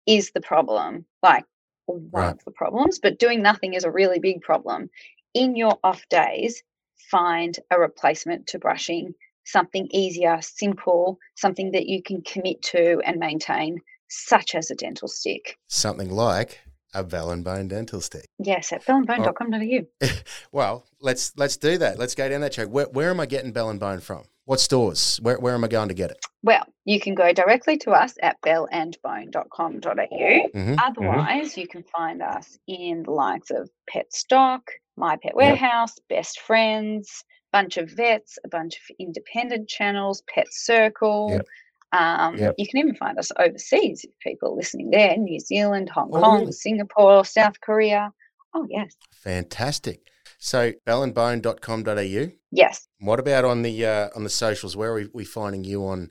is 0.07 0.31
the 0.33 0.43
problem. 0.43 1.07
Like 1.23 1.45
one 1.87 2.11
right. 2.13 2.33
of 2.33 2.45
the 2.45 2.51
problems, 2.53 2.99
but 2.99 3.19
doing 3.19 3.43
nothing 3.43 3.75
is 3.75 3.85
a 3.85 3.91
really 3.91 4.19
big 4.19 4.43
problem 4.43 4.91
in 5.35 5.57
your 5.57 5.79
off 5.83 6.09
days, 6.09 6.63
find 7.11 7.59
a 7.71 7.79
replacement 7.79 8.47
to 8.49 8.59
brushing, 8.59 9.15
something 9.45 9.89
easier, 9.91 10.39
simple, 10.41 11.19
something 11.37 11.73
that 11.73 11.87
you 11.87 12.03
can 12.03 12.23
commit 12.23 12.63
to 12.63 13.01
and 13.05 13.19
maintain, 13.19 13.81
such 14.11 14.55
as 14.55 14.71
a 14.71 14.75
dental 14.75 15.09
stick. 15.09 15.57
Something 15.69 16.11
like 16.11 16.61
a 16.95 17.05
Bell 17.05 17.31
and 17.31 17.45
Bone 17.45 17.69
dental 17.69 18.01
stick. 18.01 18.27
Yes, 18.39 18.73
at 18.73 18.85
bellandbone.com.au. 18.85 20.09
well, 20.53 20.85
let's 21.01 21.33
let's 21.37 21.57
do 21.57 21.79
that. 21.79 21.99
Let's 21.99 22.15
go 22.15 22.29
down 22.29 22.41
that 22.41 22.53
track. 22.53 22.69
Where, 22.69 22.87
where 22.87 23.11
am 23.11 23.21
I 23.21 23.27
getting 23.27 23.53
Bell 23.53 23.71
and 23.71 23.81
Bone 23.81 24.01
from? 24.01 24.25
What 24.45 24.59
stores? 24.59 25.19
Where, 25.23 25.39
where 25.39 25.55
am 25.55 25.63
I 25.63 25.69
going 25.69 25.89
to 25.89 25.95
get 25.95 26.11
it? 26.11 26.19
Well, 26.43 26.67
you 26.85 26.99
can 26.99 27.15
go 27.15 27.33
directly 27.33 27.77
to 27.79 27.93
us 27.93 28.15
at 28.21 28.41
bellandbone.com.au. 28.43 29.81
Mm-hmm, 29.81 30.59
mm-hmm. 30.59 30.75
Otherwise, 30.83 31.53
mm-hmm. 31.53 31.61
you 31.61 31.69
can 31.69 31.85
find 31.85 32.21
us 32.21 32.59
in 32.67 33.05
the 33.05 33.13
likes 33.13 33.53
of 33.53 33.71
Pet 33.89 34.13
Stock, 34.13 34.69
my 34.97 35.17
Pet 35.23 35.37
Warehouse, 35.37 35.93
yep. 35.99 36.19
Best 36.19 36.41
Friends, 36.41 37.23
bunch 37.53 37.77
of 37.77 37.91
vets, 37.91 38.39
a 38.45 38.49
bunch 38.49 38.75
of 38.75 38.97
independent 38.99 39.69
channels, 39.69 40.25
Pet 40.35 40.47
Circle. 40.51 41.29
Yep. 41.31 41.47
Um, 41.93 42.37
yep. 42.37 42.55
You 42.57 42.67
can 42.69 42.79
even 42.79 42.95
find 42.95 43.19
us 43.19 43.33
overseas 43.39 44.05
if 44.05 44.11
people 44.21 44.53
are 44.53 44.57
listening 44.57 44.91
there 44.91 45.17
New 45.17 45.41
Zealand, 45.41 45.91
Hong 45.91 46.11
oh, 46.13 46.21
Kong, 46.21 46.41
really? 46.41 46.53
Singapore, 46.53 47.25
South 47.25 47.61
Korea. 47.61 48.13
Oh, 48.55 48.67
yes. 48.69 48.95
Fantastic. 49.13 50.01
So 50.39 50.73
bellandbone.com.au. 50.87 52.33
Yes. 52.51 52.89
What 53.01 53.21
about 53.21 53.45
on 53.45 53.63
the 53.63 53.87
uh, 53.87 54.09
on 54.15 54.25
the 54.25 54.31
socials? 54.31 54.77
Where 54.77 54.93
are 54.93 54.95
we, 54.95 55.09
we 55.13 55.25
finding 55.25 55.65
you 55.65 55.85
on 55.87 56.11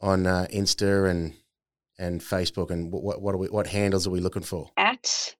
on 0.00 0.26
uh, 0.26 0.46
Insta 0.52 1.08
and 1.10 1.34
and 1.98 2.20
Facebook? 2.20 2.70
And 2.70 2.92
what 2.92 3.22
what, 3.22 3.38
we, 3.38 3.48
what 3.48 3.68
handles 3.68 4.06
are 4.06 4.10
we 4.10 4.20
looking 4.20 4.42
for? 4.42 4.70
At 4.76 5.34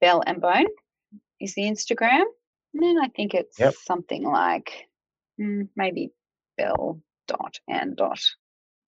Bell 0.00 0.22
and 0.26 0.40
Bone 0.40 0.66
is 1.40 1.54
the 1.54 1.62
Instagram. 1.62 2.24
And 2.74 2.82
then 2.82 2.96
I 3.00 3.08
think 3.08 3.34
it's 3.34 3.58
yep. 3.58 3.74
something 3.86 4.24
like 4.24 4.88
mm, 5.40 5.68
maybe 5.76 6.10
bell 6.56 7.00
dot 7.28 7.58
and 7.68 7.96
dot 7.96 8.20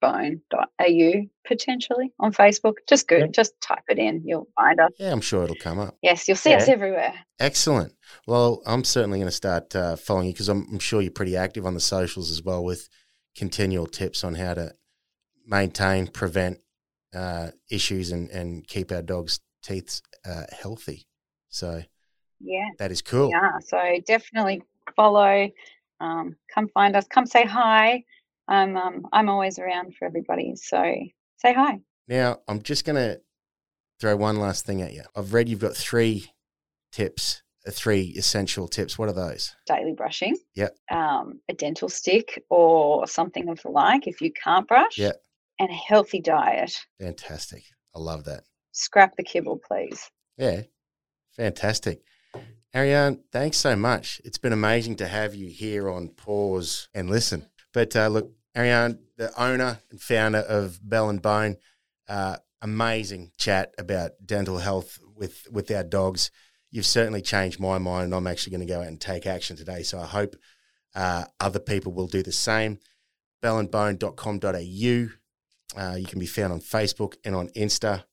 bone 0.00 0.40
dot 0.50 0.68
au 0.80 1.12
potentially 1.46 2.12
on 2.20 2.32
Facebook. 2.32 2.74
Just 2.88 3.08
good. 3.08 3.20
Yep. 3.20 3.32
Just 3.32 3.60
type 3.60 3.84
it 3.88 3.98
in. 3.98 4.22
You'll 4.24 4.48
find 4.56 4.80
us. 4.80 4.90
Yeah, 4.98 5.12
I'm 5.12 5.20
sure 5.20 5.44
it'll 5.44 5.56
come 5.56 5.78
up. 5.78 5.96
Yes, 6.02 6.28
you'll 6.28 6.36
see 6.36 6.50
yeah. 6.50 6.58
us 6.58 6.68
everywhere. 6.68 7.14
Excellent. 7.38 7.92
Well, 8.26 8.62
I'm 8.66 8.84
certainly 8.84 9.18
going 9.18 9.28
to 9.28 9.32
start 9.32 9.74
uh, 9.74 9.96
following 9.96 10.26
you 10.26 10.32
because 10.32 10.48
I'm, 10.48 10.66
I'm 10.70 10.78
sure 10.78 11.00
you're 11.00 11.10
pretty 11.10 11.36
active 11.36 11.66
on 11.66 11.74
the 11.74 11.80
socials 11.80 12.30
as 12.30 12.42
well 12.42 12.64
with 12.64 12.88
continual 13.36 13.86
tips 13.86 14.24
on 14.24 14.34
how 14.34 14.54
to 14.54 14.72
maintain, 15.46 16.06
prevent 16.06 16.58
uh, 17.14 17.50
issues 17.70 18.12
and, 18.12 18.30
and 18.30 18.66
keep 18.66 18.90
our 18.92 19.02
dogs' 19.02 19.40
teeth 19.62 20.00
uh, 20.24 20.44
healthy. 20.50 21.06
So 21.48 21.82
yeah. 22.40 22.68
That 22.78 22.92
is 22.92 23.00
cool. 23.00 23.30
Yeah. 23.30 23.58
So 23.66 23.78
definitely 24.06 24.62
follow. 24.94 25.48
Um, 26.00 26.36
come 26.54 26.68
find 26.68 26.94
us. 26.94 27.06
Come 27.08 27.24
say 27.26 27.46
hi. 27.46 28.04
I'm 28.48 28.76
um, 28.76 29.06
I'm 29.12 29.28
always 29.28 29.58
around 29.58 29.94
for 29.96 30.04
everybody. 30.06 30.54
So 30.56 30.82
say 31.36 31.52
hi. 31.52 31.80
Now 32.08 32.38
I'm 32.48 32.62
just 32.62 32.84
gonna 32.84 33.18
throw 34.00 34.16
one 34.16 34.36
last 34.36 34.66
thing 34.66 34.82
at 34.82 34.92
you. 34.92 35.02
I've 35.14 35.32
read 35.32 35.48
you've 35.48 35.60
got 35.60 35.76
three 35.76 36.30
tips, 36.92 37.42
uh, 37.66 37.70
three 37.70 38.14
essential 38.16 38.68
tips. 38.68 38.98
What 38.98 39.08
are 39.08 39.14
those? 39.14 39.54
Daily 39.66 39.92
brushing. 39.92 40.36
Yep. 40.54 40.76
Um, 40.90 41.40
a 41.48 41.54
dental 41.54 41.88
stick 41.88 42.44
or 42.50 43.06
something 43.06 43.48
of 43.48 43.60
the 43.62 43.70
like 43.70 44.06
if 44.06 44.20
you 44.20 44.32
can't 44.32 44.68
brush. 44.68 44.98
Yep. 44.98 45.20
And 45.58 45.70
a 45.70 45.74
healthy 45.74 46.20
diet. 46.20 46.76
Fantastic. 47.00 47.62
I 47.94 47.98
love 47.98 48.24
that. 48.24 48.44
Scrap 48.72 49.16
the 49.16 49.22
kibble, 49.22 49.58
please. 49.66 50.10
Yeah. 50.36 50.62
Fantastic. 51.34 52.02
Arianne, 52.74 53.20
thanks 53.32 53.56
so 53.56 53.74
much. 53.74 54.20
It's 54.22 54.36
been 54.36 54.52
amazing 54.52 54.96
to 54.96 55.08
have 55.08 55.34
you 55.34 55.48
here 55.48 55.88
on 55.88 56.08
Paws 56.08 56.88
and 56.92 57.08
Listen. 57.08 57.46
But 57.72 57.96
uh, 57.96 58.08
look, 58.08 58.32
Arianne, 58.56 58.98
the 59.16 59.32
owner 59.40 59.80
and 59.90 60.00
founder 60.00 60.38
of 60.38 60.78
Bell 60.82 61.10
and 61.10 61.20
Bone, 61.20 61.56
uh, 62.08 62.36
amazing 62.62 63.32
chat 63.36 63.74
about 63.78 64.12
dental 64.24 64.58
health 64.58 64.98
with, 65.14 65.46
with 65.50 65.70
our 65.70 65.84
dogs. 65.84 66.30
You've 66.70 66.86
certainly 66.86 67.22
changed 67.22 67.60
my 67.60 67.78
mind, 67.78 68.06
and 68.06 68.14
I'm 68.14 68.26
actually 68.26 68.56
going 68.56 68.66
to 68.66 68.72
go 68.72 68.80
out 68.80 68.86
and 68.86 69.00
take 69.00 69.26
action 69.26 69.56
today. 69.56 69.82
So 69.82 70.00
I 70.00 70.06
hope 70.06 70.36
uh, 70.94 71.26
other 71.38 71.58
people 71.58 71.92
will 71.92 72.06
do 72.06 72.22
the 72.22 72.32
same. 72.32 72.78
bellandbone.com.au. 73.42 75.80
Uh, 75.80 75.96
you 75.96 76.06
can 76.06 76.18
be 76.18 76.26
found 76.26 76.52
on 76.52 76.60
Facebook 76.60 77.14
and 77.24 77.34
on 77.34 77.48
Insta. 77.48 78.04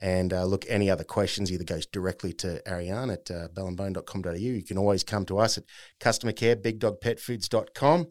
And 0.00 0.32
uh, 0.32 0.44
look, 0.44 0.64
any 0.68 0.90
other 0.90 1.04
questions 1.04 1.50
either 1.50 1.64
goes 1.64 1.86
directly 1.86 2.32
to 2.34 2.62
Arianne 2.66 3.12
at 3.12 3.30
uh, 3.30 3.48
bellandbone.com.au. 3.48 4.32
You 4.32 4.62
can 4.62 4.78
always 4.78 5.02
come 5.02 5.24
to 5.26 5.38
us 5.38 5.58
at 5.58 5.64
customer 5.98 6.32
care, 6.32 6.56
bigdogpetfoods.com. 6.56 8.08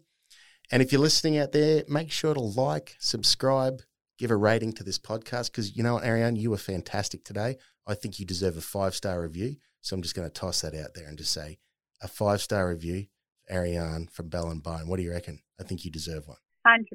And 0.71 0.81
if 0.81 0.91
you're 0.91 1.01
listening 1.01 1.37
out 1.37 1.51
there, 1.51 1.83
make 1.87 2.11
sure 2.11 2.33
to 2.33 2.39
like, 2.39 2.95
subscribe, 2.99 3.81
give 4.17 4.31
a 4.31 4.35
rating 4.35 4.73
to 4.73 4.83
this 4.83 4.99
podcast 4.99 5.51
because 5.51 5.75
you 5.75 5.83
know 5.83 5.95
what, 5.95 6.03
Arianne, 6.03 6.39
you 6.39 6.51
were 6.51 6.57
fantastic 6.57 7.23
today. 7.23 7.57
I 7.85 7.95
think 7.95 8.19
you 8.19 8.25
deserve 8.25 8.57
a 8.57 8.61
five 8.61 8.95
star 8.95 9.21
review. 9.21 9.57
So 9.81 9.95
I'm 9.95 10.01
just 10.01 10.15
going 10.15 10.27
to 10.27 10.33
toss 10.33 10.61
that 10.61 10.73
out 10.73 10.93
there 10.95 11.07
and 11.07 11.17
just 11.17 11.33
say 11.33 11.59
a 12.01 12.07
five 12.07 12.41
star 12.41 12.69
review, 12.69 13.07
Arianne 13.51 14.09
from 14.09 14.29
Bell 14.29 14.49
and 14.49 14.63
Bone. 14.63 14.87
What 14.87 14.97
do 14.97 15.03
you 15.03 15.11
reckon? 15.11 15.39
I 15.59 15.63
think 15.63 15.83
you 15.83 15.91
deserve 15.91 16.27
one. 16.27 16.37
100%. 16.65 16.85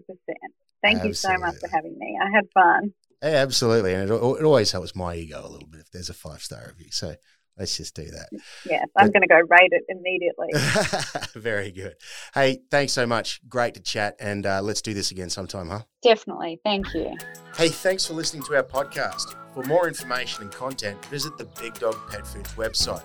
Thank 0.83 0.99
Absolutely. 0.99 1.09
you 1.09 1.14
so 1.14 1.37
much 1.39 1.57
for 1.57 1.69
having 1.69 1.99
me. 1.99 2.19
I 2.21 2.31
had 2.35 2.45
fun. 2.55 2.95
Yeah, 3.23 3.31
absolutely, 3.31 3.95
and 3.95 4.09
it, 4.09 4.14
it 4.14 4.45
always 4.45 4.71
helps 4.71 4.95
my 4.95 5.16
ego 5.16 5.41
a 5.45 5.49
little 5.49 5.66
bit 5.66 5.81
if 5.81 5.91
there's 5.91 6.09
a 6.09 6.14
five 6.14 6.41
star 6.41 6.66
review. 6.69 6.93
So 6.93 7.16
let's 7.59 7.77
just 7.77 7.95
do 7.95 8.05
that. 8.05 8.29
Yes, 8.69 8.87
I'm 8.97 9.11
going 9.11 9.23
to 9.23 9.29
go 9.29 9.41
rate 9.49 9.73
it 9.73 9.85
immediately. 9.89 10.49
Very 11.41 11.71
good. 11.71 11.97
Hey, 12.35 12.61
thanks 12.71 12.93
so 12.93 13.07
much. 13.07 13.41
Great 13.49 13.75
to 13.75 13.81
chat, 13.81 14.17
and 14.21 14.47
uh, 14.47 14.63
let's 14.63 14.83
do 14.83 14.95
this 14.95 15.11
again 15.11 15.31
sometime, 15.31 15.69
huh? 15.69 15.83
Definitely. 16.03 16.61
Thank 16.65 16.95
you. 16.95 17.17
Hey, 17.57 17.69
thanks 17.69 18.07
for 18.07 18.15
listening 18.15 18.43
to 18.45 18.57
our 18.57 18.63
podcast. 18.63 19.35
For 19.55 19.65
more 19.65 19.89
information 19.89 20.43
and 20.43 20.53
content, 20.53 21.05
visit 21.07 21.37
the 21.37 21.47
Big 21.61 21.75
Dog 21.75 21.97
Pet 22.11 22.27
Foods 22.27 22.55
website. 22.55 23.03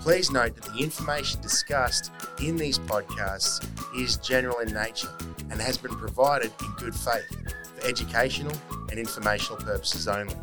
Please 0.00 0.30
note 0.30 0.54
that 0.54 0.64
the 0.72 0.82
information 0.82 1.40
discussed 1.42 2.10
in 2.40 2.56
these 2.56 2.78
podcasts 2.78 3.66
is 3.98 4.16
general 4.18 4.60
in 4.60 4.72
nature 4.72 5.14
and 5.50 5.60
has 5.60 5.76
been 5.76 5.94
provided 5.96 6.52
in 6.62 6.70
good 6.76 6.94
faith 6.94 7.24
for 7.64 7.86
educational 7.86 8.56
and 8.90 8.98
informational 8.98 9.58
purposes 9.58 10.08
only. 10.08 10.34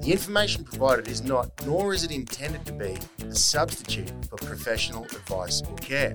The 0.00 0.12
information 0.12 0.64
provided 0.64 1.08
is 1.08 1.22
not, 1.22 1.50
nor 1.66 1.92
is 1.92 2.04
it 2.04 2.10
intended 2.10 2.64
to 2.64 2.72
be, 2.72 2.96
a 3.22 3.34
substitute 3.34 4.10
for 4.24 4.36
professional 4.36 5.04
advice 5.04 5.62
or 5.68 5.76
care. 5.76 6.14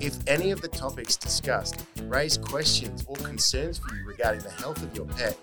If 0.00 0.18
any 0.26 0.50
of 0.50 0.60
the 0.60 0.68
topics 0.68 1.16
discussed 1.16 1.80
raise 2.02 2.36
questions 2.36 3.04
or 3.08 3.16
concerns 3.16 3.78
for 3.78 3.94
you 3.94 4.06
regarding 4.06 4.42
the 4.42 4.50
health 4.50 4.82
of 4.82 4.94
your 4.94 5.06
pet, 5.06 5.34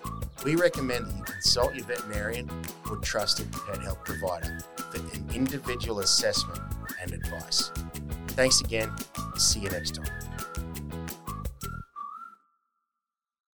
we 0.44 0.54
recommend 0.54 1.06
that 1.06 1.16
you 1.16 1.24
consult 1.24 1.74
your 1.74 1.84
veterinarian 1.86 2.48
or 2.88 2.96
trusted 2.98 3.50
pet 3.66 3.82
health 3.82 4.04
provider 4.04 4.60
for 4.76 4.98
an 4.98 5.24
individual 5.34 5.98
assessment 5.98 6.60
and 7.02 7.12
advice. 7.12 7.72
Thanks 8.28 8.60
again. 8.60 8.92
See 9.36 9.60
you 9.60 9.70
next 9.70 9.96
time. 9.96 10.33